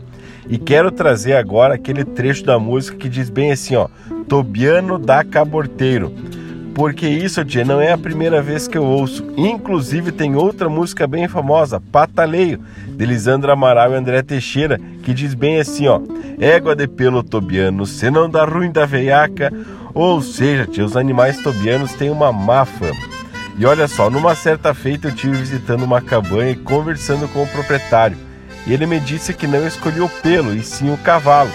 E 0.47 0.59
quero 0.59 0.91
trazer 0.91 1.33
agora 1.33 1.73
aquele 1.73 2.03
trecho 2.03 2.43
da 2.43 2.59
música 2.59 2.97
que 2.97 3.09
diz 3.09 3.29
bem 3.29 3.51
assim, 3.51 3.75
ó: 3.75 3.87
Tobiano 4.27 4.99
da 4.99 5.23
Caborteiro. 5.23 6.13
Porque 6.73 7.07
isso, 7.07 7.43
tia, 7.43 7.65
não 7.65 7.81
é 7.81 7.91
a 7.91 7.97
primeira 7.97 8.41
vez 8.41 8.67
que 8.67 8.77
eu 8.77 8.83
ouço. 8.83 9.25
Inclusive 9.35 10.11
tem 10.11 10.35
outra 10.35 10.69
música 10.69 11.07
bem 11.07 11.27
famosa, 11.27 11.81
Pataleio, 11.91 12.59
de 12.87 13.05
Lisandro 13.05 13.51
Amaral 13.51 13.91
e 13.91 13.95
André 13.95 14.21
Teixeira, 14.21 14.79
que 15.03 15.13
diz 15.13 15.33
bem 15.33 15.59
assim, 15.59 15.87
ó: 15.87 16.01
Égua 16.39 16.75
de 16.75 16.87
pelo 16.87 17.23
tobiano, 17.23 17.85
se 17.85 18.09
não 18.09 18.29
dá 18.29 18.45
ruim 18.45 18.71
da 18.71 18.85
veiaca. 18.85 19.51
Ou 19.93 20.21
seja, 20.21 20.67
tia, 20.67 20.85
os 20.85 20.95
animais 20.95 21.41
tobianos 21.41 21.93
têm 21.93 22.11
uma 22.11 22.31
má 22.31 22.63
fama. 22.63 22.95
E 23.57 23.65
olha 23.65 23.87
só, 23.87 24.09
numa 24.09 24.35
certa 24.35 24.73
feita 24.73 25.07
eu 25.09 25.15
tive 25.15 25.35
visitando 25.35 25.83
uma 25.83 25.99
cabanha 25.99 26.51
e 26.51 26.55
conversando 26.55 27.27
com 27.27 27.43
o 27.43 27.47
proprietário. 27.47 28.15
E 28.65 28.73
ele 28.73 28.85
me 28.85 28.99
disse 28.99 29.33
que 29.33 29.47
não 29.47 29.67
escolheu 29.67 30.05
o 30.05 30.09
pelo, 30.21 30.53
e 30.53 30.63
sim 30.63 30.93
o 30.93 30.97
cavalo 30.97 31.49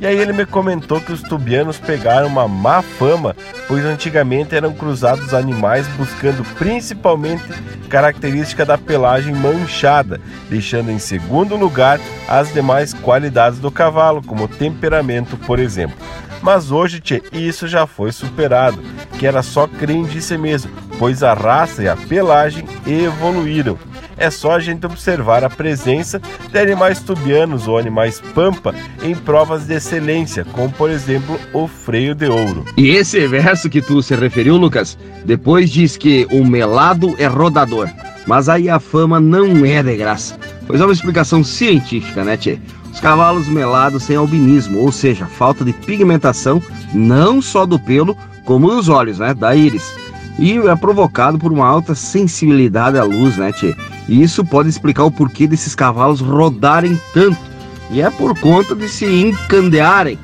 e 0.00 0.06
aí 0.06 0.16
ele 0.16 0.32
me 0.32 0.46
comentou 0.46 1.00
que 1.00 1.12
os 1.12 1.22
tubianos 1.22 1.78
pegaram 1.78 2.28
uma 2.28 2.46
má 2.46 2.82
fama, 2.82 3.34
pois 3.66 3.84
antigamente 3.84 4.54
eram 4.54 4.72
cruzados 4.72 5.34
animais 5.34 5.88
buscando 5.88 6.44
principalmente 6.56 7.44
característica 7.88 8.64
da 8.64 8.78
pelagem 8.78 9.34
manchada, 9.34 10.20
deixando 10.48 10.90
em 10.90 10.98
segundo 10.98 11.56
lugar 11.56 11.98
as 12.28 12.52
demais 12.52 12.94
qualidades 12.94 13.58
do 13.58 13.70
cavalo, 13.70 14.22
como 14.22 14.46
temperamento, 14.46 15.36
por 15.38 15.58
exemplo. 15.58 15.96
Mas 16.40 16.70
hoje, 16.70 17.00
tchê, 17.00 17.22
isso 17.32 17.66
já 17.66 17.86
foi 17.86 18.12
superado, 18.12 18.80
que 19.18 19.26
era 19.26 19.42
só 19.42 19.66
crendice 19.66 20.38
mesmo, 20.38 20.70
pois 20.98 21.22
a 21.24 21.34
raça 21.34 21.82
e 21.82 21.88
a 21.88 21.96
pelagem 21.96 22.64
evoluíram 22.86 23.76
é 24.18 24.30
só 24.30 24.52
a 24.52 24.60
gente 24.60 24.84
observar 24.84 25.44
a 25.44 25.50
presença 25.50 26.20
de 26.50 26.58
animais 26.58 27.00
tubianos 27.00 27.68
ou 27.68 27.78
animais 27.78 28.20
pampa 28.34 28.74
em 29.02 29.14
provas 29.14 29.66
de 29.66 29.74
excelência, 29.74 30.44
como 30.52 30.70
por 30.70 30.90
exemplo 30.90 31.38
o 31.52 31.66
freio 31.66 32.14
de 32.14 32.26
ouro. 32.26 32.64
E 32.76 32.90
esse 32.90 33.26
verso 33.26 33.70
que 33.70 33.80
tu 33.80 34.02
se 34.02 34.14
referiu, 34.14 34.56
Lucas, 34.56 34.98
depois 35.24 35.70
diz 35.70 35.96
que 35.96 36.26
o 36.30 36.44
melado 36.44 37.14
é 37.18 37.26
rodador. 37.26 37.88
Mas 38.26 38.48
aí 38.48 38.68
a 38.68 38.78
fama 38.78 39.18
não 39.18 39.64
é 39.64 39.82
de 39.82 39.96
graça. 39.96 40.36
Pois 40.66 40.80
é 40.80 40.84
uma 40.84 40.92
explicação 40.92 41.42
científica, 41.42 42.22
né, 42.24 42.36
Tchê? 42.36 42.58
Os 42.92 43.00
cavalos 43.00 43.48
melados 43.48 44.06
têm 44.06 44.16
albinismo, 44.16 44.80
ou 44.80 44.92
seja, 44.92 45.24
falta 45.24 45.64
de 45.64 45.72
pigmentação, 45.72 46.60
não 46.92 47.40
só 47.40 47.64
do 47.64 47.78
pelo, 47.78 48.16
como 48.44 48.68
dos 48.68 48.88
olhos, 48.88 49.18
né, 49.18 49.32
da 49.32 49.54
íris. 49.54 49.94
E 50.38 50.56
é 50.56 50.76
provocado 50.76 51.38
por 51.38 51.52
uma 51.52 51.66
alta 51.66 51.94
sensibilidade 51.94 52.96
à 52.96 53.02
luz, 53.02 53.36
né, 53.36 53.52
Tchê? 53.52 53.74
E 54.08 54.22
isso 54.22 54.44
pode 54.44 54.68
explicar 54.68 55.04
o 55.04 55.10
porquê 55.10 55.46
desses 55.46 55.74
cavalos 55.74 56.20
rodarem 56.20 56.98
tanto. 57.12 57.38
E 57.90 58.00
é 58.00 58.08
por 58.10 58.38
conta 58.38 58.74
de 58.74 58.88
se 58.88 59.04
encandearem 59.04 60.18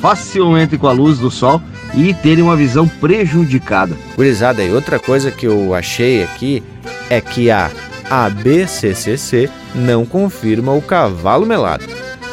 facilmente 0.00 0.76
com 0.78 0.88
a 0.88 0.92
luz 0.92 1.18
do 1.18 1.30
sol 1.30 1.60
e 1.94 2.14
terem 2.14 2.42
uma 2.42 2.56
visão 2.56 2.88
prejudicada. 2.88 3.96
Gurizada, 4.16 4.62
e 4.62 4.72
outra 4.72 4.98
coisa 4.98 5.30
que 5.30 5.46
eu 5.46 5.74
achei 5.74 6.22
aqui 6.22 6.62
é 7.08 7.20
que 7.20 7.50
a 7.50 7.70
ABCCC 8.08 9.48
não 9.74 10.04
confirma 10.04 10.72
o 10.72 10.82
cavalo 10.82 11.46
melado, 11.46 11.84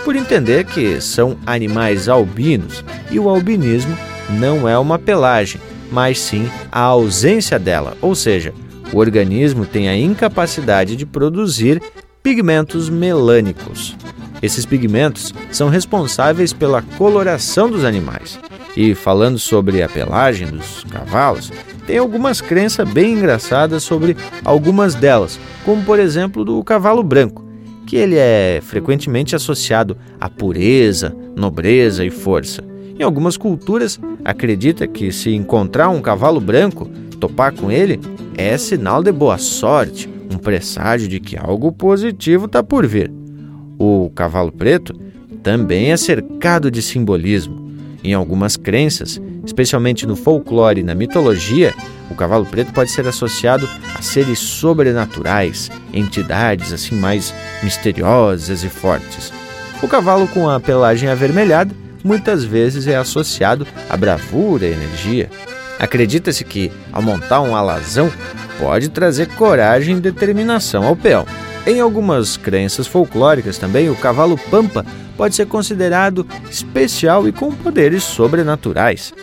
por 0.03 0.15
entender 0.15 0.63
que 0.65 0.99
são 1.01 1.37
animais 1.45 2.07
albinos 2.07 2.83
e 3.11 3.19
o 3.19 3.29
albinismo 3.29 3.95
não 4.29 4.67
é 4.67 4.77
uma 4.77 4.97
pelagem, 4.97 5.61
mas 5.91 6.19
sim 6.19 6.49
a 6.71 6.81
ausência 6.81 7.57
dela, 7.57 7.97
ou 8.01 8.15
seja, 8.15 8.53
o 8.93 8.97
organismo 8.97 9.65
tem 9.65 9.89
a 9.89 9.97
incapacidade 9.97 10.95
de 10.95 11.05
produzir 11.05 11.81
pigmentos 12.23 12.89
melânicos. 12.89 13.95
Esses 14.41 14.65
pigmentos 14.65 15.33
são 15.51 15.69
responsáveis 15.69 16.53
pela 16.53 16.81
coloração 16.81 17.69
dos 17.69 17.83
animais. 17.83 18.39
E 18.75 18.93
falando 18.93 19.39
sobre 19.39 19.81
a 19.81 19.89
pelagem 19.89 20.47
dos 20.47 20.83
cavalos, 20.83 21.51
tem 21.87 21.97
algumas 21.97 22.41
crenças 22.41 22.87
bem 22.87 23.13
engraçadas 23.13 23.81
sobre 23.81 24.15
algumas 24.45 24.93
delas, 24.93 25.39
como 25.65 25.83
por 25.83 25.99
exemplo 25.99 26.45
do 26.45 26.63
cavalo 26.63 27.01
branco, 27.01 27.43
que 27.87 27.95
ele 27.95 28.15
é 28.17 28.59
frequentemente 28.61 29.35
associado 29.35 29.97
à 30.19 30.29
pureza, 30.29 31.15
nobreza 31.35 32.05
e 32.05 32.11
força. 32.11 32.63
Em 32.99 33.03
algumas 33.03 33.37
culturas, 33.37 33.99
acredita 34.25 34.87
que 34.87 35.11
se 35.11 35.31
encontrar 35.31 35.89
um 35.89 36.01
cavalo 36.01 36.41
branco, 36.41 36.89
topar 37.19 37.53
com 37.53 37.71
ele, 37.71 37.99
é 38.35 38.57
sinal 38.57 39.03
de 39.03 39.11
boa 39.11 39.37
sorte, 39.37 40.09
um 40.33 40.37
presságio 40.37 41.07
de 41.07 41.19
que 41.19 41.37
algo 41.37 41.71
positivo 41.71 42.45
está 42.45 42.63
por 42.63 42.87
vir. 42.87 43.11
O 43.77 44.11
cavalo 44.15 44.51
preto 44.51 44.99
também 45.43 45.91
é 45.91 45.97
cercado 45.97 46.71
de 46.71 46.81
simbolismo. 46.81 47.71
Em 48.03 48.15
algumas 48.15 48.57
crenças, 48.57 49.21
especialmente 49.45 50.07
no 50.07 50.15
folclore 50.15 50.81
e 50.81 50.83
na 50.83 50.95
mitologia, 50.95 51.75
o 52.09 52.15
cavalo 52.15 52.45
preto 52.47 52.73
pode 52.73 52.89
ser 52.89 53.07
associado 53.07 53.69
a 53.95 54.01
seres 54.01 54.39
sobrenaturais, 54.39 55.69
entidades 55.93 56.73
assim 56.73 56.95
mais 56.95 57.31
misteriosas 57.61 58.63
e 58.63 58.69
fortes. 58.69 59.31
O 59.83 59.87
cavalo 59.87 60.27
com 60.27 60.49
a 60.49 60.59
pelagem 60.59 61.09
avermelhada 61.09 61.75
muitas 62.03 62.43
vezes 62.43 62.87
é 62.87 62.95
associado 62.95 63.65
à 63.89 63.95
bravura 63.97 64.65
e 64.65 64.71
energia. 64.71 65.29
Acredita-se 65.79 66.43
que, 66.43 66.71
ao 66.91 67.01
montar 67.01 67.41
um 67.41 67.55
alazão, 67.55 68.11
pode 68.59 68.89
trazer 68.89 69.27
coragem 69.35 69.97
e 69.97 70.01
determinação 70.01 70.83
ao 70.83 70.95
peão. 70.95 71.25
Em 71.65 71.79
algumas 71.79 72.37
crenças 72.37 72.87
folclóricas 72.87 73.57
também, 73.57 73.89
o 73.89 73.95
cavalo 73.95 74.37
pampa 74.49 74.85
pode 75.17 75.35
ser 75.35 75.45
considerado 75.47 76.25
especial 76.49 77.27
e 77.27 77.31
com 77.31 77.51
poderes 77.53 78.03
sobrenaturais. 78.03 79.13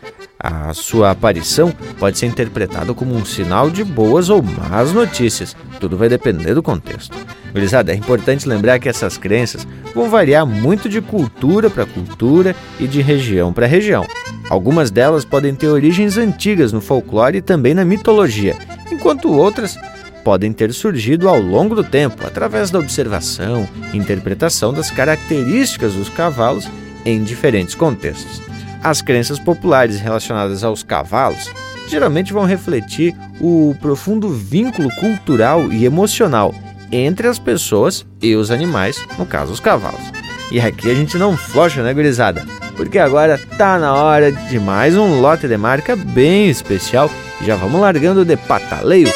A 0.46 0.74
sua 0.74 1.10
aparição 1.10 1.72
pode 1.98 2.18
ser 2.18 2.26
interpretada 2.26 2.92
como 2.92 3.14
um 3.14 3.24
sinal 3.24 3.70
de 3.70 3.82
boas 3.82 4.28
ou 4.28 4.42
más 4.42 4.92
notícias, 4.92 5.56
tudo 5.80 5.96
vai 5.96 6.06
depender 6.06 6.52
do 6.52 6.62
contexto. 6.62 7.16
Gurizada, 7.50 7.92
é 7.92 7.94
importante 7.94 8.46
lembrar 8.46 8.78
que 8.78 8.86
essas 8.86 9.16
crenças 9.16 9.66
vão 9.94 10.10
variar 10.10 10.44
muito 10.44 10.86
de 10.86 11.00
cultura 11.00 11.70
para 11.70 11.86
cultura 11.86 12.54
e 12.78 12.86
de 12.86 13.00
região 13.00 13.54
para 13.54 13.66
região. 13.66 14.06
Algumas 14.50 14.90
delas 14.90 15.24
podem 15.24 15.54
ter 15.54 15.68
origens 15.68 16.18
antigas 16.18 16.74
no 16.74 16.82
folclore 16.82 17.38
e 17.38 17.42
também 17.42 17.72
na 17.72 17.82
mitologia, 17.82 18.54
enquanto 18.92 19.32
outras 19.32 19.78
podem 20.22 20.52
ter 20.52 20.74
surgido 20.74 21.26
ao 21.26 21.40
longo 21.40 21.74
do 21.74 21.82
tempo 21.82 22.26
através 22.26 22.70
da 22.70 22.78
observação 22.78 23.66
e 23.94 23.96
interpretação 23.96 24.74
das 24.74 24.90
características 24.90 25.94
dos 25.94 26.10
cavalos 26.10 26.68
em 27.02 27.24
diferentes 27.24 27.74
contextos. 27.74 28.42
As 28.84 29.00
crenças 29.00 29.38
populares 29.38 29.98
relacionadas 29.98 30.62
aos 30.62 30.82
cavalos 30.82 31.50
geralmente 31.88 32.32
vão 32.32 32.44
refletir 32.44 33.16
o 33.40 33.74
profundo 33.80 34.28
vínculo 34.28 34.90
cultural 35.00 35.72
e 35.72 35.86
emocional 35.86 36.54
entre 36.92 37.26
as 37.26 37.38
pessoas 37.38 38.06
e 38.20 38.36
os 38.36 38.50
animais, 38.50 39.02
no 39.18 39.24
caso 39.24 39.52
os 39.52 39.58
cavalos. 39.58 40.12
E 40.52 40.60
aqui 40.60 40.90
a 40.90 40.94
gente 40.94 41.16
não 41.16 41.36
flocha, 41.36 41.82
né, 41.82 41.94
gurizada? 41.94 42.44
Porque 42.76 42.98
agora 42.98 43.40
tá 43.56 43.78
na 43.78 43.94
hora 43.94 44.30
de 44.30 44.60
mais 44.60 44.96
um 44.96 45.20
lote 45.20 45.48
de 45.48 45.56
marca 45.56 45.96
bem 45.96 46.50
especial 46.50 47.10
já 47.44 47.56
vamos 47.56 47.80
largando 47.80 48.24
de 48.24 48.36
pataleio 48.36 49.08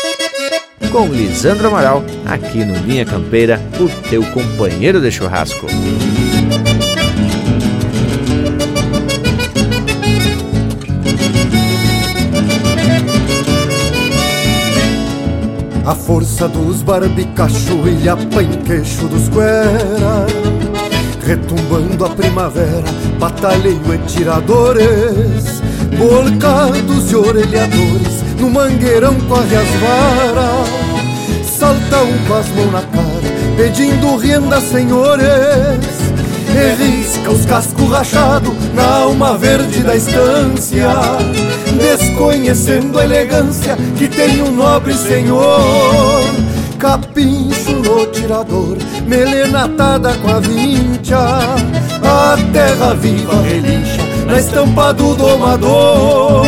com 0.91 1.07
Lisandro 1.07 1.69
Amaral 1.69 2.03
aqui 2.27 2.65
no 2.65 2.75
Linha 2.79 3.05
Campeira, 3.05 3.61
o 3.79 3.89
teu 4.09 4.23
companheiro 4.33 5.01
de 5.01 5.11
churrasco. 5.11 5.67
A 15.89 15.95
força 15.95 16.47
dos 16.47 16.83
barbicacho 16.83 17.89
e 17.89 18.11
a 18.11 18.15
panqueixo 18.15 19.09
dos 19.09 19.27
guera 19.29 20.27
Retumbando 21.25 22.05
a 22.05 22.11
primavera, 22.11 22.85
batalheio 23.19 23.95
e 23.95 23.99
tiradores. 24.07 25.63
Bolcados 25.97 27.11
e 27.11 27.17
orelhadores, 27.17 28.23
no 28.39 28.51
mangueirão 28.51 29.15
corre 29.31 29.57
as 29.57 29.69
varas. 29.81 31.49
Salta 31.59 32.03
um 32.03 32.19
com 32.27 32.35
as 32.35 32.49
mãos 32.51 32.71
na 32.71 32.83
cara, 32.83 33.57
pedindo 33.57 34.19
renda, 34.19 34.61
senhores 34.61 35.98
risca 36.75 37.31
os 37.31 37.45
cascos 37.47 37.91
rachados 37.91 38.55
na 38.75 39.03
alma 39.03 39.37
verde 39.37 39.83
da 39.83 39.97
estância 39.97 40.89
Desconhecendo 41.79 42.99
a 42.99 43.05
elegância 43.05 43.77
que 43.97 44.09
tem 44.09 44.43
um 44.43 44.51
nobre 44.51 44.95
senhor. 44.95 46.25
Capincho 46.79 47.73
no 47.73 48.07
tirador, 48.07 48.77
melena 49.07 49.65
atada 49.65 50.15
com 50.15 50.29
a 50.29 50.41
vincha 50.41 51.19
A 52.03 52.37
terra 52.53 52.95
viva 52.95 53.41
relincha 53.43 54.03
na 54.27 54.39
estampa 54.39 54.93
do 54.93 55.15
domador. 55.15 56.45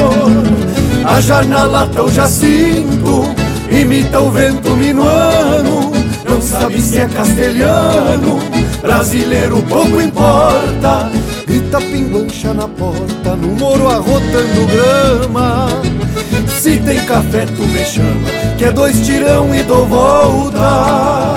A 1.05 1.21
janela 1.21 1.89
tão 1.93 2.09
jacinto 2.09 3.25
imita 3.71 4.21
o 4.21 4.31
vento 4.31 4.71
minuano 4.71 5.90
sabe 6.61 6.81
se 6.81 6.99
é 6.99 7.09
castelhano, 7.09 8.39
brasileiro 8.83 9.63
pouco 9.63 10.01
importa 10.01 11.11
Grita 11.47 11.79
pinguancha 11.81 12.53
na 12.53 12.69
porta, 12.69 13.35
no 13.37 13.49
moro 13.57 13.89
arrotando 13.89 14.67
grama 14.67 15.69
Se 16.47 16.77
tem 16.79 17.01
café, 17.07 17.47
tu 17.47 17.63
me 17.63 17.85
chama, 17.85 18.29
que 18.59 18.65
é 18.67 18.73
dois 18.73 19.01
tirão 19.07 19.55
e 19.55 19.63
dou 19.63 19.87
volta. 19.87 21.35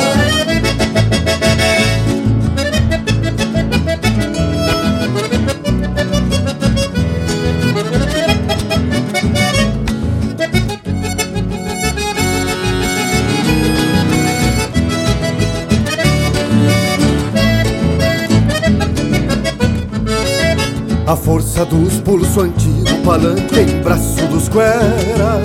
A 21.05 21.17
força 21.17 21.65
dos 21.65 21.99
pulso 21.99 22.39
antigo, 22.39 22.85
palanque 23.03 23.59
em 23.59 23.81
braço 23.81 24.25
dos 24.27 24.47
cuera. 24.47 25.41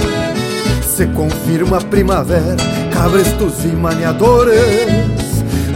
Se 0.82 1.04
confirma 1.06 1.78
a 1.78 1.80
primavera, 1.80 2.56
cabrestos 2.92 3.64
e 3.64 3.68
maniadores. 3.68 4.62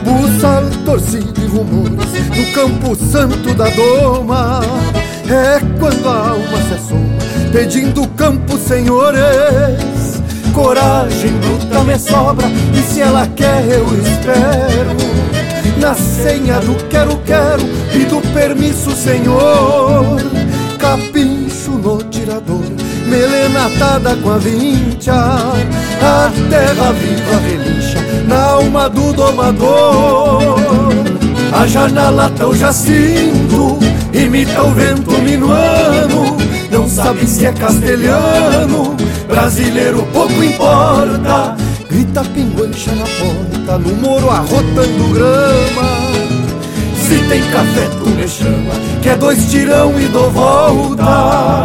Buçal, 0.05 0.63
torcido 0.85 1.41
e 1.43 1.47
rumores 1.47 2.29
no 2.29 2.53
campo 2.55 2.95
santo 2.95 3.53
da 3.55 3.69
doma. 3.71 4.61
É 5.29 5.59
quando 5.81 6.09
a 6.09 6.29
alma 6.29 6.59
se 6.69 6.75
assoma, 6.75 7.51
pedindo 7.51 8.07
campo 8.11 8.57
senhores. 8.59 10.23
Coragem 10.55 11.33
bruta 11.39 11.83
me 11.83 11.99
sobra, 11.99 12.47
e 12.73 12.83
se 12.83 13.01
ela 13.01 13.27
quer 13.35 13.65
eu 13.69 13.87
espero. 14.01 14.97
Na 15.81 15.95
senha 15.95 16.61
do 16.61 16.77
quero, 16.89 17.17
quero 17.25 17.63
do 17.65 17.82
permisso, 18.33 18.91
senhor. 18.93 20.21
Capincho 20.79 21.71
no 21.73 22.03
tirador, 22.05 22.65
melena 23.07 23.67
atada 23.67 24.17
com 24.17 24.33
a 24.33 24.39
vincha, 24.39 25.15
a 25.15 26.31
terra 26.51 26.93
viva 26.93 27.39
relincha 27.39 27.99
na 28.27 28.43
alma 28.43 28.89
do 28.89 29.13
domador. 29.13 30.59
A 31.53 31.67
janela 31.67 32.31
tão 32.37 32.55
jacinto, 32.55 33.79
imita 34.13 34.63
o 34.63 34.73
vento 34.73 35.13
minuano, 35.23 36.37
não 36.71 36.89
sabe 36.89 37.27
se 37.27 37.47
é 37.47 37.53
castelhano, 37.53 38.97
brasileiro 39.29 40.03
pouco 40.13 40.43
importa 40.43 41.57
Grita 41.93 42.25
pinguancha 42.25 42.95
na 42.95 43.05
porta, 43.05 43.79
no 43.79 43.95
moro 43.97 44.31
arrotando 44.31 45.13
grama. 45.13 46.42
Se 47.13 47.19
tem 47.29 47.43
café, 47.51 47.91
tu 47.99 48.09
me 48.09 48.27
chama, 48.27 48.73
que 49.03 49.11
é 49.11 49.17
dois 49.17 49.51
tirão 49.51 50.01
e 50.01 50.07
dou 50.07 50.31
volta. 50.31 51.63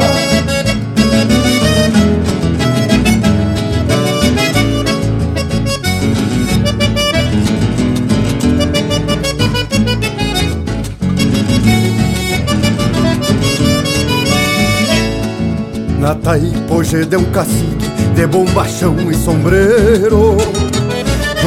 Na 15.97 16.13
Taipoje 16.15 17.05
de 17.05 17.15
um 17.15 17.23
cacique 17.31 17.87
de 18.13 18.27
bombachão 18.27 18.95
e 19.09 19.15
sombreiro 19.15 20.35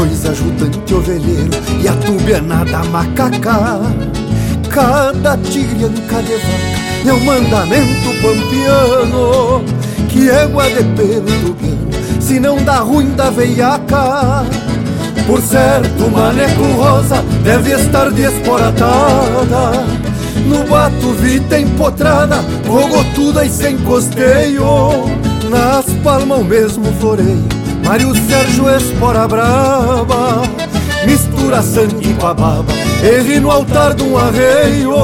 Dois 0.01 0.25
ajudantes 0.25 0.97
ovelheiro 0.97 1.51
e 1.79 1.87
a 1.87 1.93
tubianada 1.93 2.83
macaca. 2.85 3.83
Cada 4.71 5.37
tigrianca 5.37 6.23
de 6.23 6.37
vaca 6.37 7.07
é 7.07 7.13
um 7.13 7.21
mandamento 7.23 8.09
pampiano 8.23 9.63
Que 10.09 10.31
égua 10.31 10.71
de 10.71 10.85
pelo 10.97 11.27
tubiano, 11.43 11.91
se 12.19 12.41
não 12.41 12.57
dá 12.65 12.79
ruim 12.79 13.11
da 13.11 13.29
veiaca. 13.29 14.47
Por 15.27 15.43
certo, 15.43 16.11
maneco 16.11 16.63
rosa 16.79 17.23
deve 17.45 17.73
estar 17.73 18.11
desporatada 18.11 19.85
No 20.47 20.65
bato 20.67 21.13
vita 21.13 21.61
empotrada, 21.61 22.43
rogotuda 22.67 23.45
e 23.45 23.51
sem 23.51 23.77
costeio. 23.77 24.65
Nas 25.51 25.85
palmas 26.03 26.41
o 26.41 26.45
mesmo 26.45 26.91
floreio 26.95 27.60
Mário 27.91 28.15
Sérgio 28.15 28.71
Espora 28.71 29.27
Brava 29.27 30.43
Mistura 31.05 31.61
sangue 31.61 32.15
com 32.15 32.27
a 32.29 32.35
baba. 32.35 32.73
No 33.43 33.51
altar 33.51 33.95
de 33.95 34.05
um 34.05 34.17
arreio 34.17 34.95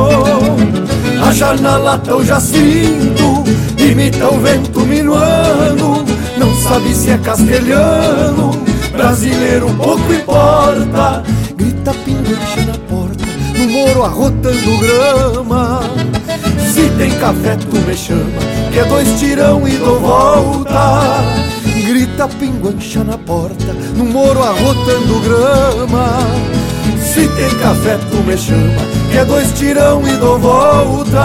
A 1.21 1.33
janela 1.33 1.99
tão 1.99 2.25
jacinto 2.25 3.43
Imita 3.77 4.33
o 4.33 4.39
vento 4.39 4.83
minuano. 4.83 6.05
Não 6.39 6.55
sabe 6.63 6.95
se 6.95 7.11
é 7.11 7.19
castelhano 7.19 8.53
Brasileiro 8.93 9.69
pouco 9.75 10.13
importa. 10.13 11.25
Grita 11.57 11.93
pinguiche 11.93 12.61
na 12.69 12.79
porta 12.89 13.25
No 13.59 13.69
moro 13.69 14.05
arrotando 14.05 14.79
grama. 14.79 15.81
Se 16.73 16.89
tem 16.91 17.11
café 17.19 17.57
tu 17.57 17.79
me 17.79 17.97
chama 17.97 18.57
que 18.73 18.79
é 18.79 18.85
dois 18.85 19.19
tirão 19.19 19.67
e 19.67 19.73
dou 19.73 19.99
volta 19.99 21.46
Grita 22.17 22.29
pinguancha 22.39 23.05
na 23.05 23.19
porta, 23.19 23.75
no 23.95 24.07
moro 24.07 24.43
arrotando 24.43 25.21
grama. 25.21 26.17
Se 26.99 27.29
tem 27.29 27.51
café 27.59 27.99
tu 28.11 28.17
me 28.27 28.35
chama, 28.39 28.81
que 29.11 29.19
é 29.19 29.25
dois 29.27 29.53
tirão 29.53 30.01
e 30.09 30.17
dou 30.17 30.39
volta. 30.39 31.23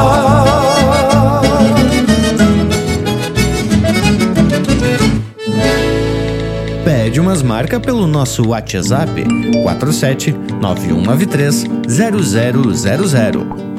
Pede 6.83 7.21
umas 7.21 7.41
marcas 7.41 7.79
pelo 7.79 8.05
nosso 8.05 8.49
WhatsApp 8.49 9.23
47 9.63 10.35
9193 10.59 11.63
0000 11.87 13.70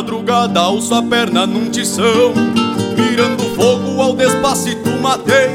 madrugada 0.00 0.60
alço 0.60 0.94
a 0.94 1.02
perna 1.02 1.46
num 1.46 1.68
tição 1.68 2.32
Mirando 2.96 3.42
fogo 3.54 4.00
ao 4.00 4.14
despacito 4.14 4.88
matei. 5.02 5.50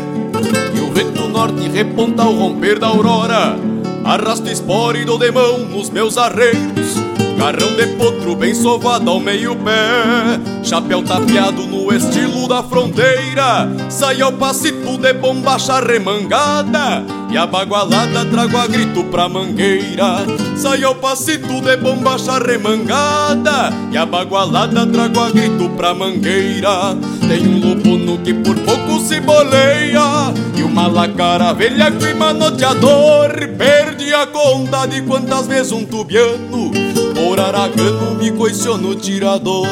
E 0.76 0.80
o 0.80 0.92
vento 0.92 1.28
norte 1.28 1.68
reponta 1.68 2.22
ao 2.22 2.32
romper 2.32 2.78
da 2.78 2.88
aurora 2.88 3.58
Arrasto 4.04 4.48
espora 4.48 5.00
e 5.00 5.04
dou 5.04 5.18
de 5.18 5.32
mão 5.32 5.58
nos 5.58 5.90
meus 5.90 6.16
arreios 6.16 6.94
Garrão 7.40 7.76
de 7.76 7.88
potro 7.98 8.36
bem 8.36 8.54
sovado 8.54 9.10
ao 9.10 9.20
meio 9.20 9.56
pé 9.56 10.40
Chapéu 10.64 11.02
tapeado 11.02 11.64
no 11.64 11.92
estilo 11.92 12.48
da 12.48 12.62
fronteira 12.62 13.68
Sai 13.90 14.22
ao 14.22 14.32
passito 14.32 14.96
de 15.00 15.14
bombacha 15.14 15.80
remangada 15.80 17.04
E 17.36 17.38
a 17.38 17.45
bagualada 17.45 18.24
trago 18.24 18.56
a 18.56 18.66
grito 18.66 19.03
pra 19.12 19.28
mangueira. 19.28 20.26
Sai 20.56 20.86
ao 20.86 20.95
passito 20.95 21.60
de 21.60 21.76
bombacha 21.76 22.40
remangada. 22.40 23.74
E 23.91 23.98
a 23.98 24.06
bagualada 24.06 24.88
trago 24.88 25.20
a 25.20 25.30
grito 25.32 25.70
pra 25.72 25.94
mangueira. 25.94 26.95
Tem 27.28 27.45
um 27.45 27.60
lupuno 27.60 28.20
que 28.20 28.34
por 28.36 28.56
pouco 28.60 29.02
se 29.02 29.20
boleia. 29.20 30.34
E 30.56 30.64
uma 30.64 30.88
lacara 30.88 31.52
velha 31.52 31.91
que 31.91 32.14
manoteador 32.14 33.34
Perdi 33.57 34.14
a 34.14 34.28
conta 34.28 34.86
de 34.86 35.02
quantas 35.02 35.45
vezes 35.48 35.74
um 35.74 35.84
tubiano 35.84 36.72
Por 37.14 37.38
aragano 37.38 38.16
me 38.16 38.32
coiciou 38.32 38.78
no 38.78 38.95
tirador. 38.95 39.68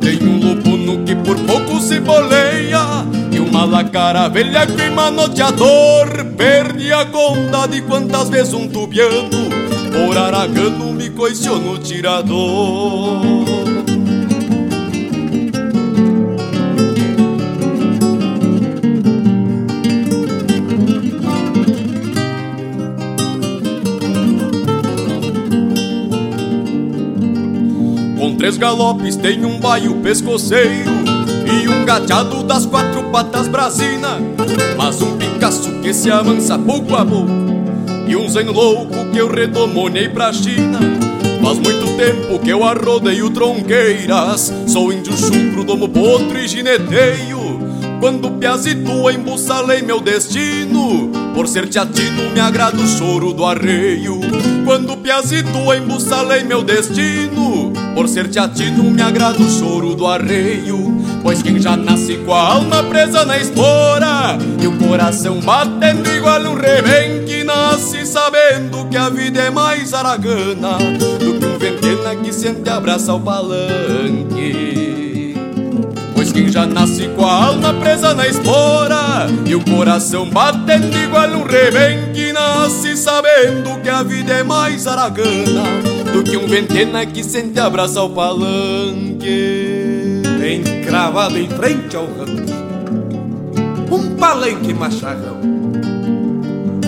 Tem 0.00 0.22
um 0.22 0.38
lupuno 0.38 1.04
que 1.04 1.16
por 1.16 1.36
pouco 1.40 1.80
se 1.80 1.98
boleia 1.98 3.15
E 3.56 3.58
uma 3.58 3.64
lacara 3.64 4.28
velha 4.28 4.66
que 4.66 4.90
manoteador 4.90 6.26
Perdi 6.36 6.92
a 6.92 7.06
conta 7.06 7.66
de 7.66 7.80
quantas 7.80 8.28
vezes 8.28 8.52
um 8.52 8.68
tubiano 8.68 9.30
Por 9.90 10.18
aragano 10.18 10.92
me 10.92 11.08
coiciou 11.08 11.58
no 11.58 11.78
tirador. 11.78 13.22
Com 28.18 28.34
três 28.36 28.58
galopes 28.58 29.16
tem 29.16 29.46
um 29.46 29.58
baio 29.58 29.94
pescoceiro 30.02 30.90
E 31.50 31.68
um 31.68 31.86
gateado 31.86 32.42
das 32.42 32.66
quatro 32.66 32.95
patas 33.16 33.48
brasina 33.48 34.18
Mas 34.76 35.00
um 35.00 35.16
Picasso 35.16 35.70
que 35.80 35.94
se 35.94 36.10
amansa 36.10 36.58
pouco 36.58 36.94
a 36.94 37.06
pouco 37.06 37.30
E 38.06 38.14
um 38.14 38.28
zen 38.28 38.44
louco 38.44 39.06
que 39.10 39.16
eu 39.18 39.26
redomonei 39.32 40.08
pra 40.08 40.32
China. 40.34 40.78
Faz 41.42 41.58
muito 41.58 41.96
tempo 41.96 42.38
que 42.38 42.50
eu 42.50 42.62
arrodeio 42.62 43.30
tronqueiras 43.30 44.52
Sou 44.66 44.92
índio 44.92 45.16
chucro, 45.16 45.64
domo 45.64 45.88
potro 45.88 46.38
e 46.38 46.46
gineteio. 46.46 47.56
Quando 48.00 48.30
piazito 48.32 49.10
embussalei 49.10 49.80
meu 49.80 49.98
destino 49.98 51.10
Por 51.34 51.48
ser 51.48 51.66
teatino 51.70 52.30
me 52.34 52.40
agrada 52.40 52.76
o 52.76 52.86
choro 52.86 53.32
do 53.32 53.46
arreio. 53.46 54.20
Quando 54.66 54.94
piazito 54.98 55.72
embussalei 55.72 56.44
meu 56.44 56.62
destino 56.62 57.65
Por 57.96 58.06
ser 58.08 58.28
teatino 58.28 58.84
me 58.84 59.00
agrada 59.00 59.42
o 59.42 59.48
choro 59.48 59.94
do 59.94 60.06
arreio. 60.06 61.02
Pois 61.22 61.40
quem 61.40 61.58
já 61.58 61.78
nasce 61.78 62.18
com 62.18 62.34
a 62.34 62.52
alma 62.52 62.82
presa 62.82 63.24
na 63.24 63.38
espora 63.38 64.36
E 64.62 64.66
o 64.66 64.76
coração 64.76 65.40
batendo 65.40 66.08
igual 66.10 66.42
um 66.42 66.54
rebenque 66.54 67.42
Nasce 67.42 68.04
sabendo 68.04 68.86
que 68.90 68.98
a 68.98 69.08
vida 69.08 69.40
é 69.40 69.50
mais 69.50 69.94
aragana 69.94 70.76
Do 71.18 71.38
que 71.38 71.46
um 71.46 71.58
ventena 71.58 72.14
que 72.22 72.32
sente 72.32 72.68
abraça 72.68 73.12
ao 73.12 73.18
palanque. 73.18 74.76
Quem 76.36 76.50
já 76.50 76.66
nasce 76.66 77.08
com 77.16 77.24
a 77.24 77.46
alma 77.46 77.72
presa 77.72 78.12
na 78.12 78.26
espora 78.28 79.26
E 79.46 79.54
o 79.54 79.64
coração 79.64 80.28
batendo 80.28 80.94
igual 80.94 81.30
um 81.30 81.44
rebenque 81.44 82.30
Nasce 82.30 82.94
sabendo 82.94 83.80
que 83.82 83.88
a 83.88 84.02
vida 84.02 84.34
é 84.34 84.42
mais 84.42 84.86
aragana 84.86 85.95
Do 86.16 86.22
que 86.22 86.34
um 86.34 86.46
ventena 86.46 87.04
que 87.04 87.22
sente 87.22 87.60
abraça 87.60 88.00
ao 88.00 88.08
palanque 88.08 89.28
Encravado 90.56 91.38
em 91.38 91.46
frente 91.46 91.94
ao 91.94 92.06
rancho 92.06 92.54
Um 93.90 94.16
palanque 94.16 94.72
macharrão 94.72 95.38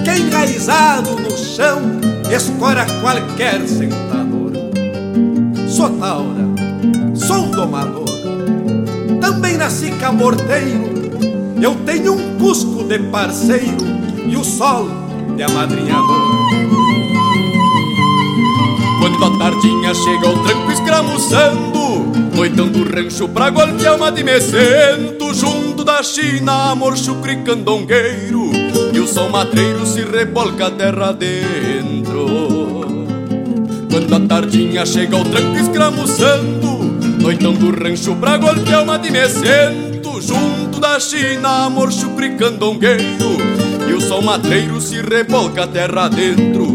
Que 0.02 0.22
enraizado 0.22 1.10
no 1.10 1.36
chão 1.36 1.78
Escora 2.34 2.86
qualquer 3.02 3.68
sentador 3.68 4.52
Sou 5.68 5.90
taura, 5.90 6.46
sou 7.14 7.48
domador 7.48 8.08
também 9.20 9.58
nasci 9.58 9.90
camorteiro. 10.00 10.88
Eu 11.60 11.74
tenho 11.84 12.14
um 12.14 12.38
cusco 12.38 12.84
de 12.84 12.98
parceiro 12.98 13.76
e 14.26 14.36
o 14.36 14.42
sol 14.44 14.88
de 15.36 15.42
amadrinhador. 15.42 17.07
Quando 19.18 19.34
a 19.34 19.38
tardinha 19.38 19.92
chega 19.94 20.28
o 20.28 20.42
tranco 20.44 20.70
escramuçando, 20.70 22.36
noitão 22.36 22.68
do 22.68 22.84
rancho 22.84 23.28
pra 23.28 23.50
uma 23.96 24.12
de 24.12 24.22
mecento, 24.22 25.34
junto 25.34 25.82
da 25.82 26.02
China, 26.04 26.70
amor 26.70 26.96
chucre 26.96 27.36
candongueiro, 27.38 28.52
e 28.92 29.00
o 29.00 29.08
sol 29.08 29.28
matreiro 29.28 29.84
se 29.84 30.04
rebolca 30.04 30.68
a 30.68 30.70
terra 30.70 31.10
dentro. 31.10 32.26
Quando 33.90 34.14
a 34.14 34.20
tardinha 34.20 34.86
chega 34.86 35.16
o 35.16 35.24
tranco 35.24 35.56
escramuçando, 35.56 36.78
Noitão 37.20 37.52
do 37.52 37.70
rancho 37.72 38.14
pra 38.14 38.38
uma 38.38 38.96
de 38.96 39.10
mecento 39.10 39.98
Junto 40.20 40.80
da 40.80 40.98
China, 41.00 41.64
amor 41.64 41.92
chupri 41.92 42.36
candongueiro. 42.36 43.36
E 43.88 43.92
o 43.92 44.00
sol 44.00 44.22
matreiro 44.22 44.80
se 44.80 45.00
rebolca 45.00 45.64
a 45.64 45.66
terra 45.66 46.08
dentro 46.08 46.67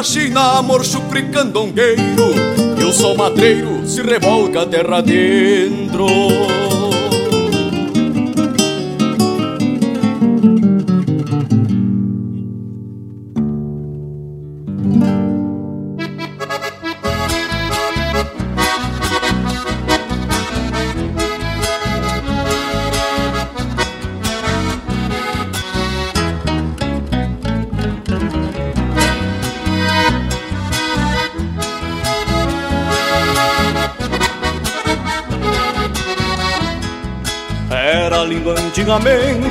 da 0.00 0.02
China, 0.02 0.58
amor 0.58 0.82
chupri 0.82 1.28
candongueiro 1.28 2.32
E 2.78 2.84
o 2.84 2.92
sol 2.92 3.16
matreiro 3.16 3.86
se 3.86 4.00
revolca 4.02 4.64
terra 4.64 5.02
dentro 5.02 6.06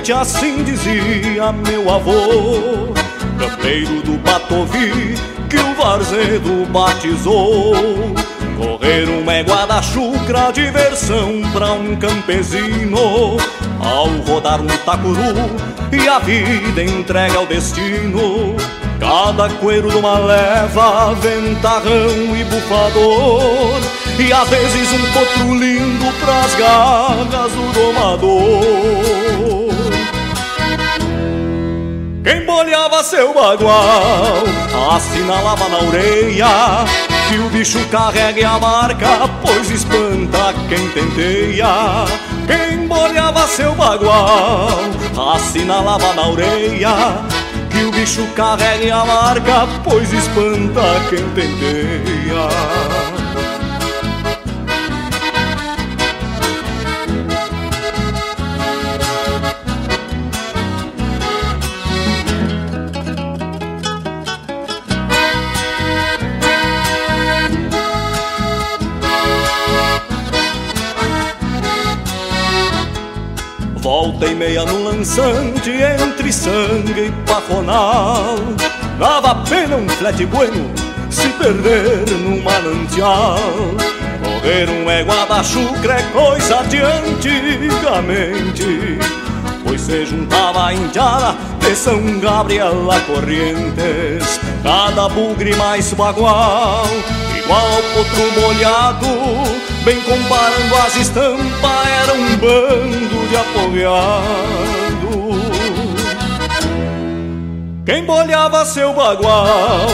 Antigamente 0.09 0.11
assim 0.11 0.63
dizia 0.63 1.51
meu 1.51 1.93
avô 1.93 2.93
Campeiro 3.37 4.01
do 4.01 4.17
Batovi 4.17 5.15
que 5.47 5.57
o 5.57 5.75
Varzedo 5.75 6.65
batizou. 6.71 7.75
Correr 8.57 9.07
uma 9.07 9.33
égua 9.33 9.67
da 9.67 9.81
chucra, 9.81 10.51
diversão 10.51 11.41
pra 11.53 11.73
um 11.73 11.95
campesino. 11.95 13.37
Ao 13.79 14.07
rodar 14.27 14.61
um 14.61 14.67
tacuru 14.67 15.19
e 15.91 16.07
a 16.07 16.19
vida 16.19 16.83
entrega 16.83 17.37
ao 17.37 17.45
destino. 17.45 18.55
Cada 18.99 19.49
coelho 19.55 19.89
de 19.89 19.97
uma 19.97 20.17
leva, 20.17 21.13
ventarrão 21.15 22.35
e 22.35 22.43
bufador. 22.45 23.79
E 24.17 24.33
às 24.33 24.49
vezes 24.49 24.91
um 24.91 25.13
potro 25.13 25.55
lindo 25.55 26.11
pras 26.19 26.55
garras 26.55 27.51
do 27.51 27.73
domador 27.73 29.68
Quem 32.23 32.45
bolhava 32.45 33.03
seu 33.03 33.33
bagual, 33.33 34.43
assinalava 34.93 35.69
na 35.69 35.77
orelha 35.79 36.85
Que 37.29 37.37
o 37.39 37.49
bicho 37.49 37.79
carregue 37.89 38.43
a 38.43 38.59
marca, 38.59 39.27
pois 39.41 39.69
espanta 39.71 40.53
quem 40.67 40.89
tenteia 40.89 42.05
Quem 42.45 42.87
bolhava 42.87 43.47
seu 43.47 43.73
bagual, 43.73 44.69
assinalava 45.33 46.13
na 46.13 46.29
orelha 46.29 46.89
que 47.69 47.85
o 47.85 47.91
bicho 47.91 48.25
carregue 48.35 48.91
a 48.91 49.05
marca, 49.05 49.67
pois 49.83 50.11
espanta 50.11 50.81
quem 51.09 51.23
tenteia. 51.29 52.98
Volta 74.19 74.33
e 74.33 74.35
meia 74.35 74.65
no 74.65 74.83
lançante 74.83 75.71
entre 75.71 76.33
sangue 76.33 77.07
e 77.07 77.11
pajonal. 77.25 78.35
Dava 78.99 79.35
pena 79.45 79.77
um 79.77 79.87
flete 79.87 80.25
bueno 80.25 80.73
se 81.09 81.29
perder 81.29 82.03
no 82.19 82.43
manancial 82.43 83.39
Correr 84.21 84.69
um 84.69 84.89
égua 84.89 85.25
da 85.25 85.41
chucra 85.41 85.93
é 85.93 86.03
coisa 86.11 86.61
de 86.63 86.81
antigamente. 86.81 88.99
Pois 89.63 89.79
se 89.79 90.05
juntava 90.05 90.65
a 90.65 90.73
indiada 90.73 91.37
de 91.61 91.73
São 91.73 92.19
Gabriel 92.19 92.91
a 92.91 92.99
Corrientes 93.01 94.41
Cada 94.63 95.07
bugre 95.07 95.55
mais 95.55 95.93
bagual 95.93 96.83
Igual 97.37 97.81
potro 97.93 98.41
molhado 98.41 99.58
Bem 99.83 100.01
comparando 100.01 100.75
as 100.85 100.95
estampas 100.95 101.87
Era 102.03 102.13
um 102.13 102.37
bando 102.37 103.27
de 103.27 103.35
apoiado 103.35 104.19
Quem 107.85 108.05
bolhava 108.05 108.65
seu 108.65 108.93
bagual 108.93 109.87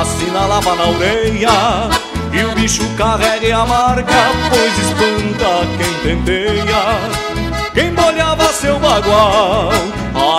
Assinalava 0.00 0.74
na 0.74 0.88
orelha 0.88 1.90
E 2.32 2.44
o 2.44 2.54
bicho 2.54 2.86
carregue 2.96 3.52
a 3.52 3.64
marca 3.64 4.12
Pois 4.50 4.78
espanta 4.78 5.66
quem 5.78 6.16
tenteia 6.16 7.70
Quem 7.72 7.94
bolhava 7.94 8.52
seu 8.52 8.78
bagual 8.78 9.70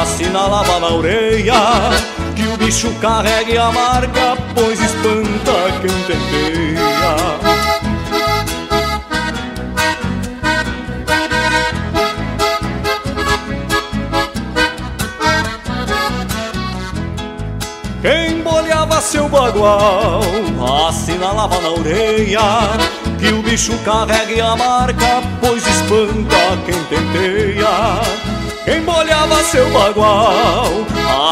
Assinalava 0.02 0.80
na 0.80 0.88
orelha 0.90 1.54
que 2.36 2.48
o 2.48 2.58
bicho 2.58 2.92
carregue 3.00 3.58
a 3.58 3.72
marca, 3.72 4.36
pois 4.56 4.80
espanta 4.80 5.54
quem 5.82 5.92
tenteia. 6.08 7.43
Seu 19.04 19.28
bagual, 19.28 20.22
assinalava 20.88 21.60
na 21.60 21.72
orelha 21.72 22.40
que 23.20 23.34
o 23.34 23.44
bicho 23.44 23.78
carregue 23.80 24.40
a 24.40 24.56
marca, 24.56 25.22
pois 25.42 25.62
espanta 25.68 26.58
quem 26.66 26.82
tenteia. 26.86 28.00
Quem 28.64 28.82
molhava 28.82 29.44
seu 29.44 29.70
bagual, 29.72 30.66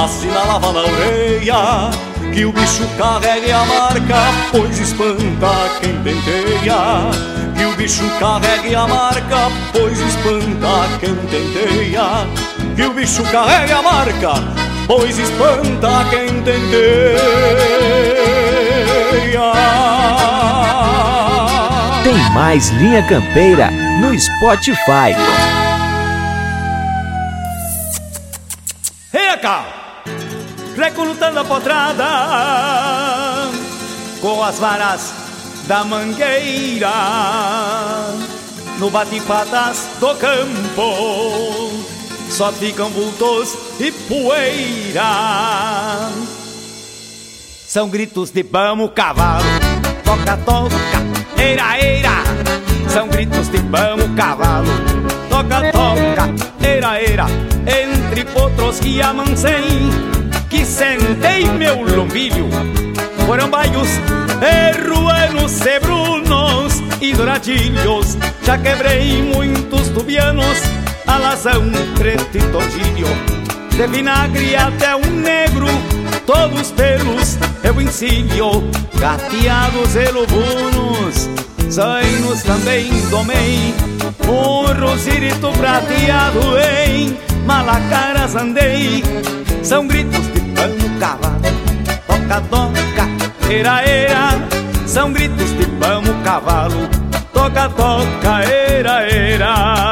assinalava 0.04 0.74
na 0.74 0.82
orelha 0.82 1.90
que 2.34 2.46
o 2.46 2.52
bicho 2.52 2.86
carregue 2.98 3.52
a 3.52 3.66
marca, 3.66 4.20
pois 4.52 4.78
espanta 4.78 5.80
quem 5.80 5.96
tenteia. 6.04 7.10
Que 7.56 7.66
o 7.66 7.76
bicho 7.76 8.04
carregue 8.20 8.76
a 8.76 8.86
marca, 8.86 9.50
pois 9.72 9.98
espanta 9.98 11.00
quem 11.00 11.16
tenteia. 11.16 12.28
Que 12.76 12.84
o 12.84 12.94
bicho 12.94 13.24
carregue 13.32 13.72
a 13.72 13.82
marca, 13.82 14.34
pois 14.92 15.18
espanta 15.18 16.06
quem 16.10 16.28
tenteia. 16.44 17.22
Tem 22.04 22.18
mais 22.34 22.68
Linha 22.72 23.02
Campeira 23.04 23.72
no 24.02 24.14
Spotify. 24.20 25.16
Reca! 29.14 29.64
Recrutando 30.76 31.40
a 31.40 31.46
potrada 31.46 32.06
com 34.20 34.44
as 34.44 34.60
varas 34.60 35.14
da 35.68 35.86
mangueira 35.86 36.92
no 38.78 38.90
bate-patas 38.90 39.88
do 40.02 40.14
campo 40.16 41.91
só 42.32 42.52
ficam 42.52 42.90
vultos 42.90 43.58
e 43.80 43.92
poeira. 43.92 45.04
São 47.68 47.90
gritos 47.90 48.32
de 48.32 48.42
vamos 48.42 48.92
cavalo, 48.96 49.44
toca, 50.04 50.38
toca, 50.38 50.78
eira, 51.38 51.78
eira. 51.78 52.24
São 52.88 53.08
gritos 53.10 53.50
de 53.50 53.58
vamos 53.58 54.16
cavalo, 54.16 54.68
toca, 55.30 55.72
toca, 55.72 56.66
eira, 56.66 57.02
eira. 57.02 57.26
Entre 57.68 58.24
potros 58.26 58.80
que 58.80 59.02
amancei, 59.02 59.90
que 60.50 60.66
sentei 60.66 61.46
meu 61.46 61.82
lombilho. 61.84 62.50
Foram 63.26 63.50
baios, 63.50 63.90
erruanos, 64.42 65.52
cebrunos 65.52 66.82
e 67.02 67.14
douradilhos. 67.14 68.18
Já 68.44 68.58
quebrei 68.58 69.22
muitos 69.22 69.90
tubianos 69.90 70.81
alazão, 71.12 71.64
preto 71.98 72.38
e 72.38 72.42
tordilho 72.52 73.08
De 73.70 73.88
vinagre 73.88 74.56
até 74.56 74.96
um 74.96 75.22
negro. 75.22 75.68
Todos 76.26 76.72
pelos 76.72 77.38
eu 77.64 77.82
ensino. 77.82 78.64
Gateados 79.00 79.96
e 79.96 80.12
lobunos 80.12 81.30
Zainos 81.70 82.44
também 82.44 82.92
domei. 83.10 83.74
Um 84.28 84.80
rosirito 84.80 85.52
prateado 85.54 86.40
em 86.88 87.18
Malacaras 87.46 88.36
andei. 88.36 89.04
São 89.64 89.88
gritos 89.88 90.26
de 90.34 90.40
pano 90.54 91.00
cavalo 91.00 91.42
Toca, 92.08 92.42
toca, 92.50 93.52
era, 93.52 93.82
era. 93.82 94.88
São 94.88 95.12
gritos 95.12 95.56
de 95.58 95.66
pano 95.80 96.14
cavalo 96.24 96.90
Toca, 97.34 97.70
toca, 97.70 98.42
era, 98.44 99.02
era 99.04 99.91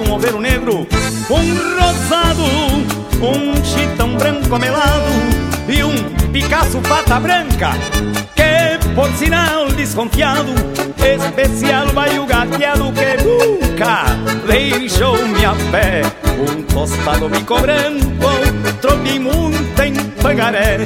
um 0.00 0.12
oveiro 0.12 0.40
negro, 0.40 0.84
um 1.30 1.80
rosado, 1.80 2.42
um 3.22 3.64
chitão 3.64 4.16
branco 4.16 4.58
melado 4.58 5.12
e 5.68 5.84
um 5.84 5.94
Picasso 6.32 6.80
pata 6.80 7.20
branca, 7.20 7.70
que 8.34 8.94
por 8.96 9.08
sinal 9.12 9.70
desconfiado, 9.70 10.52
especial 10.98 11.86
vai 11.94 12.18
o 12.18 12.26
gateado 12.26 12.92
que 12.92 13.22
nunca 13.22 14.06
deixou-me 14.44 15.44
pé. 15.70 16.02
Um 16.36 16.62
tostado 16.64 17.28
bico 17.28 17.60
branco, 17.60 18.80
tropimunta 18.80 19.86
em 19.86 19.94
pangaré, 20.20 20.78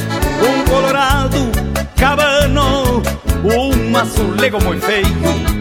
um 0.42 0.70
colorado 0.70 1.50
cabano, 1.96 3.02
um 3.44 3.96
azulego 3.96 4.62
muito 4.62 4.84
feio 4.84 5.58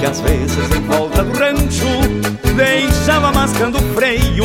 que 0.00 0.06
às 0.06 0.20
vezes 0.22 0.70
em 0.74 0.80
volta 0.80 1.22
do 1.22 1.38
rancho 1.38 2.19
deixava 2.60 3.32
mascando 3.32 3.78
freio. 3.94 4.44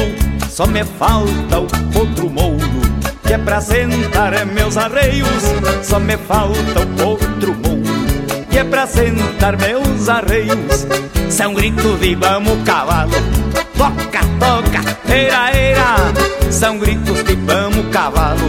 Só 0.50 0.66
me 0.66 0.86
falta 0.86 1.60
o 1.60 2.00
outro 2.00 2.30
mouro 2.30 2.82
que 3.26 3.34
é 3.34 3.38
pra 3.38 3.60
sentar 3.60 4.46
meus 4.46 4.78
arreios. 4.78 5.44
Só 5.84 6.00
me 6.00 6.18
falta 6.18 6.80
o 6.80 7.08
outro 7.08 7.54
mouro 7.54 8.06
que 8.50 8.58
é 8.58 8.64
pra 8.64 8.88
sentar 8.88 9.58
meus 9.58 10.08
arreios. 10.08 10.88
São 11.30 11.54
grito 11.54 11.98
de 11.98 12.16
vamos 12.16 12.64
cavalo, 12.64 13.12
toca, 13.78 14.22
toca, 14.40 15.14
era, 15.14 15.52
era. 15.52 15.96
São 16.50 16.78
gritos 16.78 17.22
de 17.26 17.36
vamos 17.36 17.90
cavalo, 17.92 18.48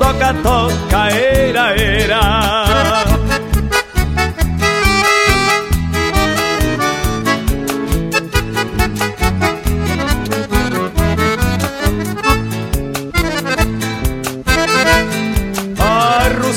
toca, 0.00 0.34
toca, 0.42 1.08
era, 1.10 1.76
era. 1.76 2.63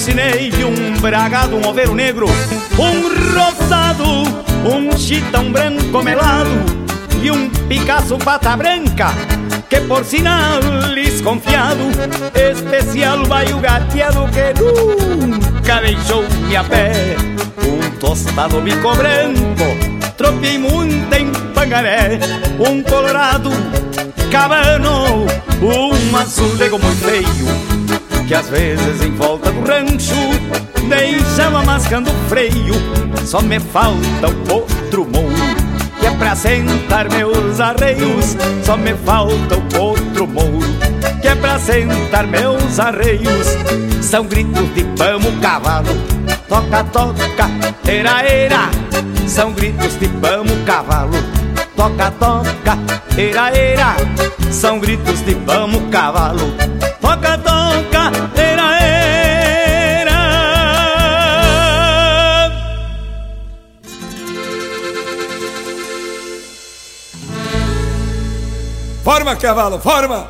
Um 0.09 1.01
bragado, 1.01 1.57
um 1.57 1.67
oveiro 1.67 1.93
negro, 1.93 2.27
um 2.79 3.33
rosado, 3.33 4.05
um 4.65 4.97
chitão 4.97 5.51
branco 5.51 6.01
melado 6.01 6.49
e 7.21 7.29
um 7.29 7.49
Picasso 7.67 8.17
pata 8.17 8.55
branca, 8.55 9.09
que 9.69 9.81
por 9.81 10.05
sinal 10.05 10.61
desconfiado, 10.95 11.83
especial 12.33 13.25
vai 13.25 13.51
o 13.51 13.59
gateado 13.59 14.25
que 14.29 14.53
nunca 14.61 15.81
deixou-me 15.81 16.55
a 16.55 16.63
pé. 16.63 16.93
Um 17.67 17.97
tostado 17.99 18.61
bico 18.61 18.95
branco, 18.95 20.13
tropei 20.15 20.57
muito 20.57 21.13
em 21.13 21.31
pangaré, 21.53 22.17
um 22.59 22.81
colorado 22.81 23.49
cabano, 24.31 25.25
um 25.61 26.15
azulego 26.15 26.79
muito 26.79 27.03
feio 27.03 27.76
que 28.27 28.35
às 28.35 28.49
vezes 28.49 29.01
em 29.01 29.11
volta 29.11 29.49
do 29.51 29.61
rancho 29.61 30.13
deixava 30.89 31.63
mascando 31.63 32.11
freio. 32.27 32.75
Só 33.25 33.41
me 33.41 33.59
falta 33.59 34.27
o 34.27 34.53
outro 34.53 35.05
mouro 35.05 35.55
que 35.99 36.05
é 36.05 36.11
pra 36.11 36.35
sentar 36.35 37.09
meus 37.09 37.59
arreios. 37.61 38.35
Só 38.63 38.75
me 38.75 38.93
falta 38.95 39.55
o 39.55 39.79
outro 39.79 40.27
mouro 40.27 40.67
que 41.21 41.27
é 41.27 41.35
pra 41.35 41.57
sentar 41.57 42.27
meus 42.27 42.79
arreios. 42.79 43.47
São 44.01 44.25
gritos 44.25 44.73
de 44.75 44.83
pamo 44.97 45.31
cavalo, 45.41 45.95
toca, 46.49 46.83
toca, 46.83 47.49
era, 47.87 48.21
era. 48.23 48.69
São 49.25 49.53
gritos 49.53 49.97
de 49.99 50.07
pamo 50.07 50.51
cavalo, 50.65 51.17
toca, 51.77 52.11
toca, 52.11 52.77
era, 53.17 53.55
era. 53.57 53.95
São 54.51 54.79
gritos 54.79 55.21
de 55.25 55.35
pamo 55.35 55.81
cavalo 55.89 56.53
toca, 57.07 57.37
toca, 57.37 58.11
era, 58.35 58.79
era. 58.81 60.17
Forma, 69.03 69.35
cavalo, 69.37 69.79
forma! 69.79 70.27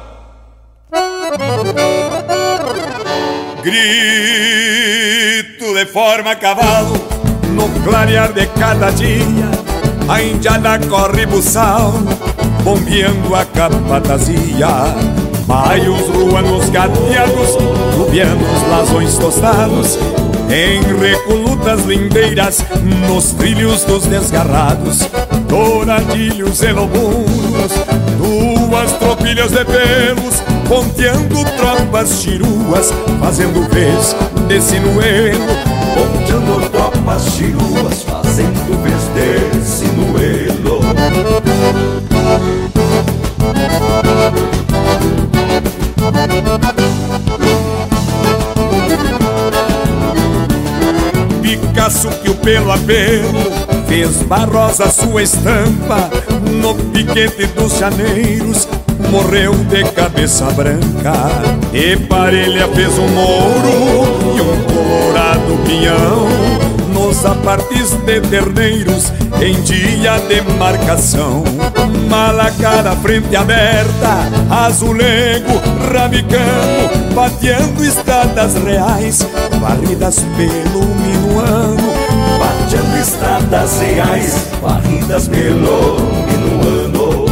Grito 3.64 4.54
de 5.74 5.86
forma, 5.88 6.36
cavalo, 6.36 6.94
no 7.56 7.68
clarear 7.84 8.32
de 8.34 8.48
cada 8.48 8.92
dia, 8.92 9.50
a 10.08 10.22
indiana 10.22 10.80
corre 10.88 11.26
buçal, 11.26 11.92
bombeando 12.68 13.34
a 13.34 13.46
capatazia 13.46 14.68
Maios 15.48 16.02
ruanos 16.10 16.70
gateados, 16.70 17.56
rubianos, 17.96 18.62
lasões 18.70 19.18
tostados 19.18 19.98
em 20.52 20.82
recolutas 21.00 21.86
lindeiras, 21.86 22.66
nos 23.08 23.32
trilhos 23.32 23.86
dos 23.86 24.06
desgarrados, 24.08 25.08
douradilhos 25.48 26.62
e 26.62 26.74
lobunos, 26.74 27.72
duas 28.18 28.92
tropilhas 29.00 29.52
de 29.52 29.64
pelos, 29.64 30.42
ponteando 30.68 31.46
tropas 31.56 32.20
chiruas, 32.22 32.94
fazendo 33.22 33.66
vez 33.70 34.14
de 34.50 34.62
sinuelo, 34.62 35.46
ponteando 35.96 36.70
tropas 36.70 37.32
chiruas, 37.32 38.04
fazendo 38.04 38.84
vez 38.84 39.08
de 39.16 39.66
sinuelo. 39.66 40.78
Picasso 51.42 52.10
que 52.22 52.30
o 52.30 52.36
pelo 52.36 52.72
a 52.72 52.78
pelo 52.78 53.34
fez 53.88 54.22
barrosa 54.24 54.90
sua 54.90 55.24
estampa 55.24 56.10
no 56.62 56.76
piquete 56.76 57.48
dos 57.48 57.78
janeiros. 57.78 58.68
Morreu 59.12 59.54
de 59.54 59.84
cabeça 59.92 60.46
branca 60.52 61.14
e 61.72 61.96
parelha 61.96 62.68
fez 62.70 62.98
um 62.98 63.08
mouro 63.08 64.36
e 64.36 64.42
um 64.42 64.64
colorado 64.64 65.58
pinhão 65.66 66.77
nos 67.18 67.26
apartes 67.26 67.92
de 68.06 68.22
terneiros 68.22 69.12
em 69.42 69.60
dia 69.64 70.20
de 70.20 70.40
marcação 70.60 71.44
malacara 72.08 72.96
frente 72.98 73.36
aberta, 73.36 74.30
azulego, 74.52 75.60
rabicano, 75.92 77.16
bateando 77.16 77.84
estradas 77.84 78.54
reais, 78.64 79.28
varridas 79.60 80.20
pelo 80.38 80.86
minuano, 80.86 81.92
bateando 82.38 82.98
estradas 82.98 83.80
reais, 83.80 84.36
varridas 84.62 85.28
pelo 85.28 85.98
minuano. 86.28 87.26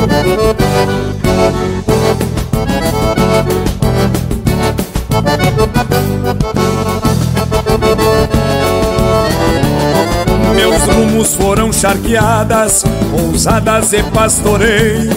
Meus 10.56 10.82
rumos 10.84 11.34
foram 11.36 11.72
charqueadas, 11.74 12.84
pousadas 13.12 13.92
e 13.92 14.02
pastoreio, 14.04 15.12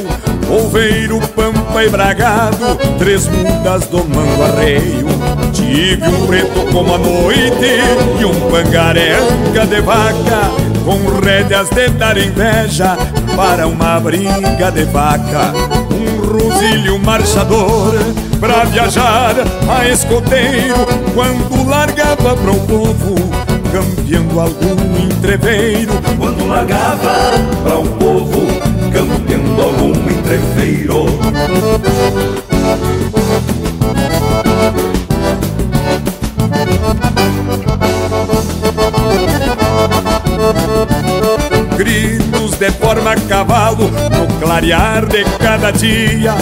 Oveiro, 0.51 1.21
Pampa 1.29 1.85
e 1.85 1.89
Bragado, 1.89 2.77
três 2.99 3.29
mudas 3.29 3.87
domando 3.87 4.43
arreio. 4.43 5.07
Tive 5.53 6.09
um 6.09 6.27
preto 6.27 6.73
como 6.73 6.95
a 6.95 6.99
noite 6.99 7.79
e 8.21 8.25
um 8.25 8.35
pangarenga 8.51 9.67
de 9.67 9.81
vaca, 9.81 10.51
com 10.85 11.21
rédeas 11.21 11.69
de 11.69 11.89
dar 11.91 12.17
inveja 12.19 12.97
para 13.37 13.69
uma 13.69 14.01
briga 14.01 14.73
de 14.73 14.85
vaca. 14.85 15.53
Um 15.93 16.27
rosilho 16.27 16.99
marchador 16.99 17.95
pra 18.41 18.65
viajar 18.65 19.35
a 19.69 19.89
escoteiro, 19.89 20.87
quando 21.15 21.69
largava 21.69 22.35
para 22.37 22.51
o 22.51 22.61
povo 22.67 23.38
campeando 23.73 24.41
algum 24.41 24.97
entreveiro. 25.03 25.93
Quando 26.19 26.47
largava 26.47 27.33
para 27.63 27.79
o 27.79 27.87
povo 27.87 28.47
campeando 28.93 29.63
algum 29.63 29.93
entreveiro. 30.11 31.07
Gritos 41.77 42.59
de 42.59 42.71
forma 42.73 43.15
cavalo 43.29 43.91
no 43.91 44.41
clarear 44.41 45.07
de 45.07 45.25
cada 45.39 45.71
dia. 45.71 46.35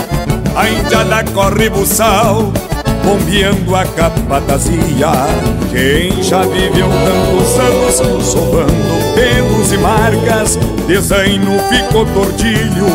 A 0.54 0.68
indiada 0.68 1.22
corre 1.34 1.68
buçal 1.68 2.52
bombeando 3.06 3.76
a 3.76 3.84
capatazia. 3.84 5.12
Quem 5.70 6.20
já 6.22 6.42
viveu 6.42 6.88
tantos 6.88 8.00
anos 8.00 8.26
sovando 8.26 9.14
pelos 9.14 9.72
e 9.72 9.78
marcas, 9.78 10.56
desenho 10.88 11.56
ficou 11.68 12.04
tordilho, 12.06 12.86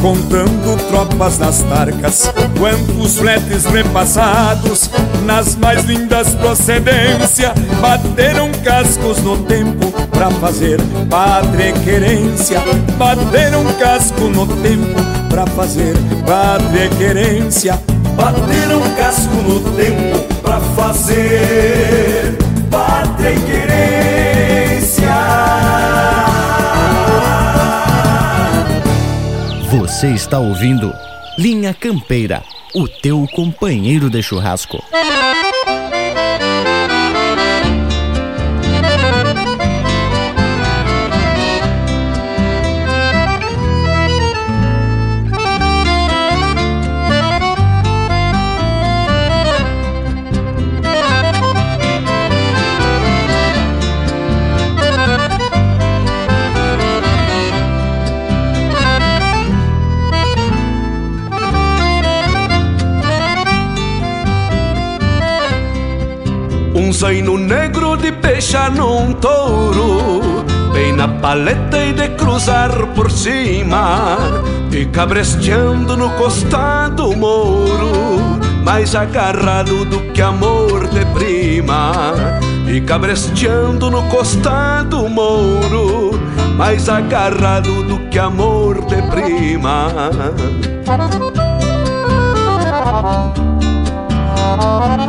contando 0.00 0.88
tropas 0.88 1.38
nas 1.38 1.60
tarcas. 1.62 2.32
Quantos 2.58 3.18
fletes 3.18 3.66
repassados, 3.66 4.90
nas 5.26 5.54
mais 5.56 5.84
lindas 5.84 6.34
procedência, 6.34 7.52
bateram 7.80 8.50
cascos 8.64 9.18
no 9.18 9.36
tempo 9.44 9.92
pra 10.10 10.30
fazer 10.30 10.80
pátria 11.10 11.72
querência. 11.84 12.62
Bateram 12.96 13.64
casco 13.78 14.24
no 14.24 14.46
tempo 14.62 14.98
pra 15.28 15.46
fazer 15.46 15.94
pátria 16.26 16.88
querência 16.96 17.87
bateram 18.18 18.82
casco 18.96 19.34
no 19.36 19.60
tempo 19.76 20.18
pra 20.42 20.60
fazer 20.60 22.36
pátria 22.68 23.30
e 23.30 23.40
querência. 23.40 25.08
Você 29.70 30.08
está 30.08 30.40
ouvindo 30.40 30.92
Linha 31.38 31.72
Campeira, 31.72 32.42
o 32.74 32.88
teu 32.88 33.24
companheiro 33.32 34.10
de 34.10 34.20
churrasco. 34.20 34.82
Zaino 66.98 67.38
negro 67.38 67.96
de 67.96 68.10
peixe 68.10 68.58
num 68.70 69.12
touro 69.12 70.44
Bem 70.72 70.92
na 70.92 71.06
paleta 71.06 71.78
e 71.78 71.92
de 71.92 72.08
cruzar 72.10 72.70
por 72.88 73.10
cima. 73.10 74.16
Fica 74.70 75.06
bresteando 75.06 75.96
no 75.96 76.10
costado 76.10 77.16
mouro 77.16 78.40
Mais 78.64 78.96
agarrado 78.96 79.84
do 79.84 80.12
que 80.12 80.20
amor 80.20 80.88
de 80.88 81.04
prima. 81.06 82.14
Fica 82.66 82.98
bresteando 82.98 83.90
no 83.90 84.02
costado 84.08 85.08
mouro 85.08 86.18
Mais 86.56 86.88
agarrado 86.88 87.84
do 87.84 87.98
que 88.10 88.18
amor 88.18 88.84
de 88.86 89.00
prima. 89.02 89.88
O 94.60 95.04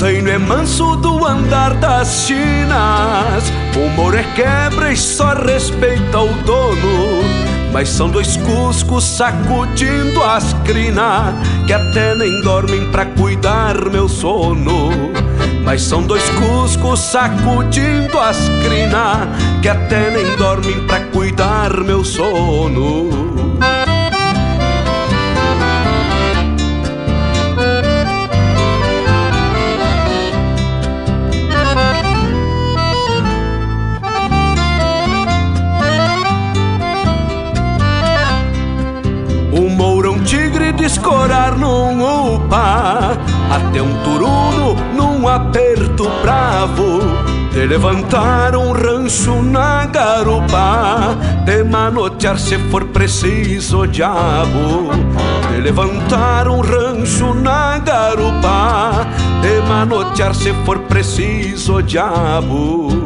zaino 0.00 0.30
é 0.30 0.38
manso 0.38 0.96
do 0.96 1.26
andar 1.26 1.74
das 1.74 2.24
chinas. 2.24 3.52
O 3.76 3.90
moro 3.90 4.16
é 4.16 4.22
quebra 4.34 4.90
e 4.90 4.96
só 4.96 5.34
respeita 5.34 6.18
o 6.18 6.32
dono. 6.42 7.22
Mas 7.70 7.90
são 7.90 8.08
dois 8.08 8.36
cuscos 8.38 9.04
sacudindo 9.04 10.24
as 10.24 10.54
crinas 10.64 11.34
Que 11.68 11.72
até 11.72 12.16
nem 12.16 12.40
dormem 12.42 12.90
pra 12.90 13.04
cuidar 13.04 13.76
meu 13.90 14.08
sono. 14.08 14.90
Mas 15.62 15.82
são 15.82 16.02
dois 16.02 16.24
cuscos 16.30 16.98
sacudindo 16.98 18.18
as 18.18 18.38
crinas 18.64 19.28
Que 19.60 19.68
até 19.68 20.10
nem 20.10 20.34
dormem 20.36 20.84
pra 20.86 21.00
cuidar 21.12 21.70
meu 21.84 22.02
sono 22.04 23.29
Até 43.50 43.82
um 43.82 43.92
turuno 44.04 44.76
num 44.94 45.28
aperto 45.28 46.08
bravo. 46.22 47.00
De 47.52 47.66
levantar 47.66 48.54
um 48.54 48.72
rancho 48.72 49.42
na 49.42 49.86
garupa. 49.86 51.16
De 51.44 51.64
manotear 51.64 52.38
se 52.38 52.56
for 52.70 52.84
preciso, 52.86 53.86
diabo, 53.86 54.90
de 55.50 55.60
levantar 55.60 56.46
um 56.48 56.60
rancho 56.60 57.34
na 57.34 57.78
garupa, 57.78 59.06
de 59.42 59.60
manotear 59.66 60.32
se 60.32 60.52
for 60.64 60.78
preciso, 60.80 61.82
diabo. 61.82 62.99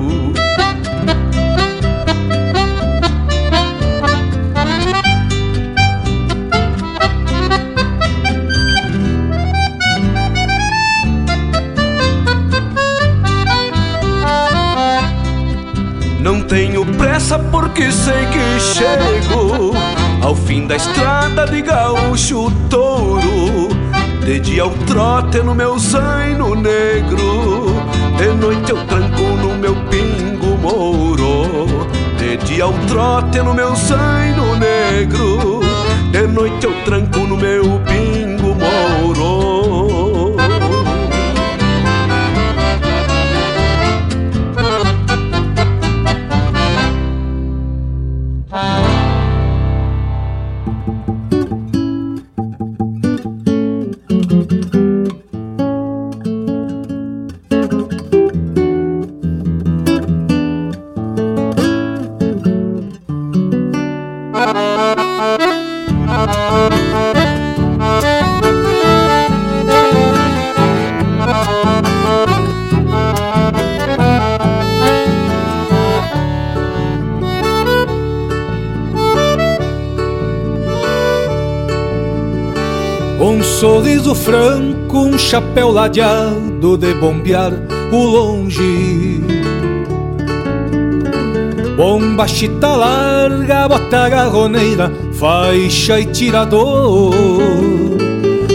Tenho 16.55 16.87
pressa 16.87 17.37
porque 17.37 17.91
sei 17.91 18.27
que 18.27 18.61
chego 18.61 19.73
ao 20.23 20.37
fim 20.37 20.69
da 20.69 20.77
estrada 20.77 21.47
de 21.47 21.61
gaúcho 21.61 22.49
touro. 22.71 23.71
De 24.25 24.39
dia 24.39 24.61
eu 24.63 24.71
trote 24.87 25.39
no 25.43 25.53
meu 25.53 25.77
zaino 25.81 26.55
negro, 26.55 27.75
de 28.17 28.29
noite 28.41 28.71
eu 28.71 28.87
tranco 28.87 29.21
no 29.21 29.59
meu 29.59 29.75
pingo 29.91 30.57
mouro. 30.59 31.89
De 32.17 32.37
dia 32.37 32.63
eu 32.63 32.73
trote 32.87 33.43
no 33.43 33.53
meu 33.53 33.75
zaino 33.75 34.55
negro, 34.55 35.61
de 36.13 36.27
noite 36.29 36.67
eu 36.67 36.85
tranco 36.85 37.19
no 37.19 37.37
meu 37.37 37.65
pingo 37.81 37.94
chapéu 85.35 85.73
ladeado 85.73 86.77
de 86.77 86.95
bombear 86.95 87.53
o 87.91 88.05
longe. 88.05 89.21
Bomba 91.77 92.25
chita 92.29 92.69
larga, 92.77 93.67
bota 93.67 94.09
garroneira, 94.09 94.93
faixa 95.15 95.99
e 95.99 96.07
tirador. 96.07 97.13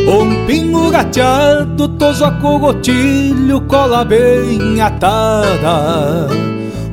Um 0.07 0.45
pingo 0.47 0.89
gateado, 0.89 1.89
toso 1.89 2.23
a 2.23 2.31
cogotilho, 2.31 3.59
cola 3.67 4.05
bem 4.05 4.79
atada. 4.79 6.29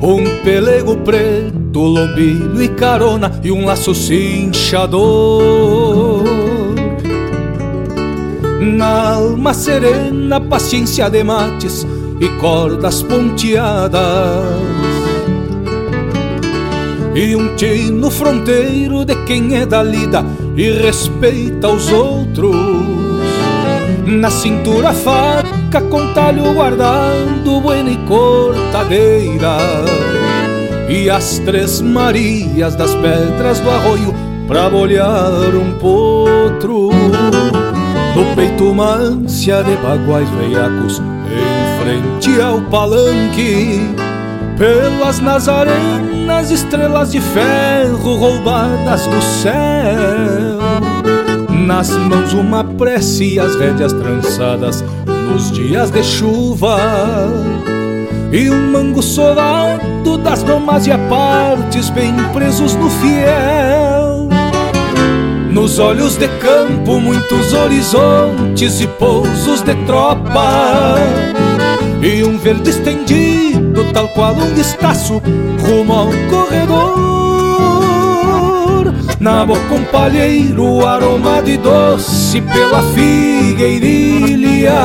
Um 0.01 0.43
pelego 0.43 0.97
preto, 0.97 1.79
lombilho 1.79 2.61
e 2.61 2.67
carona 2.67 3.39
e 3.41 3.53
um 3.53 3.65
laço 3.65 3.95
cinchador. 3.95 5.66
Na 8.75 9.13
alma 9.13 9.53
serena, 9.53 10.41
paciência 10.41 11.09
de 11.09 11.23
mates 11.23 11.87
e 12.19 12.27
cordas 12.39 13.01
ponteadas. 13.01 14.01
E 17.15 17.35
um 17.35 17.55
tino 17.55 18.11
fronteiro 18.11 19.05
de 19.05 19.15
quem 19.25 19.55
é 19.55 19.65
da 19.65 19.81
lida 19.81 20.23
e 20.55 20.69
respeita 20.69 21.69
os 21.69 21.91
outros. 21.91 22.55
Na 24.05 24.29
cintura 24.29 24.93
faca 24.93 25.81
com 25.89 26.13
talho 26.13 26.53
guardado, 26.53 27.61
buena 27.61 27.89
e 27.89 27.97
cortadeira. 28.05 29.57
E 30.89 31.09
as 31.09 31.39
três 31.39 31.81
Marias 31.81 32.75
das 32.75 32.93
pedras 32.95 33.59
do 33.61 33.69
arroio 33.69 34.13
pra 34.47 34.69
bolhar 34.69 35.55
um 35.55 35.71
potro. 35.79 36.91
No 38.17 38.25
peito 38.35 38.71
uma 38.71 38.95
ânsia 38.95 39.63
de 39.63 39.75
baguais 39.75 40.27
veiacos 40.31 40.99
Em 40.99 41.79
frente 41.79 42.41
ao 42.41 42.59
palanque. 42.61 43.79
Pelas 44.57 45.19
nazarenas 45.19 46.49
estrelas 46.49 47.11
de 47.11 47.21
ferro 47.21 48.15
Roubadas 48.15 49.05
do 49.05 49.21
céu. 49.21 49.53
Nas 51.67 51.91
mãos 51.91 52.33
uma 52.33 52.63
prece 52.63 53.35
e 53.35 53.39
as 53.39 53.55
rédeas 53.55 53.93
trançadas 53.93 54.83
Nos 55.31 55.51
dias 55.51 55.91
de 55.91 56.03
chuva. 56.03 56.79
E 58.31 58.49
um 58.49 58.71
mango 58.71 59.03
solado 59.03 60.17
das 60.17 60.41
domas 60.41 60.87
e 60.87 60.91
apartes 60.91 61.91
Bem 61.91 62.15
presos 62.33 62.73
no 62.73 62.89
fiel 62.89 64.06
nos 65.57 65.79
olhos 65.79 66.15
de 66.17 66.27
campo, 66.27 66.99
muitos 66.99 67.51
horizontes 67.51 68.79
e 68.79 68.85
pousos 68.85 69.61
de 69.61 69.73
tropa. 69.87 70.97
E 71.99 72.23
um 72.23 72.37
verde 72.37 72.69
estendido, 72.69 73.91
tal 73.91 74.07
qual 74.09 74.35
um 74.35 74.53
estaço, 74.53 75.19
rumo 75.59 75.93
ao 75.93 76.09
corredor. 76.29 77.07
Na 79.19 79.43
boca 79.47 79.73
um 79.73 79.83
palheiro 79.85 80.85
aromado 80.85 81.49
e 81.49 81.57
doce 81.57 82.39
pela 82.39 82.83
figueirilha 82.93 84.75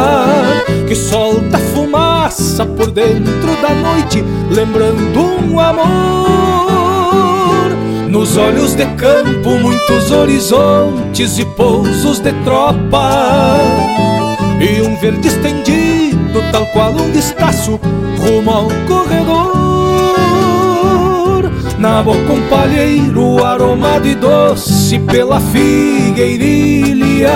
que 0.89 0.95
solta 0.95 1.59
fumaça 1.75 2.65
por 2.65 2.91
dentro 2.91 3.61
da 3.61 3.75
noite, 3.75 4.25
lembrando 4.51 5.21
um 5.21 5.61
amor. 5.61 6.92
Nos 8.13 8.37
olhos 8.37 8.75
de 8.75 8.85
campo, 8.97 9.59
muitos 9.59 10.11
horizontes 10.11 11.39
e 11.39 11.47
pousos 11.47 12.19
de 12.19 12.31
tropa. 12.45 13.57
E 14.61 14.83
um 14.83 14.95
verde 14.97 15.29
estendido, 15.29 16.43
tal 16.53 16.67
qual 16.67 16.93
um 16.93 17.11
destaço, 17.11 17.81
rumo 18.19 18.51
ao 18.51 18.69
corredor. 18.87 19.63
Na 21.79 22.03
boca 22.03 22.35
um 22.35 22.47
palheiro 22.51 23.43
aromado 23.43 24.07
e 24.07 24.15
doce 24.15 24.99
pela 24.99 25.41
figueirilha 25.41 27.33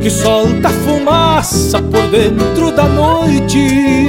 que 0.00 0.08
solta 0.08 0.68
fumaça 0.68 1.82
por 1.82 2.06
dentro 2.06 2.70
da 2.70 2.84
noite, 2.84 4.08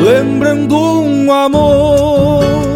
lembrando 0.00 0.76
um 0.76 1.32
amor. 1.32 2.69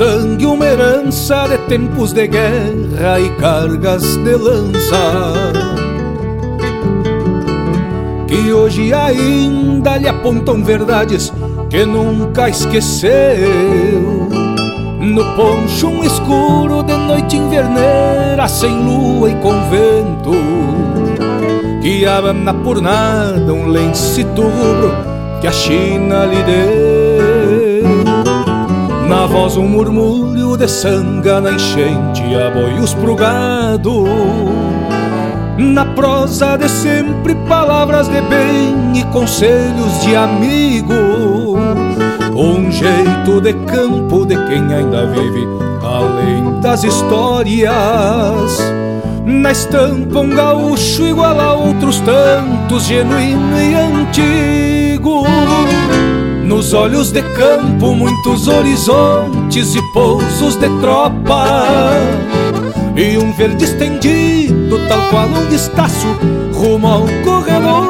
Sangue 0.00 0.46
uma 0.46 0.64
herança 0.64 1.46
de 1.46 1.58
tempos 1.68 2.14
de 2.14 2.26
guerra 2.26 3.20
e 3.20 3.28
cargas 3.36 4.16
de 4.16 4.34
lança. 4.34 4.96
Que 8.26 8.50
hoje 8.50 8.94
ainda 8.94 9.98
lhe 9.98 10.08
apontam 10.08 10.64
verdades 10.64 11.30
que 11.68 11.84
nunca 11.84 12.48
esqueceu. 12.48 13.10
No 15.02 15.22
poncho 15.36 15.88
um 15.88 16.02
escuro 16.02 16.82
de 16.82 16.94
noite 16.94 17.36
inverneira 17.36 18.46
Sem 18.46 18.70
lua 18.70 19.30
e 19.30 19.34
com 19.36 19.54
vento 19.70 20.30
Que 21.80 22.04
abana 22.04 22.52
por 22.52 22.82
nada 22.82 23.50
um 23.50 23.66
lencito 23.66 24.42
rubro 24.42 24.92
que 25.40 25.46
a 25.46 25.52
China 25.52 26.26
lhe 26.26 26.42
deu 26.42 26.89
Após 29.12 29.56
um 29.56 29.66
murmúrio 29.66 30.56
de 30.56 30.68
sanga 30.68 31.40
na 31.40 31.52
enchente, 31.52 32.22
aboios 32.34 32.94
pro 32.94 33.16
gado. 33.16 34.04
Na 35.58 35.84
prosa 35.84 36.56
de 36.56 36.68
sempre, 36.68 37.34
palavras 37.48 38.08
de 38.08 38.20
bem 38.22 38.92
e 38.94 39.04
conselhos 39.12 40.00
de 40.02 40.14
amigo. 40.14 40.94
Um 42.34 42.70
jeito 42.70 43.40
de 43.42 43.52
campo 43.52 44.24
de 44.24 44.36
quem 44.46 44.72
ainda 44.72 45.06
vive 45.06 45.46
além 45.82 46.60
das 46.60 46.84
histórias. 46.84 47.72
Na 49.24 49.52
estampa, 49.52 50.20
um 50.20 50.30
gaúcho 50.30 51.02
igual 51.02 51.38
a 51.38 51.54
outros 51.54 52.00
tantos, 52.00 52.84
genuíno 52.84 53.60
e 53.60 53.74
antigo. 53.74 54.69
Nos 56.60 56.74
olhos 56.74 57.10
de 57.10 57.22
campo, 57.22 57.94
muitos 57.94 58.46
horizontes 58.46 59.74
e 59.74 59.80
pousos 59.94 60.56
de 60.56 60.68
tropa. 60.78 61.46
E 62.94 63.16
um 63.16 63.32
verde 63.32 63.64
estendido, 63.64 64.78
tal 64.86 65.00
qual 65.08 65.26
um 65.26 65.48
vistaço, 65.48 66.06
rumo 66.52 66.86
ao 66.86 67.06
corredor. 67.24 67.88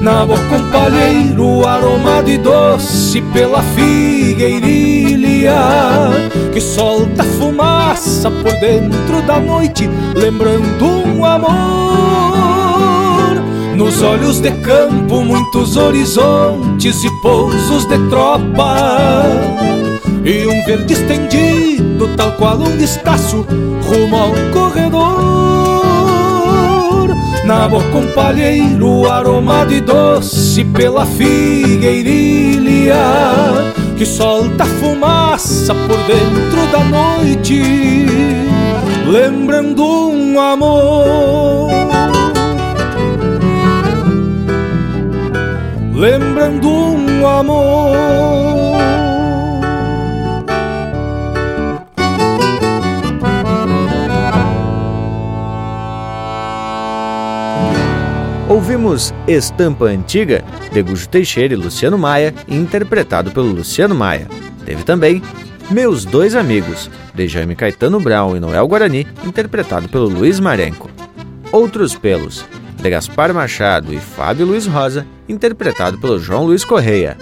Na 0.00 0.24
boca 0.24 0.54
um 0.54 0.70
palheiro 0.70 1.66
aromado 1.66 2.30
e 2.30 2.38
doce 2.38 3.20
pela 3.32 3.60
figueirilha 3.60 5.56
Que 6.52 6.60
solta 6.60 7.24
fumaça 7.24 8.30
por 8.30 8.52
dentro 8.60 9.20
da 9.26 9.40
noite, 9.40 9.90
lembrando 10.14 10.86
um 10.86 11.24
amor 11.24 12.36
Nos 13.76 14.00
olhos 14.00 14.40
de 14.40 14.50
campo, 14.62 15.20
muitos 15.20 15.76
horizontes 15.76 17.04
e 17.04 17.10
pousos 17.20 17.84
de 17.84 17.98
tropa. 18.08 19.26
E 20.24 20.46
um 20.46 20.64
verde 20.64 20.94
estendido, 20.94 22.08
tal 22.16 22.32
qual 22.32 22.56
um 22.58 22.76
vistaço, 22.76 23.46
rumo 23.82 24.16
ao 24.16 24.32
corredor. 24.52 25.76
Na 27.44 27.68
boca 27.68 27.98
um 27.98 28.06
palheiro 28.12 29.06
aromado 29.08 29.74
e 29.74 29.80
doce 29.80 30.64
pela 30.64 31.06
figueirilha 31.06 32.96
Que 33.96 34.04
solta 34.04 34.64
fumaça 34.64 35.72
por 35.72 35.96
dentro 36.08 36.66
da 36.72 36.80
noite 36.80 37.62
Lembrando 39.06 39.84
um 39.84 40.40
amor 40.40 41.55
Lembrando 45.96 46.68
um 46.68 47.26
amor 47.26 47.96
Ouvimos 58.46 59.14
Estampa 59.26 59.86
Antiga, 59.86 60.44
de 60.70 60.82
Gujo 60.82 61.08
Teixeira 61.08 61.54
e 61.54 61.56
Luciano 61.56 61.96
Maia, 61.96 62.34
interpretado 62.46 63.30
pelo 63.30 63.46
Luciano 63.46 63.94
Maia. 63.94 64.28
Teve 64.66 64.84
também 64.84 65.22
Meus 65.70 66.04
Dois 66.04 66.34
Amigos, 66.34 66.90
de 67.14 67.26
Jaime 67.26 67.56
Caetano 67.56 67.98
Brown 68.00 68.36
e 68.36 68.40
Noel 68.40 68.68
Guarani, 68.68 69.06
interpretado 69.24 69.88
pelo 69.88 70.10
Luiz 70.10 70.38
Marenco. 70.40 70.90
Outros 71.50 71.94
Pelos, 71.94 72.44
de 72.82 72.90
Gaspar 72.90 73.32
Machado 73.32 73.94
e 73.94 73.98
Fábio 73.98 74.44
Luiz 74.44 74.66
Rosa, 74.66 75.06
interpretado 75.28 75.98
pelo 75.98 76.18
João 76.18 76.44
Luiz 76.44 76.64
Correia. 76.64 77.16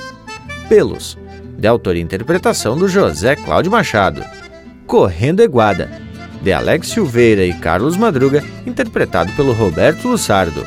Pelos, 0.69 1.19
de 1.59 1.67
autoria 1.67 2.01
e 2.01 2.05
interpretação 2.05 2.77
do 2.77 2.89
José 2.89 3.37
Cláudio 3.37 3.71
Machado. 3.71 4.25
Correndo 4.87 5.41
Eguada, 5.41 5.91
de 6.43 6.53
Alex 6.53 6.89
Silveira 6.89 7.45
e 7.45 7.55
Carlos 7.55 7.97
Madruga, 7.97 8.45
interpretado 8.67 9.33
pelo 9.33 9.53
Roberto 9.53 10.09
Lussardo. 10.09 10.67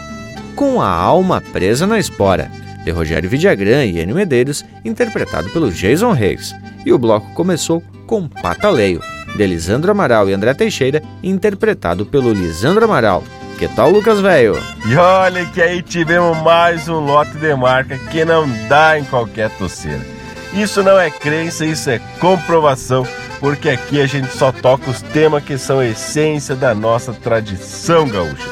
Com 0.56 0.82
a 0.82 0.90
Alma 0.90 1.40
Presa 1.40 1.86
na 1.86 2.00
Espora, 2.00 2.52
de 2.84 2.90
Rogério 2.90 3.30
Vidagrã 3.30 3.86
e 3.86 4.00
Enio 4.00 4.16
Medeiros, 4.16 4.66
interpretado 4.84 5.50
pelo 5.50 5.70
Jason 5.70 6.14
Reis. 6.14 6.56
E 6.86 6.92
o 6.92 6.98
bloco 6.98 7.32
começou 7.34 7.84
com 8.08 8.28
Pataleio, 8.28 9.02
de 9.36 9.46
Lisandro 9.46 9.92
Amaral 9.92 10.30
e 10.30 10.34
André 10.34 10.54
Teixeira, 10.54 11.04
interpretado 11.22 12.06
pelo 12.06 12.34
Lisandro 12.34 12.86
Amaral. 12.86 13.24
Que 13.58 13.68
tal, 13.68 13.90
Lucas 13.90 14.20
Velho? 14.20 14.56
E 14.86 14.96
olha 14.96 15.44
que 15.48 15.60
aí 15.60 15.82
tivemos 15.82 16.38
mais 16.44 16.88
um 16.88 17.00
lote 17.00 17.36
de 17.40 17.56
marca 17.56 17.98
que 17.98 18.24
não 18.24 18.48
dá 18.68 19.00
em 19.00 19.04
qualquer 19.04 19.50
toceira. 19.58 20.06
Isso 20.54 20.84
não 20.84 21.00
é 21.00 21.10
crença, 21.10 21.66
isso 21.66 21.90
é 21.90 22.00
comprovação, 22.20 23.06
porque 23.40 23.70
aqui 23.70 24.00
a 24.00 24.06
gente 24.06 24.30
só 24.30 24.52
toca 24.52 24.92
os 24.92 25.02
temas 25.02 25.44
que 25.44 25.58
são 25.58 25.82
essência 25.82 26.56
da 26.56 26.76
nossa 26.76 27.12
tradição 27.14 28.08
gaúcha. 28.08 28.48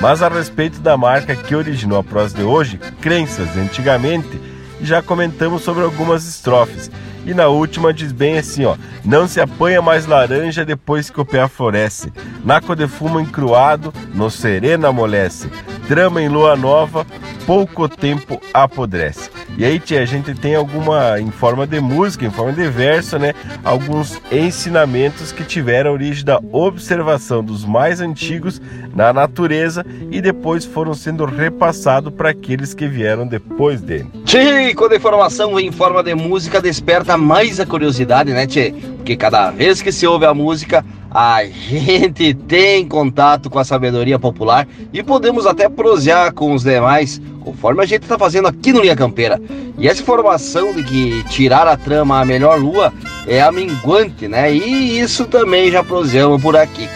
Mas 0.00 0.22
a 0.22 0.28
respeito 0.28 0.78
da 0.78 0.96
marca 0.96 1.34
que 1.34 1.56
originou 1.56 1.98
a 1.98 2.04
prosa 2.04 2.36
de 2.36 2.44
hoje, 2.44 2.78
Crenças 3.00 3.56
Antigamente, 3.56 4.40
já 4.84 5.02
comentamos 5.02 5.62
sobre 5.62 5.82
algumas 5.84 6.26
estrofes. 6.26 6.90
E 7.26 7.32
na 7.32 7.48
última 7.48 7.92
diz 7.92 8.12
bem 8.12 8.36
assim, 8.36 8.64
ó: 8.64 8.76
Não 9.04 9.26
se 9.26 9.40
apanha 9.40 9.80
mais 9.80 10.06
laranja 10.06 10.64
depois 10.64 11.08
que 11.08 11.20
o 11.20 11.24
pé 11.24 11.48
floresce. 11.48 12.12
Naco 12.44 12.76
de 12.76 12.86
fumo 12.86 13.18
encruado, 13.18 13.92
no 14.14 14.30
sereno 14.30 14.86
amolece. 14.86 15.48
Trama 15.88 16.20
em 16.20 16.28
lua 16.28 16.54
nova, 16.54 17.06
pouco 17.46 17.88
tempo 17.88 18.40
apodrece. 18.52 19.30
E 19.56 19.64
aí, 19.64 19.78
tia, 19.78 20.02
a 20.02 20.04
gente 20.04 20.34
tem 20.34 20.54
alguma, 20.54 21.20
em 21.20 21.30
forma 21.30 21.66
de 21.66 21.80
música, 21.80 22.24
em 22.24 22.30
forma 22.30 22.52
de 22.52 22.68
verso, 22.68 23.18
né? 23.18 23.34
Alguns 23.62 24.20
ensinamentos 24.32 25.30
que 25.30 25.44
tiveram 25.44 25.92
origem 25.92 26.24
da 26.24 26.40
observação 26.52 27.42
dos 27.42 27.64
mais 27.64 28.00
antigos 28.00 28.60
na 28.94 29.12
natureza 29.12 29.84
e 30.10 30.20
depois 30.20 30.64
foram 30.64 30.94
sendo 30.94 31.24
repassados 31.24 32.12
para 32.12 32.30
aqueles 32.30 32.74
que 32.74 32.88
vieram 32.88 33.26
depois 33.26 33.80
dele. 33.80 34.10
Tchê, 34.24 34.74
quando 34.74 34.92
a 34.92 34.96
informação 34.96 35.54
vem 35.54 35.68
em 35.68 35.72
forma 35.72 36.02
de 36.02 36.14
música, 36.14 36.60
desperta 36.60 37.16
mais 37.16 37.60
a 37.60 37.66
curiosidade, 37.66 38.32
né, 38.32 38.46
Tchê? 38.46 38.74
Porque 38.96 39.16
cada 39.16 39.50
vez 39.50 39.82
que 39.82 39.92
se 39.92 40.06
ouve 40.06 40.24
a 40.26 40.34
música, 40.34 40.84
a 41.14 41.44
gente 41.44 42.34
tem 42.34 42.88
contato 42.88 43.48
com 43.48 43.60
a 43.60 43.64
sabedoria 43.64 44.18
popular 44.18 44.66
e 44.92 45.00
podemos 45.00 45.46
até 45.46 45.68
prosear 45.68 46.34
com 46.34 46.52
os 46.52 46.64
demais, 46.64 47.22
conforme 47.40 47.84
a 47.84 47.86
gente 47.86 48.02
está 48.02 48.18
fazendo 48.18 48.48
aqui 48.48 48.72
no 48.72 48.80
Linha 48.80 48.96
Campeira. 48.96 49.40
E 49.78 49.86
essa 49.86 50.02
informação 50.02 50.72
de 50.74 50.82
que 50.82 51.22
tirar 51.28 51.68
a 51.68 51.76
trama 51.76 52.20
a 52.20 52.24
melhor 52.24 52.58
lua 52.58 52.92
é 53.28 53.40
a 53.40 53.52
minguante, 53.52 54.26
né? 54.26 54.52
E 54.52 54.98
isso 54.98 55.26
também 55.26 55.70
já 55.70 55.84
proseamos 55.84 56.42
por 56.42 56.56
aqui. 56.56 56.88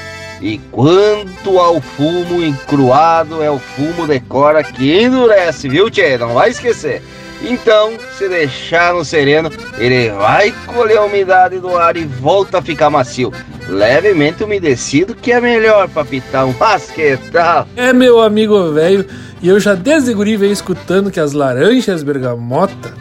E 0.42 0.58
quanto 0.72 1.58
ao 1.58 1.80
fumo 1.80 2.42
encruado, 2.44 3.40
é 3.40 3.50
o 3.50 3.58
fumo 3.58 4.06
de 4.06 4.18
cora 4.20 4.64
que 4.64 5.00
endurece, 5.00 5.68
viu, 5.68 5.88
Tchê? 5.88 6.18
Não 6.18 6.34
vai 6.34 6.50
esquecer. 6.50 7.02
Então, 7.42 7.92
se 8.16 8.28
deixar 8.28 8.94
no 8.94 9.04
sereno, 9.04 9.50
ele 9.78 10.10
vai 10.10 10.52
colher 10.66 10.98
a 10.98 11.04
umidade 11.04 11.58
do 11.58 11.76
ar 11.76 11.96
e 11.96 12.04
volta 12.04 12.58
a 12.58 12.62
ficar 12.62 12.90
macio. 12.90 13.32
Levemente 13.68 14.42
umedecido, 14.42 15.14
que 15.14 15.30
é 15.30 15.40
melhor 15.40 15.88
para 15.88 16.04
pitar 16.04 16.46
um 16.46 16.52
basquetal. 16.52 17.68
É, 17.76 17.92
meu 17.92 18.20
amigo 18.20 18.72
velho, 18.72 19.06
e 19.42 19.48
eu 19.48 19.60
já 19.60 19.74
desde 19.74 20.12
guri 20.14 20.36
venho 20.36 20.52
escutando 20.52 21.10
que 21.10 21.20
as 21.20 21.32
laranjas 21.32 22.02
bergamota 22.02 22.92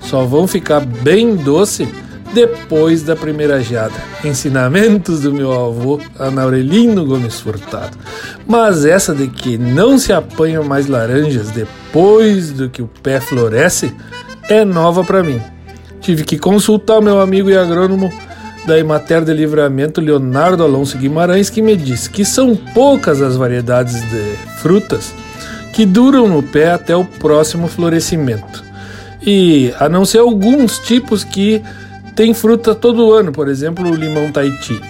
só 0.00 0.24
vão 0.24 0.46
ficar 0.46 0.80
bem 0.80 1.34
doce 1.34 1.88
depois 2.34 3.02
da 3.02 3.14
primeira 3.14 3.62
geada. 3.62 3.94
Ensinamentos 4.24 5.20
do 5.20 5.32
meu 5.32 5.52
avô, 5.52 6.00
Anaurelino 6.18 7.06
Gomes 7.06 7.40
Furtado. 7.40 7.96
Mas 8.46 8.84
essa 8.84 9.14
de 9.14 9.28
que 9.28 9.56
não 9.56 9.98
se 9.98 10.12
apanham 10.12 10.64
mais 10.64 10.88
laranjas 10.88 11.50
depois 11.50 12.50
do 12.50 12.68
que 12.68 12.82
o 12.82 12.90
pé 13.02 13.20
floresce 13.20 13.94
é 14.48 14.64
nova 14.64 15.04
para 15.04 15.22
mim. 15.22 15.40
Tive 16.00 16.24
que 16.24 16.36
consultar 16.36 17.00
meu 17.00 17.20
amigo 17.20 17.48
e 17.48 17.56
agrônomo 17.56 18.12
da 18.66 18.78
Imater 18.78 19.24
de 19.24 19.32
Livramento, 19.32 20.00
Leonardo 20.00 20.64
Alonso 20.64 20.98
Guimarães, 20.98 21.48
que 21.48 21.62
me 21.62 21.76
disse 21.76 22.10
que 22.10 22.24
são 22.24 22.56
poucas 22.56 23.22
as 23.22 23.36
variedades 23.36 24.02
de 24.10 24.36
frutas 24.60 25.14
que 25.72 25.86
duram 25.86 26.28
no 26.28 26.42
pé 26.42 26.72
até 26.72 26.96
o 26.96 27.04
próximo 27.04 27.68
florescimento. 27.68 28.64
E 29.22 29.72
a 29.78 29.88
não 29.88 30.04
ser 30.04 30.18
alguns 30.18 30.78
tipos 30.78 31.24
que 31.24 31.62
tem 32.14 32.32
fruta 32.32 32.74
todo 32.74 33.12
ano, 33.12 33.32
por 33.32 33.48
exemplo, 33.48 33.88
o 33.88 33.94
limão 33.94 34.30
Tahiti. 34.30 34.80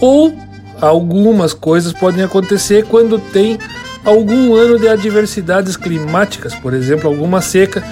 Ou 0.00 0.34
algumas 0.80 1.52
coisas 1.52 1.92
podem 1.92 2.24
acontecer 2.24 2.84
quando 2.84 3.18
tem 3.18 3.58
algum 4.04 4.54
ano 4.54 4.78
de 4.78 4.88
adversidades 4.88 5.76
climáticas, 5.76 6.54
por 6.54 6.72
exemplo, 6.72 7.08
alguma 7.08 7.40
seca. 7.40 7.82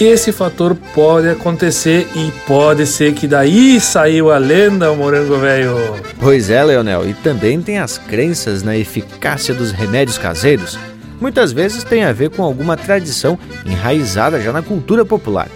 Esse 0.00 0.32
fator 0.32 0.74
pode 0.94 1.28
acontecer 1.28 2.08
e 2.16 2.32
pode 2.46 2.86
ser 2.86 3.12
que 3.12 3.26
daí 3.26 3.78
saiu 3.78 4.32
a 4.32 4.38
lenda, 4.38 4.90
o 4.90 4.96
morango 4.96 5.36
velho. 5.36 5.76
Pois 6.18 6.50
é, 6.50 6.64
Leonel, 6.64 7.08
e 7.08 7.14
também 7.14 7.60
tem 7.60 7.78
as 7.78 7.98
crenças 7.98 8.62
na 8.62 8.76
eficácia 8.76 9.54
dos 9.54 9.70
remédios 9.70 10.18
caseiros. 10.18 10.78
Muitas 11.20 11.52
vezes 11.52 11.84
tem 11.84 12.02
a 12.02 12.12
ver 12.12 12.30
com 12.30 12.42
alguma 12.42 12.76
tradição 12.76 13.38
enraizada 13.64 14.40
já 14.40 14.50
na 14.50 14.62
cultura 14.62 15.04
popular. 15.04 15.48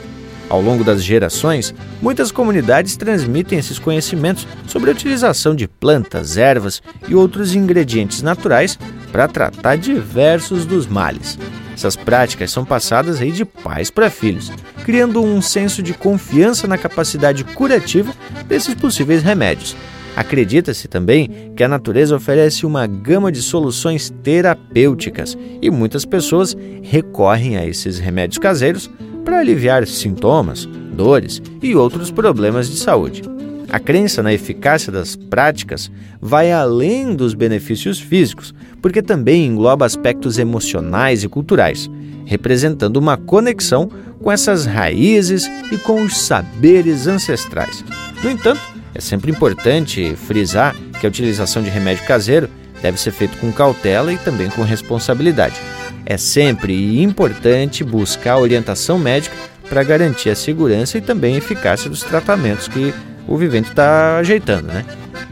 Ao 0.48 0.60
longo 0.60 0.84
das 0.84 1.02
gerações, 1.02 1.74
muitas 2.00 2.30
comunidades 2.30 2.96
transmitem 2.96 3.58
esses 3.58 3.78
conhecimentos 3.78 4.46
sobre 4.66 4.90
a 4.90 4.92
utilização 4.92 5.54
de 5.54 5.66
plantas, 5.66 6.36
ervas 6.36 6.80
e 7.08 7.14
outros 7.14 7.54
ingredientes 7.54 8.22
naturais 8.22 8.78
para 9.10 9.26
tratar 9.26 9.76
diversos 9.76 10.64
dos 10.64 10.86
males. 10.86 11.36
Essas 11.74 11.96
práticas 11.96 12.50
são 12.50 12.64
passadas 12.64 13.20
aí 13.20 13.32
de 13.32 13.44
pais 13.44 13.90
para 13.90 14.08
filhos, 14.08 14.52
criando 14.84 15.22
um 15.22 15.42
senso 15.42 15.82
de 15.82 15.92
confiança 15.92 16.66
na 16.66 16.78
capacidade 16.78 17.44
curativa 17.44 18.14
desses 18.46 18.74
possíveis 18.74 19.22
remédios. 19.22 19.76
Acredita-se 20.16 20.88
também 20.88 21.52
que 21.54 21.62
a 21.62 21.68
natureza 21.68 22.16
oferece 22.16 22.64
uma 22.64 22.86
gama 22.86 23.30
de 23.30 23.42
soluções 23.42 24.08
terapêuticas 24.22 25.36
e 25.60 25.70
muitas 25.70 26.06
pessoas 26.06 26.56
recorrem 26.82 27.58
a 27.58 27.66
esses 27.66 27.98
remédios 27.98 28.38
caseiros 28.38 28.88
para 29.26 29.40
aliviar 29.40 29.84
sintomas, 29.88 30.66
dores 30.66 31.42
e 31.60 31.74
outros 31.74 32.12
problemas 32.12 32.70
de 32.70 32.76
saúde. 32.76 33.24
A 33.68 33.80
crença 33.80 34.22
na 34.22 34.32
eficácia 34.32 34.92
das 34.92 35.16
práticas 35.16 35.90
vai 36.20 36.52
além 36.52 37.12
dos 37.12 37.34
benefícios 37.34 37.98
físicos, 37.98 38.54
porque 38.80 39.02
também 39.02 39.44
engloba 39.44 39.84
aspectos 39.84 40.38
emocionais 40.38 41.24
e 41.24 41.28
culturais, 41.28 41.90
representando 42.24 42.98
uma 42.98 43.16
conexão 43.16 43.90
com 44.22 44.30
essas 44.30 44.64
raízes 44.64 45.50
e 45.72 45.76
com 45.76 46.02
os 46.02 46.16
saberes 46.16 47.08
ancestrais. 47.08 47.84
No 48.22 48.30
entanto, 48.30 48.60
é 48.94 49.00
sempre 49.00 49.32
importante 49.32 50.14
frisar 50.14 50.76
que 51.00 51.04
a 51.04 51.08
utilização 51.08 51.64
de 51.64 51.68
remédio 51.68 52.06
caseiro 52.06 52.48
deve 52.80 52.98
ser 53.00 53.10
feita 53.10 53.36
com 53.38 53.50
cautela 53.50 54.12
e 54.12 54.18
também 54.18 54.48
com 54.48 54.62
responsabilidade. 54.62 55.56
É 56.06 56.16
sempre 56.16 57.02
importante 57.02 57.82
buscar 57.82 58.38
orientação 58.38 58.96
médica 58.96 59.34
para 59.68 59.82
garantir 59.82 60.30
a 60.30 60.36
segurança 60.36 60.96
e 60.96 61.00
também 61.00 61.34
a 61.34 61.38
eficácia 61.38 61.90
dos 61.90 62.04
tratamentos 62.04 62.68
que 62.68 62.94
o 63.26 63.36
vivente 63.36 63.70
está 63.70 64.18
ajeitando, 64.18 64.68
né? 64.68 64.84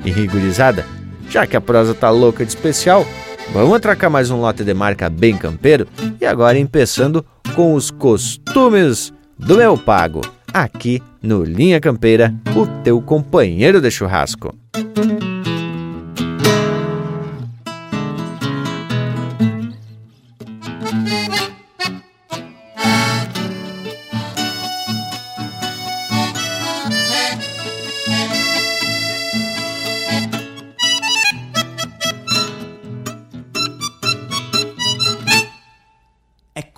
E 0.05 0.10
rigorizada, 0.10 0.84
já 1.30 1.46
que 1.46 1.56
a 1.56 1.60
prosa 1.60 1.94
tá 1.94 2.10
louca 2.10 2.44
de 2.44 2.51
especial, 2.51 3.06
vamos 3.52 3.76
atracar 3.76 4.10
mais 4.10 4.32
um 4.32 4.40
lote 4.40 4.64
de 4.64 4.74
marca 4.74 5.09
bem 5.09 5.36
campeiro 5.36 5.86
e 6.20 6.26
agora 6.26 6.59
empeçando 6.59 7.24
com 7.55 7.74
os 7.74 7.92
costumes 7.92 9.12
do 9.38 9.56
meu 9.56 9.78
pago, 9.78 10.22
aqui 10.52 11.01
no 11.22 11.44
Linha 11.44 11.80
Campeira, 11.80 12.34
o 12.56 12.66
teu 12.82 13.01
companheiro 13.01 13.80
de 13.80 13.90
churrasco. 13.90 14.52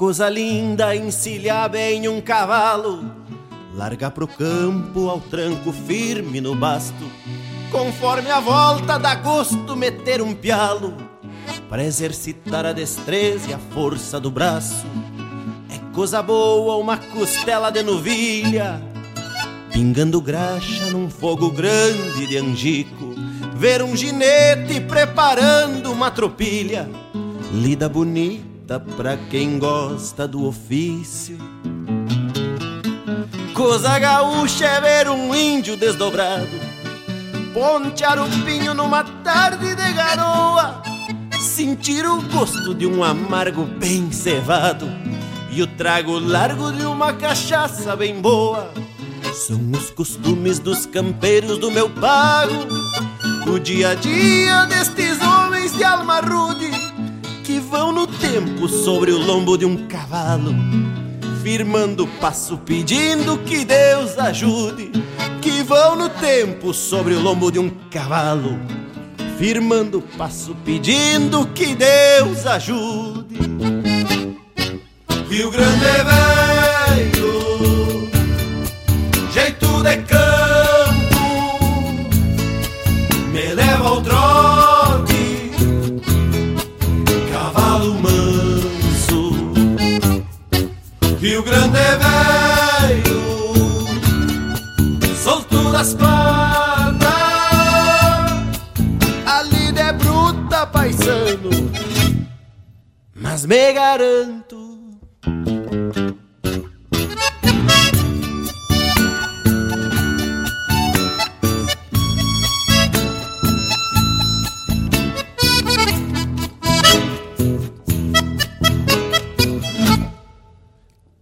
Coisa 0.06 0.28
linda 0.28 0.94
encilhar 0.94 1.68
bem 1.68 2.08
um 2.08 2.20
cavalo, 2.20 3.10
larga 3.74 4.08
pro 4.08 4.28
campo 4.28 5.10
ao 5.10 5.18
tranco 5.20 5.72
firme 5.72 6.40
no 6.40 6.54
basto. 6.54 7.10
Conforme 7.72 8.30
a 8.30 8.38
volta 8.38 9.00
dá 9.00 9.16
gosto 9.16 9.74
meter 9.74 10.22
um 10.22 10.32
pialo, 10.32 10.96
para 11.68 11.82
exercitar 11.82 12.64
a 12.64 12.72
destreza 12.72 13.50
e 13.50 13.52
a 13.52 13.58
força 13.58 14.20
do 14.20 14.30
braço. 14.30 14.86
É 15.68 15.92
coisa 15.92 16.22
boa 16.22 16.76
uma 16.76 16.98
costela 16.98 17.70
de 17.70 17.82
novilha, 17.82 18.80
pingando 19.72 20.20
graxa 20.20 20.88
num 20.92 21.10
fogo 21.10 21.50
grande 21.50 22.28
de 22.28 22.36
angico. 22.36 23.12
Ver 23.56 23.82
um 23.82 23.96
ginete 23.96 24.80
preparando 24.82 25.90
uma 25.90 26.12
tropilha, 26.12 26.88
lida 27.50 27.88
bonita 27.88 28.55
pra 28.66 29.16
quem 29.30 29.60
gosta 29.60 30.26
do 30.26 30.44
ofício. 30.44 31.38
Coisa 33.54 33.96
gaúcha 33.98 34.66
é 34.66 34.80
ver 34.80 35.08
um 35.08 35.32
índio 35.34 35.76
desdobrado, 35.76 36.48
pontear 37.54 38.18
o 38.18 38.28
pinho 38.44 38.74
numa 38.74 39.04
tarde 39.22 39.74
de 39.74 39.92
garoa, 39.92 40.82
sentir 41.38 42.04
o 42.06 42.20
gosto 42.22 42.74
de 42.74 42.86
um 42.86 43.04
amargo 43.04 43.64
bem 43.64 44.10
cevado. 44.10 44.86
E 45.52 45.62
o 45.62 45.66
trago 45.66 46.18
largo 46.18 46.70
de 46.72 46.84
uma 46.84 47.14
cachaça 47.14 47.96
bem 47.96 48.20
boa. 48.20 48.70
São 49.32 49.58
os 49.72 49.90
costumes 49.90 50.58
dos 50.58 50.84
campeiros 50.84 51.56
do 51.56 51.70
meu 51.70 51.88
pago, 51.88 52.66
o 53.50 53.58
dia 53.58 53.90
a 53.90 53.94
dia 53.94 54.66
destes 54.66 55.18
homens 55.22 55.72
de 55.72 55.84
alma 55.84 56.20
rude 56.20 56.95
que 57.46 57.60
vão 57.60 57.92
no 57.92 58.08
tempo 58.08 58.68
sobre 58.68 59.12
o 59.12 59.18
lombo 59.24 59.56
de 59.56 59.64
um 59.64 59.86
cavalo, 59.86 60.52
firmando 61.44 62.02
o 62.02 62.08
passo 62.18 62.58
pedindo 62.58 63.38
que 63.38 63.64
Deus 63.64 64.18
ajude. 64.18 64.90
Que 65.40 65.62
vão 65.62 65.94
no 65.94 66.08
tempo 66.08 66.74
sobre 66.74 67.14
o 67.14 67.22
lombo 67.22 67.52
de 67.52 67.60
um 67.60 67.70
cavalo, 67.88 68.58
firmando 69.38 69.98
o 69.98 70.02
passo 70.02 70.56
pedindo 70.64 71.46
que 71.54 71.76
Deus 71.76 72.44
ajude. 72.46 73.38
Rio 75.30 75.50
Grande 75.52 75.84
é 75.84 76.35
Rio 91.26 91.42
Grande 91.42 91.76
é 91.76 91.96
velho, 92.86 93.20
solto 95.16 95.72
das 95.72 95.92
patas, 95.92 97.02
a 99.26 99.42
lida 99.42 99.80
é 99.80 99.92
bruta, 99.92 100.64
paisano, 100.68 101.50
mas 103.12 103.44
me 103.44 103.72
garanto. 103.72 104.75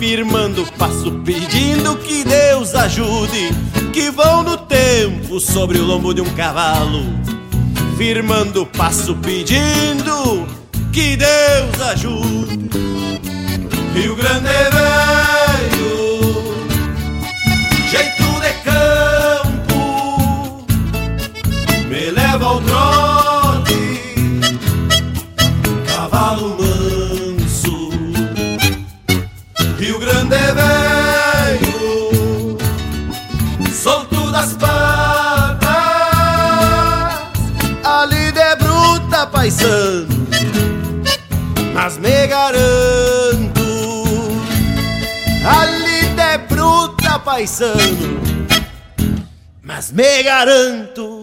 firmando 0.00 0.64
passo, 0.78 1.12
pedindo 1.26 1.94
que 1.98 2.24
Deus 2.24 2.74
ajude, 2.74 3.50
que 3.92 4.10
vão 4.10 4.42
no 4.42 4.56
tempo 4.56 5.38
sobre 5.38 5.76
o 5.76 5.84
lombo 5.84 6.14
de 6.14 6.22
um 6.22 6.34
cavalo, 6.34 7.02
firmando 7.98 8.64
passo, 8.64 9.14
pedindo 9.16 10.46
que 10.90 11.18
Deus 11.18 11.82
ajude. 11.90 12.70
Rio 13.92 14.16
Grande 14.16 14.48
é 14.48 14.70
paisano, 47.20 48.20
mas 49.62 49.92
me 49.92 50.22
garanto 50.22 51.20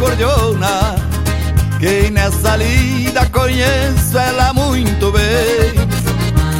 cordiona 0.00 0.96
Que 1.78 2.10
nessa 2.10 2.56
lida 2.56 3.26
conheço 3.26 4.18
ela 4.18 4.52
muito 4.52 5.12
bem. 5.12 5.74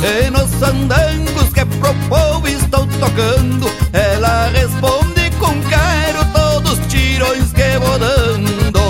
E 0.02 0.30
nos 0.30 0.62
andangos 0.62 1.52
que 1.52 1.64
pro 1.64 1.94
povo 2.08 2.48
estou 2.48 2.86
tocando 2.86 3.70
Ela 3.92 4.48
responde 4.48 5.30
com 5.38 5.60
quero 5.68 6.24
todos 6.32 6.78
os 6.78 6.86
tirões 6.86 7.52
que 7.52 7.78
vou 7.78 7.98
dando. 7.98 8.80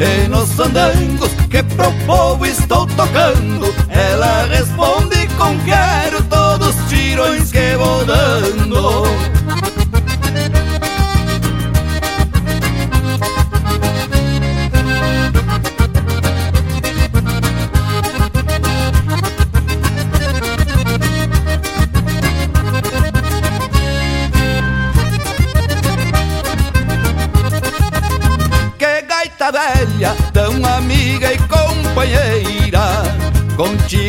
E 0.00 0.28
nos 0.28 0.58
andangos 0.60 1.32
que 1.50 1.62
pro 1.62 1.90
povo 2.06 2.46
estou 2.46 2.86
tocando 2.86 3.74
Ela 3.88 4.46
responde 4.46 5.26
com 5.36 5.58
quero 5.60 6.22
todos 6.24 6.68
os 6.68 6.88
tirões 6.88 7.50
que 7.50 7.76
vou 7.76 8.04
dando 8.04 8.97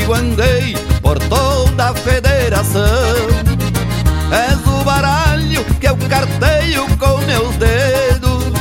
Contigo 0.09 0.13
andei 0.13 0.75
por 1.01 1.19
toda 1.19 1.89
a 1.89 1.93
federação. 1.93 2.81
És 4.31 4.57
o 4.65 4.83
baralho 4.83 5.63
que 5.79 5.87
eu 5.87 5.95
carteio 6.09 6.87
com 6.97 7.17
meus 7.25 7.55
dedos. 7.57 8.53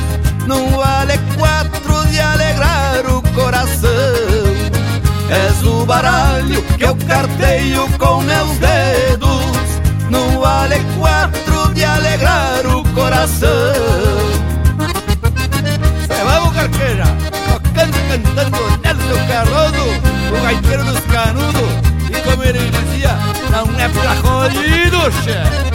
Não 0.46 0.68
vale 0.70 1.18
quatro 1.38 2.06
de 2.08 2.20
alegrar 2.20 3.06
o 3.06 3.22
coração. 3.34 3.90
És 5.30 5.64
o 5.64 5.86
baralho 5.86 6.62
que 6.76 6.84
eu 6.84 6.96
carteio 7.06 7.88
com 7.98 8.20
meus 8.22 8.58
dedos. 8.58 9.80
Não 10.10 10.40
vale 10.40 10.76
quatro 10.98 11.72
de 11.72 11.84
alegrar 11.84 12.66
o 12.66 12.84
coração. 12.92 13.48
Se 16.06 16.24
vamos, 16.24 16.54
carqueira, 16.54 17.04
tocando 17.48 17.96
cantando 18.08 18.78
Nelson 18.82 19.26
Cardoso, 19.28 19.87
o 20.32 20.42
gaiteiro 20.42 20.84
dos 20.84 21.00
canudos 21.00 21.70
E 22.10 22.20
como 22.22 22.42
ele 22.42 22.58
dizia, 22.70 23.16
não 23.50 23.80
é 23.80 23.88
pra 23.88 24.16
colhido, 24.16 25.12
chefe. 25.22 25.68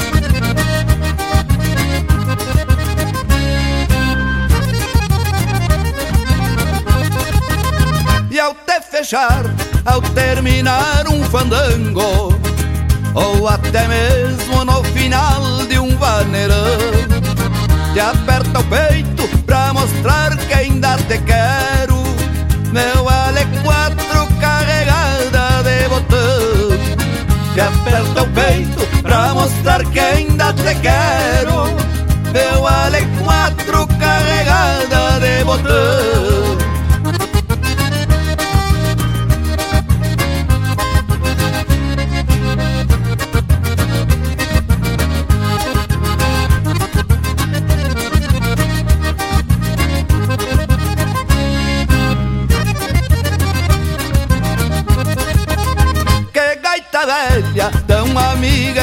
E 8.33 8.39
ao 8.39 8.55
te 8.55 8.81
fechar, 8.89 9.43
ao 9.85 10.01
terminar 10.01 11.07
um 11.07 11.23
fandango 11.25 12.35
Ou 13.13 13.47
até 13.47 13.87
mesmo 13.87 14.65
no 14.65 14.83
final 14.85 15.65
de 15.67 15.77
um 15.77 15.95
vaneirão 15.97 16.79
Te 17.93 17.99
aperta 17.99 18.59
o 18.59 18.63
peito 18.63 19.27
pra 19.45 19.71
mostrar 19.71 20.35
que 20.35 20.51
ainda 20.51 20.97
te 20.97 21.19
quero 21.19 22.01
Meu 22.71 23.07
ale 23.07 23.45
carregada 24.85 25.63
de 25.63 25.87
botão. 25.89 27.53
Te 27.53 27.61
aperta 27.61 28.21
o 28.21 28.27
peito 28.27 29.01
pra 29.01 29.33
mostrar 29.33 29.83
que 29.85 29.99
ainda 29.99 30.53
te 30.53 30.75
quero. 30.75 31.65
Meu 32.31 32.67
ale 32.67 33.05
quatro 33.23 33.87
carregada 33.99 35.19
de 35.19 35.43
botão 35.43 36.42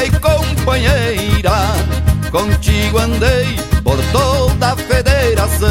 amiga 0.01 0.05
e 0.05 0.11
companheira. 0.19 1.51
Contigo 2.31 2.97
andei 2.97 3.55
por 3.83 3.97
toda 4.11 4.73
a 4.73 4.75
federação 4.75 5.67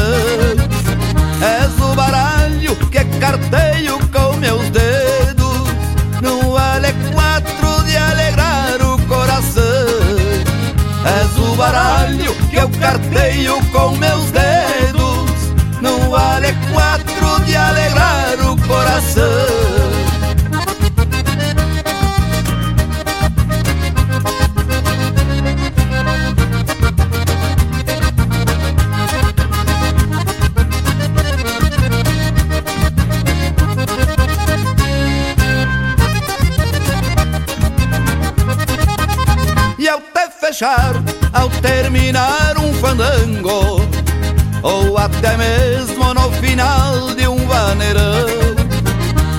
até 45.21 45.37
mesmo 45.37 46.13
no 46.15 46.31
final 46.31 47.13
de 47.13 47.27
um 47.27 47.37
vaneirão 47.45 48.25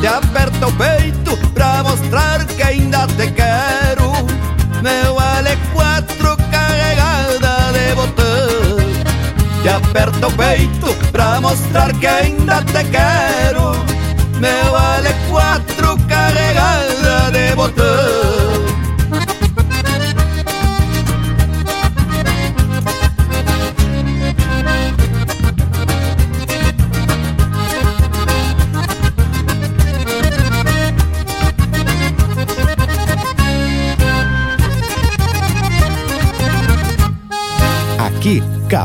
Te 0.01 0.07
aperta 0.07 0.69
o 0.69 0.73
peito 0.73 1.37
pra 1.53 1.83
mostrar 1.83 2.45
que 2.45 2.63
ainda 2.63 3.07
te 3.09 3.29
quero. 3.33 4.13
Meu 4.81 5.19
ale 5.19 5.57
quatro 5.73 6.37
carregada 6.51 7.73
de 7.73 7.95
botão. 7.95 9.63
Te 9.63 9.69
aperta 9.69 10.27
o 10.27 10.33
peito 10.33 10.95
pra 11.11 11.41
mostrar 11.41 11.93
que 11.95 12.07
ainda 12.07 12.63
te 12.63 12.85
quero. 12.85 13.73
Meu 14.39 14.77
ale 14.77 15.13
quatro 15.29 15.97
carregada 16.09 17.31
de 17.33 17.55
botão 17.57 18.22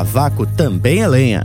cavaco 0.07 0.45
também 0.45 1.01
é 1.01 1.07
lenha. 1.07 1.43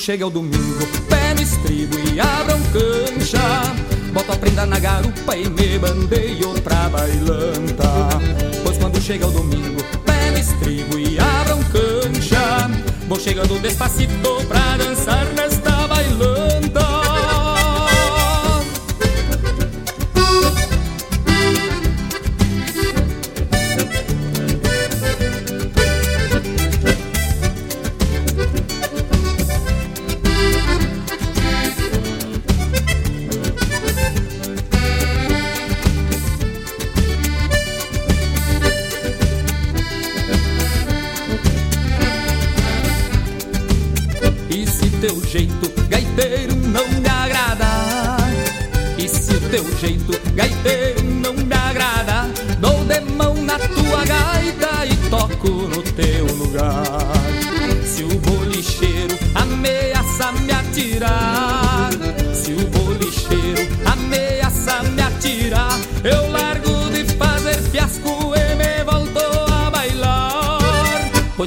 Chega 0.00 0.26
o 0.26 0.30
domingo, 0.30 0.86
pé 1.10 1.34
no 1.34 1.42
estribo 1.42 1.94
e 2.08 2.18
abram 2.18 2.58
cancha. 2.72 3.38
Boto 4.14 4.32
a 4.32 4.36
prenda 4.36 4.64
na 4.64 4.78
garupa 4.78 5.36
e 5.36 5.46
me 5.50 5.78
bandeio 5.78 6.58
pra 6.62 6.88
bailanta. 6.88 8.08
Pois 8.64 8.78
quando 8.78 8.98
chega 8.98 9.26
o 9.26 9.30
domingo, 9.30 9.84
pé 10.06 10.30
no 10.30 10.38
estribo 10.38 10.98
e 10.98 11.18
abram 11.18 11.62
cancha. 11.64 12.70
Vou 13.06 13.20
chegando 13.20 13.60
despacito 13.60 14.39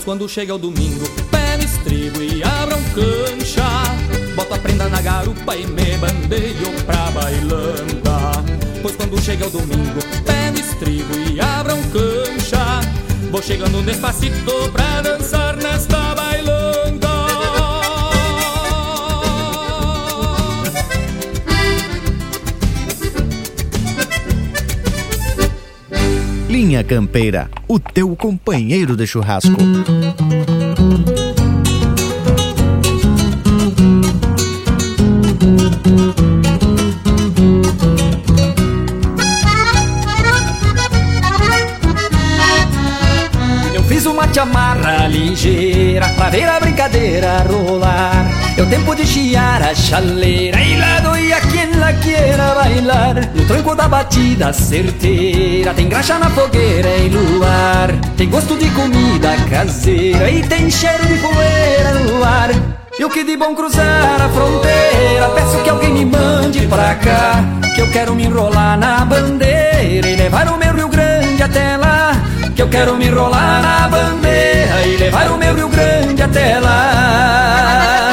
quando 0.04 0.28
chega 0.28 0.54
o 0.54 0.58
domingo, 0.58 1.06
pé 1.32 1.58
no 1.58 1.64
estribo 1.64 2.22
e 2.22 2.44
abram 2.44 2.82
cancha. 2.94 3.66
Boto 4.36 4.54
a 4.54 4.60
prenda 4.60 4.90
na 4.90 5.02
garupa 5.02 5.56
e 5.56 5.66
me 5.66 5.98
bandeio 5.98 6.72
pra 6.86 7.12
bailanta. 7.12 8.44
Pois 8.82 8.96
quando 8.96 9.22
chega 9.22 9.48
o 9.48 9.50
domingo, 9.50 10.00
pé 10.26 10.52
no 10.52 10.60
estribo 10.60 11.14
e 11.30 11.40
abram 11.40 11.82
cancha. 11.92 12.82
Vou 13.32 13.42
chegando 13.42 13.82
despacito 13.82 14.70
pra 14.72 15.02
dançar 15.02 15.56
nesta 15.58 16.16
bailanta 16.16 16.83
Linha 26.64 26.82
Campeira, 26.82 27.50
o 27.68 27.78
teu 27.78 28.16
companheiro 28.16 28.96
de 28.96 29.06
churrasco. 29.06 29.52
Eu 43.74 43.84
fiz 43.84 44.06
uma 44.06 44.34
chamarra 44.34 45.08
ligeira 45.10 46.08
pra 46.16 46.30
ver 46.30 46.48
a 46.48 46.62
brincadeira 46.62 47.40
rolar. 47.40 48.26
É 48.58 48.62
o 48.62 48.66
tempo 48.68 48.96
de 48.96 49.06
chiar 49.06 49.62
a 49.62 49.76
chaleira 49.76 50.62
e 50.62 50.78
lá 50.78 51.02
doia 51.02 51.42
quem 51.42 51.53
lá 51.53 51.53
queira 52.04 52.54
bailar. 52.56 53.16
No 53.34 53.46
tranco 53.46 53.76
da 53.76 53.88
batida 53.88 54.54
certeira 54.54 55.74
tem 55.74 55.88
graxa 55.88 56.20
na 56.20 56.30
fogueira 56.30 56.90
e 56.98 57.10
luar. 57.10 57.92
Tem 58.18 58.30
gosto 58.30 58.56
de 58.58 58.70
comida 58.72 59.36
caseira 59.50 60.30
e 60.30 60.44
tem 60.44 60.70
cheiro 60.70 61.06
de 61.06 61.18
poeira 61.18 61.94
no 62.00 62.24
ar. 62.24 62.50
Eu 63.00 63.10
que 63.10 63.24
de 63.24 63.36
bom 63.36 63.56
cruzar 63.56 64.22
a 64.22 64.30
fronteira 64.30 65.30
Peço 65.34 65.64
que 65.64 65.70
alguém 65.70 65.92
me 65.92 66.06
mande 66.06 66.68
pra 66.68 66.94
cá 66.94 67.44
Que 67.74 67.82
eu 67.82 67.90
quero 67.90 68.14
me 68.14 68.26
enrolar 68.26 68.78
na 68.78 69.04
bandeira 69.04 70.08
E 70.08 70.16
levar 70.16 70.48
o 70.48 70.58
meu 70.60 70.74
Rio 70.76 70.90
Grande 70.90 71.42
até 71.42 71.76
lá 71.76 72.12
Que 72.56 72.62
eu 72.62 72.70
quero 72.70 72.96
me 72.96 73.08
enrolar 73.08 73.64
na 73.64 73.88
bandeira 73.88 74.86
E 74.86 74.98
levar 74.98 75.32
o 75.32 75.38
meu 75.38 75.56
Rio 75.56 75.70
Grande 75.70 76.22
até 76.22 76.60
lá 76.60 78.13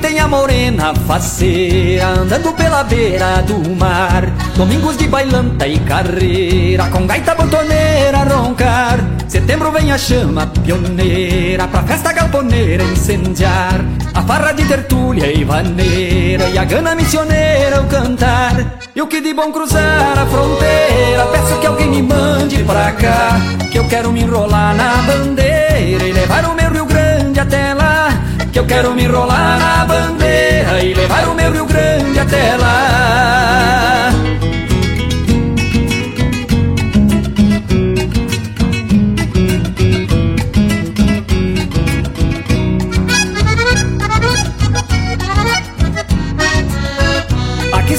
tem 0.00 0.18
a 0.18 0.26
morena 0.26 0.94
faceira 1.06 2.08
Andando 2.08 2.52
pela 2.54 2.82
beira 2.82 3.42
do 3.42 3.76
mar. 3.76 4.24
Domingos 4.56 4.96
de 4.96 5.06
bailanta 5.06 5.66
e 5.66 5.78
carreira 5.80 6.88
Com 6.88 7.06
gaita 7.06 7.34
botoneira 7.34 8.24
roncar. 8.24 8.98
Setembro 9.28 9.70
vem 9.70 9.92
a 9.92 9.98
chama 9.98 10.46
pioneira 10.46 11.68
Pra 11.68 11.82
festa 11.82 12.12
galponeira 12.12 12.82
incendiar. 12.84 13.80
A 14.14 14.22
farra 14.22 14.52
de 14.52 14.64
tertúlia 14.64 15.32
e 15.32 15.44
vaneira 15.44 16.48
E 16.48 16.58
a 16.58 16.64
gana 16.64 16.94
missioneira 16.94 17.80
o 17.82 17.86
cantar. 17.86 18.80
E 18.94 19.00
o 19.00 19.06
que 19.06 19.20
de 19.20 19.32
bom 19.32 19.52
cruzar 19.52 20.18
a 20.18 20.26
fronteira 20.26 21.26
Peço 21.30 21.60
que 21.60 21.66
alguém 21.66 21.88
me 21.88 22.02
mande 22.02 22.64
pra 22.64 22.90
cá 22.92 23.40
Que 23.70 23.78
eu 23.78 23.86
quero 23.86 24.10
me 24.10 24.22
enrolar 24.22 24.74
na 24.74 24.96
bandeira 25.02 26.04
E 26.04 26.12
levar 26.12 26.44
o 26.46 26.59
que 28.52 28.58
eu 28.58 28.66
quero 28.66 28.94
me 28.94 29.04
enrolar 29.04 29.58
na 29.58 29.84
bandeira 29.84 30.82
e 30.82 30.94
levar 30.94 31.28
o 31.28 31.34
meu 31.34 31.52
Rio 31.52 31.66
Grande 31.66 32.18
até 32.18 32.56
lá. 32.56 34.12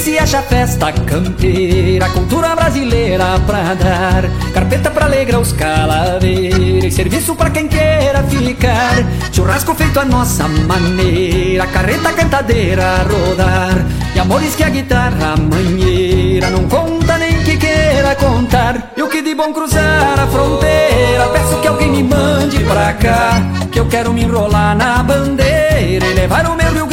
Se 0.01 0.17
acha 0.17 0.41
festa 0.41 0.91
campeira, 0.91 2.09
cultura 2.09 2.55
brasileira 2.55 3.39
pra 3.45 3.75
dar. 3.75 4.23
Carpeta 4.51 4.89
pra 4.89 5.05
alegrar 5.05 5.39
os 5.39 5.53
calaveiros, 5.53 6.83
e 6.83 6.91
serviço 6.91 7.35
pra 7.35 7.51
quem 7.51 7.67
queira 7.67 8.23
ficar. 8.23 8.95
Churrasco 9.31 9.75
feito 9.75 9.99
a 9.99 10.05
nossa 10.05 10.47
maneira, 10.47 11.67
carreta 11.67 12.11
cantadeira 12.13 12.83
a 12.83 13.03
rodar. 13.03 13.85
E 14.15 14.19
amores 14.19 14.55
que 14.55 14.63
a 14.63 14.69
guitarra 14.69 15.35
manheira 15.37 16.49
não 16.49 16.67
conta 16.67 17.19
nem 17.19 17.43
que 17.43 17.57
queira 17.57 18.15
contar. 18.15 18.93
Eu 18.97 19.07
que 19.07 19.21
de 19.21 19.35
bom 19.35 19.53
cruzar 19.53 20.19
a 20.19 20.25
fronteira, 20.25 21.27
peço 21.31 21.61
que 21.61 21.67
alguém 21.67 21.91
me 21.91 22.03
mande 22.03 22.57
pra 22.63 22.93
cá. 22.93 23.39
Que 23.71 23.79
eu 23.79 23.87
quero 23.87 24.11
me 24.11 24.23
enrolar 24.23 24.75
na 24.75 25.03
bandeira 25.03 26.07
e 26.07 26.13
levar 26.15 26.47
o 26.47 26.55
meu 26.55 26.71
Rio. 26.71 26.90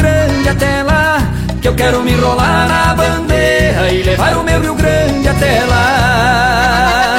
Que 1.61 1.67
eu 1.67 1.75
quero 1.75 2.01
me 2.01 2.13
enrolar 2.13 2.67
na 2.69 2.95
bandeira 2.95 3.91
e 3.91 4.01
levar 4.01 4.37
o 4.37 4.43
meu 4.43 4.61
Rio 4.61 4.75
Grande 4.75 5.27
até 5.27 5.65
lá. 5.65 7.17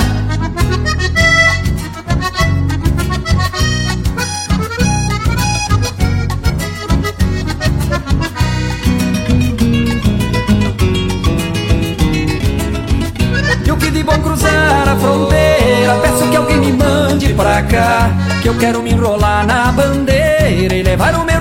E 13.67 13.71
o 13.71 13.77
que 13.77 13.91
de 13.91 14.03
bom 14.03 14.19
cruzar 14.21 14.89
a 14.89 14.97
fronteira 14.97 16.01
Peço 16.03 16.29
que 16.31 16.37
alguém 16.37 16.57
me 16.57 16.73
mande 16.73 17.35
pra 17.35 17.63
cá 17.63 18.11
Que 18.43 18.49
eu 18.49 18.57
quero 18.57 18.83
me 18.83 18.93
enrolar 18.93 19.47
na 19.47 19.71
bandeira 19.71 20.75
E 20.75 20.83
levar 20.83 21.15
o 21.17 21.25
meu 21.25 21.40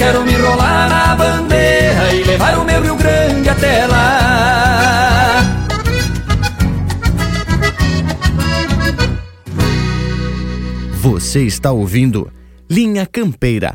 quero 0.00 0.24
me 0.24 0.32
enrolar 0.32 0.88
na 0.88 1.14
bandeira 1.14 2.14
E 2.14 2.24
levar 2.24 2.58
o 2.58 2.64
meu 2.64 2.82
Rio 2.82 2.96
Grande 2.96 3.48
até 3.50 3.86
lá. 3.86 5.42
Você 11.02 11.42
está 11.42 11.70
ouvindo 11.70 12.32
Linha 12.68 13.04
Campeira, 13.04 13.74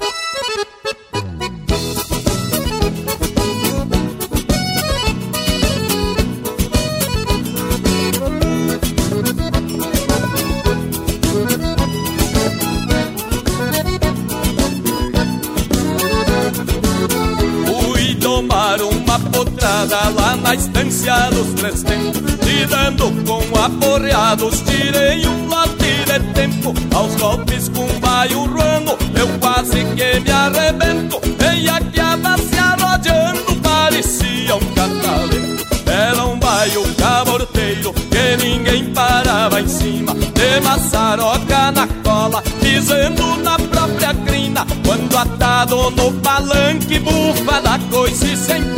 na 20.56 20.62
estância 20.62 21.30
dos 21.32 21.54
três 21.54 21.84
tempos 21.84 22.22
Lidando 22.46 23.12
com 23.24 23.60
aporreados, 23.60 24.62
tirei 24.62 25.28
um 25.28 25.48
lote 25.48 26.06
de 26.06 26.34
tempo 26.34 26.74
Aos 26.96 27.16
golpes 27.16 27.70
com 27.70 27.88
baio 28.00 28.46
ruano, 28.46 28.98
eu 29.16 29.28
quase 29.40 29.84
que 29.96 30.20
me 30.22 30.32
arrebento 30.32 31.20
Veia 31.38 31.80
que 31.82 32.50
se 32.50 32.60
arrodeando, 32.60 33.56
parecia 33.62 34.56
um 34.56 34.74
catalento 34.74 35.66
Era 35.86 36.26
um 36.26 36.40
baio 36.40 36.84
caborteiro 36.96 37.94
que 37.94 38.46
ninguém 38.46 38.94
parava 38.94 39.60
em 39.60 39.68
cima 39.68 40.14
De 40.14 40.62
maçaroca 40.62 41.72
na 41.72 41.88
cola, 42.04 42.42
pisando 42.62 43.36
na 43.44 43.58
própria 43.58 44.14
crina 44.14 44.66
Quando 44.86 45.18
atado 45.18 45.92
no 45.92 46.14
palanque, 46.22 47.00
bufa 47.00 47.62
da 47.62 47.78
coice 47.90 48.38
sem 48.38 48.75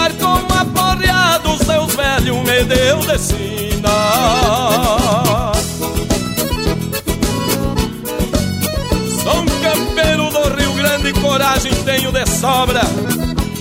dar 0.00 0.12
com 0.14 0.54
aporreados, 0.54 1.58
seus 1.58 1.94
velhos 1.94 2.36
me 2.38 2.64
deu 2.64 2.98
de 3.00 3.18
sina. 3.18 3.90
Sou 9.22 9.40
um 9.40 9.46
campeiro 9.62 10.30
do 10.30 10.56
Rio 10.56 10.72
Grande, 10.74 11.12
coragem 11.20 11.72
tenho 11.84 12.10
de 12.10 12.26
sobra. 12.26 12.80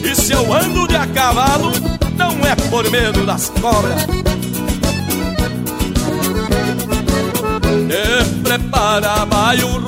E 0.01 0.15
se 0.15 0.31
eu 0.31 0.53
ando 0.53 0.87
de 0.87 0.95
a 0.95 1.05
cavalo, 1.07 1.71
não 2.15 2.31
é 2.45 2.55
por 2.69 2.89
medo 2.89 3.25
das 3.25 3.49
cobras 3.61 4.05
Te 7.89 8.23
prepara, 8.43 9.25
vai 9.25 9.63
o 9.63 9.81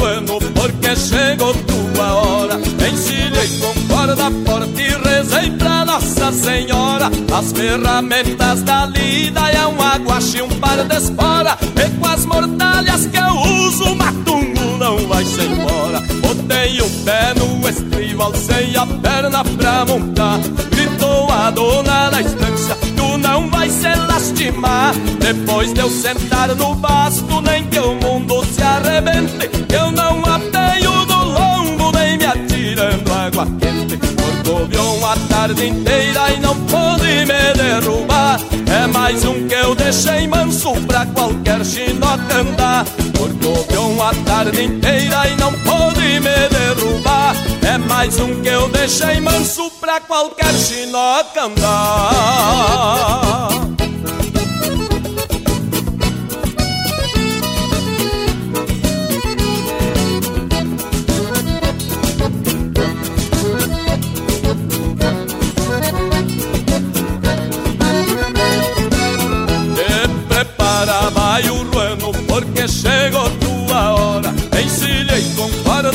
porque 0.56 0.95
chegou 0.95 1.53
tua 1.53 2.14
hora. 2.14 2.60
Encilhei 2.91 3.48
com 3.60 3.94
corda 3.94 4.32
forte 4.44 4.82
e 4.82 5.07
rezei 5.07 5.52
pra 5.52 5.86
Nossa 5.86 6.32
Senhora 6.32 7.11
As 7.32 7.52
ferramentas 7.53 8.64
da 8.64 8.88
lida 8.88 9.41
é 9.52 9.68
um 9.68 9.82
aguache 9.82 10.40
e 10.40 10.41
um 10.41 10.49
par 10.60 10.84
de 10.84 10.95
espora 10.95 11.57
E 11.76 11.90
com 11.99 12.07
as 12.07 12.26
mortalhas 12.26 13.06
que 13.06 13.18
eu 13.18 13.68
uso, 13.68 13.95
matungo 13.95 14.78
não 14.80 14.98
vai 15.07 15.23
se 15.23 15.41
embora. 15.41 16.02
Botei 16.22 16.82
o 16.82 16.90
pé 17.06 17.36
no 17.38 17.69
estribo, 17.69 18.23
alcei 18.23 18.76
a 18.76 18.88
perna 18.88 19.44
pra 19.44 19.86
montar. 19.86 20.40
Gritou 20.72 21.30
a 21.32 21.52
dona 21.52 22.10
da 22.10 22.19
estância 22.19 22.81
não 23.22 23.49
vai 23.49 23.69
se 23.69 23.88
lastimar. 23.88 24.93
Depois 25.19 25.73
de 25.73 25.80
eu 25.80 25.89
sentar 25.89 26.53
no 26.56 26.76
basto 26.76 27.41
Nem 27.41 27.65
que 27.68 27.80
o 27.80 27.93
mundo 27.95 28.43
se 28.45 28.61
arrebente 28.61 29.49
Eu 29.73 29.91
não 29.91 30.22
ateio 30.26 30.81
do 30.81 30.90
água 33.22 33.45
quente 33.60 33.98
Corcoviou 33.98 35.06
a 35.06 35.15
tarde 35.30 35.68
inteira 35.68 36.31
E 36.31 36.39
não 36.39 36.56
pôde 36.65 37.26
me 37.26 37.53
derrubar. 37.56 38.39
É 38.68 38.88
mais 38.88 39.23
um 39.26 39.48
que 39.48 39.53
eu 39.53 39.76
deixei 39.76 40.27
manso 40.27 40.73
Pra 40.88 41.06
qualquer 41.06 41.64
chinoca 41.65 42.38
andar. 42.38 42.85
Corcoviou 43.18 44.02
a 44.02 44.14
tarde 44.26 44.64
inteira 44.64 45.27
E 45.30 45.35
não 45.35 45.53
pôde 45.53 46.19
me 46.19 46.49
derrubar. 46.49 47.35
É 47.61 47.77
mais 47.77 48.19
um 48.19 48.41
que 48.41 48.49
eu 48.49 48.68
deixei 48.69 49.19
manso 49.19 49.69
Pra 49.80 49.99
qualquer 49.99 50.53
chinoca 50.53 51.43
andar 51.45 52.61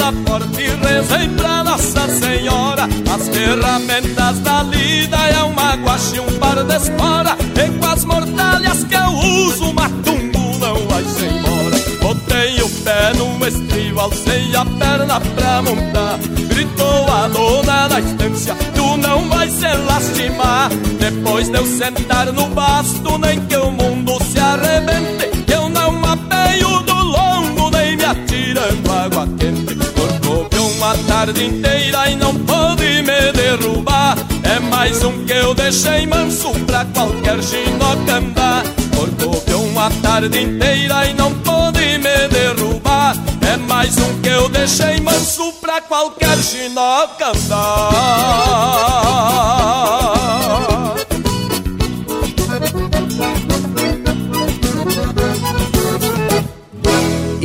corda 0.07 0.13
forte 0.27 0.61
e 0.61 0.69
rezei 0.69 1.29
pra 1.31 1.65
Nossa 1.65 2.09
Senhora 2.09 2.85
As 3.13 3.29
ferramentas 3.29 4.39
da 4.41 4.63
lida 4.63 5.17
é 5.17 5.43
uma 5.43 5.75
guache 5.77 6.17
e 6.17 6.21
um 6.21 6.39
par 6.39 6.63
de 6.63 6.77
espora. 6.77 7.37
E 7.57 7.79
com 7.79 7.87
as 7.87 8.05
mortalhas 8.05 8.85
que 8.85 8.95
eu 8.95 9.11
uso, 9.47 9.73
matumbo 9.73 10.59
não 10.59 10.77
vai 10.87 11.05
se 11.05 11.25
embora 11.25 11.77
Botei 12.01 12.63
o 12.63 12.69
pé 12.85 13.13
no 13.15 13.47
estribo, 13.47 14.01
alcei 14.01 14.55
a 14.55 14.65
perna 14.65 15.21
pra 15.21 15.63
montar 15.63 16.19
Gritou 16.49 17.07
a 17.11 17.29
dona 17.29 17.89
da 17.89 18.01
estância, 18.01 18.55
tu 18.75 18.97
não 18.97 19.29
vai 19.29 19.51
se 19.51 19.67
lastimar. 19.67 20.71
Depois 20.99 21.49
de 21.49 21.59
eu 21.59 21.67
sentar 21.67 22.33
no 22.33 22.47
basto, 22.49 23.19
nem 23.19 23.39
que 23.47 23.57
o 23.57 23.71
mundo 23.71 24.19
se 24.25 24.39
arrebente. 24.39 25.53
Eu 25.53 25.69
não 25.69 26.03
apeio 26.05 26.81
do 26.81 26.95
longo, 26.95 27.71
nem 27.71 27.97
me 27.97 28.05
atirando 28.05 28.91
água 28.91 29.29
quente 29.39 29.86
uma 30.77 30.95
tarde 31.09 31.45
inteira 31.45 32.11
e 32.11 32.17
não 32.17 32.35
pôde 32.35 33.03
me 33.03 33.33
derrubar. 33.33 34.17
É 34.43 34.61
mais 34.61 35.03
um 35.03 35.25
que 35.25 35.33
eu 35.33 35.55
deixei 35.55 36.07
manso 36.07 36.51
pra 36.67 36.85
qualquer 36.85 37.43
chinoca 37.43 38.17
andar 38.17 38.63
Corcoviou 38.95 39.65
uma 39.65 39.91
tarde 40.03 40.43
inteira 40.43 41.07
e 41.07 41.15
não 41.15 41.33
pôde 41.41 41.99
me 41.99 42.29
derrubar. 42.29 43.17
É 43.51 43.57
mais 43.57 43.97
um 43.99 44.21
que 44.21 44.29
eu 44.29 44.49
deixei 44.49 45.01
manso 45.01 45.53
pra 45.55 45.81
qualquer 45.81 46.37
chinoca 46.39 47.29
andar 47.29 48.37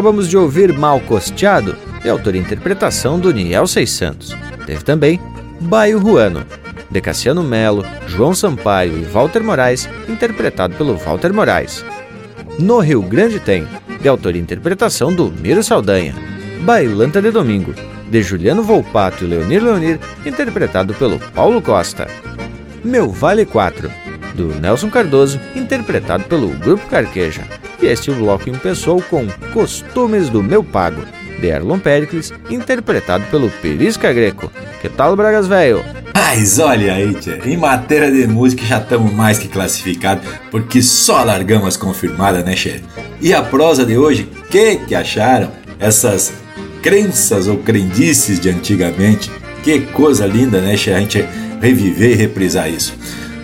Acabamos 0.00 0.30
de 0.30 0.36
ouvir 0.38 0.72
Mal 0.72 0.98
Costeado, 1.00 1.76
de 2.02 2.08
autoria 2.08 2.40
e 2.40 2.42
interpretação 2.42 3.20
do 3.20 3.30
Niel 3.34 3.66
Seis 3.66 3.90
Santos. 3.90 4.34
Teve 4.64 4.82
também 4.82 5.20
Baio 5.60 5.98
Ruano, 5.98 6.42
de 6.90 7.02
Cassiano 7.02 7.42
Melo, 7.44 7.84
João 8.06 8.34
Sampaio 8.34 8.96
e 8.96 9.04
Walter 9.04 9.44
Moraes, 9.44 9.86
interpretado 10.08 10.74
pelo 10.74 10.96
Walter 10.96 11.34
Moraes. 11.34 11.84
No 12.58 12.78
Rio 12.78 13.02
Grande 13.02 13.38
tem, 13.40 13.68
de 14.00 14.08
autoria 14.08 14.40
e 14.40 14.42
interpretação 14.42 15.12
do 15.12 15.30
Miro 15.30 15.62
Saldanha. 15.62 16.14
Bailanta 16.62 17.20
de 17.20 17.30
Domingo, 17.30 17.74
de 18.10 18.22
Juliano 18.22 18.62
Volpato 18.62 19.24
e 19.24 19.26
Leonir 19.26 19.62
Leonir, 19.62 20.00
interpretado 20.24 20.94
pelo 20.94 21.18
Paulo 21.34 21.60
Costa. 21.60 22.08
Meu 22.82 23.10
Vale 23.10 23.44
4, 23.44 23.92
do 24.34 24.46
Nelson 24.58 24.88
Cardoso, 24.88 25.38
interpretado 25.54 26.24
pelo 26.24 26.48
Grupo 26.48 26.86
Carqueja. 26.86 27.59
E 27.82 27.86
este 27.86 28.10
bloco 28.10 28.44
começou 28.58 29.00
com 29.02 29.26
Costumes 29.54 30.28
do 30.28 30.42
Meu 30.42 30.62
Pago, 30.62 31.02
de 31.40 31.46
Erlon 31.46 31.78
Pericles, 31.78 32.32
interpretado 32.50 33.24
pelo 33.30 33.48
Perisca 33.48 34.12
Greco. 34.12 34.52
Que 34.82 34.88
tal, 34.88 35.16
Bragas 35.16 35.46
Velho? 35.46 35.82
Mas 36.14 36.58
olha 36.58 36.92
aí, 36.92 37.14
tia, 37.14 37.40
em 37.44 37.56
matéria 37.56 38.12
de 38.12 38.26
música 38.26 38.64
já 38.66 38.78
estamos 38.78 39.12
mais 39.12 39.38
que 39.38 39.48
classificados, 39.48 40.24
porque 40.50 40.82
só 40.82 41.24
largamos 41.24 41.68
as 41.68 41.76
confirmadas, 41.76 42.44
né, 42.44 42.54
chefe? 42.54 42.84
E 43.20 43.32
a 43.32 43.42
prosa 43.42 43.86
de 43.86 43.96
hoje, 43.96 44.28
que 44.50 44.76
que 44.76 44.94
acharam? 44.94 45.50
Essas 45.78 46.32
crenças 46.82 47.48
ou 47.48 47.56
crendices 47.56 48.38
de 48.38 48.50
antigamente, 48.50 49.30
que 49.62 49.80
coisa 49.80 50.26
linda, 50.26 50.60
né, 50.60 50.76
chefe? 50.76 50.96
A 50.96 51.00
gente 51.00 51.28
reviver 51.60 52.10
e 52.10 52.14
reprisar 52.14 52.70
isso. 52.70 52.94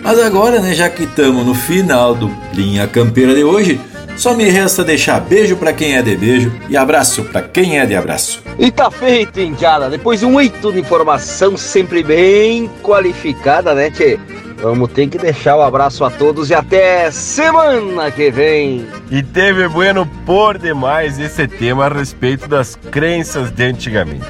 Mas 0.03 0.19
agora, 0.19 0.61
né, 0.61 0.73
já 0.73 0.89
que 0.89 1.03
estamos 1.03 1.45
no 1.45 1.53
final 1.53 2.15
do 2.15 2.31
Linha 2.53 2.87
Campeira 2.87 3.35
de 3.35 3.43
hoje, 3.43 3.79
só 4.17 4.33
me 4.33 4.49
resta 4.49 4.83
deixar 4.83 5.21
beijo 5.21 5.55
para 5.55 5.71
quem 5.71 5.95
é 5.95 6.01
de 6.01 6.17
beijo 6.17 6.51
e 6.67 6.75
abraço 6.75 7.23
para 7.25 7.43
quem 7.43 7.79
é 7.79 7.85
de 7.85 7.95
abraço. 7.95 8.43
E 8.57 8.71
tá 8.71 8.89
feito, 8.89 9.39
Indiada. 9.39 9.89
Depois 9.89 10.19
de 10.19 10.25
um 10.25 10.41
eito 10.41 10.73
de 10.73 10.79
informação 10.79 11.55
sempre 11.55 12.03
bem 12.03 12.69
qualificada, 12.81 13.73
né, 13.75 13.91
Tchê? 13.91 14.19
Vamos 14.59 14.91
ter 14.91 15.07
que 15.07 15.19
deixar 15.19 15.55
o 15.55 15.61
abraço 15.61 16.03
a 16.03 16.09
todos 16.09 16.49
e 16.49 16.55
até 16.55 17.11
semana 17.11 18.09
que 18.09 18.31
vem. 18.31 18.87
E 19.11 19.21
teve 19.21 19.67
bueno 19.67 20.09
por 20.25 20.57
demais 20.57 21.19
esse 21.19 21.47
tema 21.47 21.85
a 21.85 21.89
respeito 21.89 22.47
das 22.47 22.75
crenças 22.75 23.51
de 23.51 23.63
antigamente. 23.63 24.25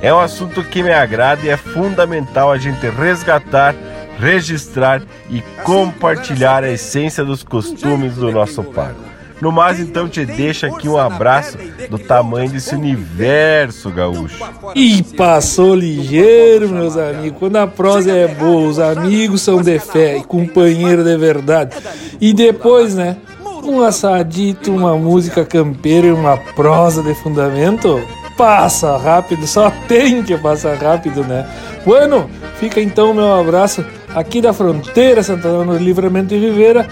É 0.00 0.14
um 0.14 0.20
assunto 0.20 0.62
que 0.62 0.84
me 0.84 0.92
agrada 0.92 1.44
e 1.44 1.48
é 1.48 1.56
fundamental 1.56 2.52
a 2.52 2.58
gente 2.58 2.88
resgatar, 2.88 3.74
registrar 4.20 5.02
e 5.28 5.42
compartilhar 5.64 6.62
a 6.62 6.70
essência 6.70 7.24
dos 7.24 7.42
costumes 7.42 8.14
do 8.14 8.30
nosso 8.30 8.62
pago. 8.62 9.11
No 9.42 9.50
mais, 9.50 9.80
então, 9.80 10.08
te 10.08 10.24
deixa 10.24 10.68
aqui 10.68 10.88
um 10.88 10.96
abraço 10.96 11.58
do 11.90 11.98
tamanho 11.98 12.48
desse 12.48 12.76
universo 12.76 13.90
gaúcho. 13.90 14.38
E 14.72 15.02
passou 15.02 15.74
ligeiro, 15.74 16.68
meus 16.68 16.96
amigos. 16.96 17.40
Quando 17.40 17.56
a 17.56 17.66
prosa 17.66 18.12
é 18.12 18.28
boa, 18.28 18.68
os 18.68 18.78
amigos 18.78 19.42
são 19.42 19.60
de 19.60 19.80
fé 19.80 20.16
e 20.16 20.22
companheiro 20.22 21.02
de 21.02 21.16
verdade. 21.16 21.76
E 22.20 22.32
depois, 22.32 22.94
né? 22.94 23.16
Um 23.64 23.82
assadito, 23.82 24.70
uma 24.70 24.96
música 24.96 25.44
campeira 25.44 26.06
e 26.06 26.12
uma 26.12 26.36
prosa 26.36 27.02
de 27.02 27.12
fundamento 27.16 28.00
passa 28.36 28.96
rápido, 28.96 29.44
só 29.46 29.70
tem 29.88 30.22
que 30.22 30.38
passar 30.38 30.76
rápido, 30.76 31.24
né? 31.24 31.48
Bueno, 31.84 32.30
fica 32.60 32.80
então 32.80 33.12
meu 33.12 33.40
abraço 33.40 33.84
aqui 34.14 34.40
da 34.40 34.52
fronteira 34.52 35.22
Santana 35.22 35.64
no 35.64 35.76
Livramento 35.76 36.28
de 36.28 36.38
Rivera 36.38 36.88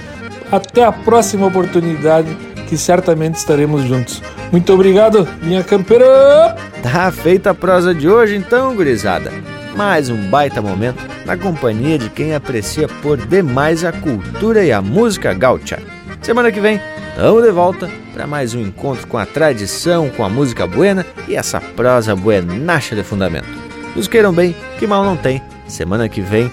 até 0.50 0.84
a 0.84 0.92
próxima 0.92 1.46
oportunidade, 1.46 2.34
que 2.68 2.76
certamente 2.76 3.36
estaremos 3.36 3.82
juntos. 3.82 4.22
Muito 4.52 4.72
obrigado, 4.72 5.28
minha 5.42 5.62
campeira! 5.62 6.56
Tá 6.82 7.10
feita 7.12 7.50
a 7.50 7.54
prosa 7.54 7.94
de 7.94 8.08
hoje 8.08 8.36
então, 8.36 8.74
gurizada. 8.74 9.32
Mais 9.76 10.08
um 10.08 10.28
baita 10.28 10.60
momento 10.60 11.02
na 11.24 11.36
companhia 11.36 11.98
de 11.98 12.08
quem 12.10 12.34
aprecia 12.34 12.88
por 12.88 13.16
demais 13.16 13.84
a 13.84 13.92
cultura 13.92 14.64
e 14.64 14.72
a 14.72 14.82
música 14.82 15.32
gaúcha. 15.32 15.78
Semana 16.22 16.50
que 16.50 16.60
vem, 16.60 16.80
estamos 17.10 17.42
de 17.42 17.50
volta 17.50 17.90
para 18.12 18.26
mais 18.26 18.54
um 18.54 18.60
encontro 18.60 19.06
com 19.06 19.16
a 19.16 19.26
tradição, 19.26 20.10
com 20.10 20.24
a 20.24 20.28
música 20.28 20.66
buena 20.66 21.06
e 21.28 21.36
essa 21.36 21.60
prosa 21.60 22.16
buenacha 22.16 22.96
de 22.96 23.02
fundamento. 23.02 23.48
Nos 23.94 24.08
queiram 24.08 24.32
bem, 24.32 24.54
que 24.78 24.86
mal 24.86 25.04
não 25.04 25.16
tem. 25.16 25.42
Semana 25.66 26.08
que 26.08 26.20
vem 26.20 26.50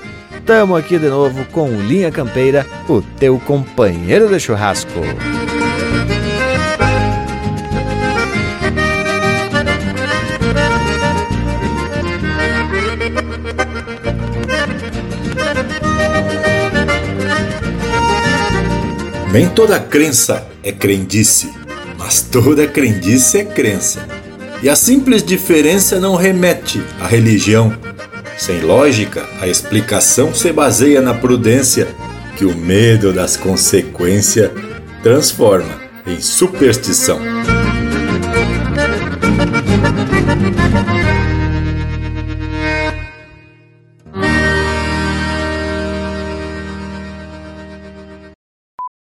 Tamo 0.47 0.77
aqui 0.77 0.97
de 0.97 1.09
novo 1.09 1.43
com 1.51 1.69
Linha 1.81 2.09
Campeira, 2.09 2.65
o 2.87 3.01
teu 3.01 3.37
companheiro 3.37 4.29
de 4.29 4.39
churrasco. 4.39 5.01
Nem 19.33 19.49
toda 19.49 19.77
crença 19.81 20.47
é 20.63 20.71
crendice, 20.71 21.51
mas 21.97 22.21
toda 22.21 22.65
crendice 22.65 23.39
é 23.39 23.43
crença. 23.43 24.07
E 24.63 24.69
a 24.69 24.77
simples 24.77 25.21
diferença 25.23 25.99
não 25.99 26.15
remete 26.15 26.81
à 27.01 27.05
religião, 27.05 27.77
sem 28.37 28.61
lógica, 28.61 29.27
a 29.41 29.47
explicação 29.47 30.33
se 30.33 30.51
baseia 30.51 31.01
na 31.01 31.13
prudência, 31.13 31.87
que 32.35 32.45
o 32.45 32.55
medo 32.55 33.11
das 33.11 33.35
consequências 33.35 34.51
transforma 35.01 35.81
em 36.05 36.21
superstição. 36.21 37.19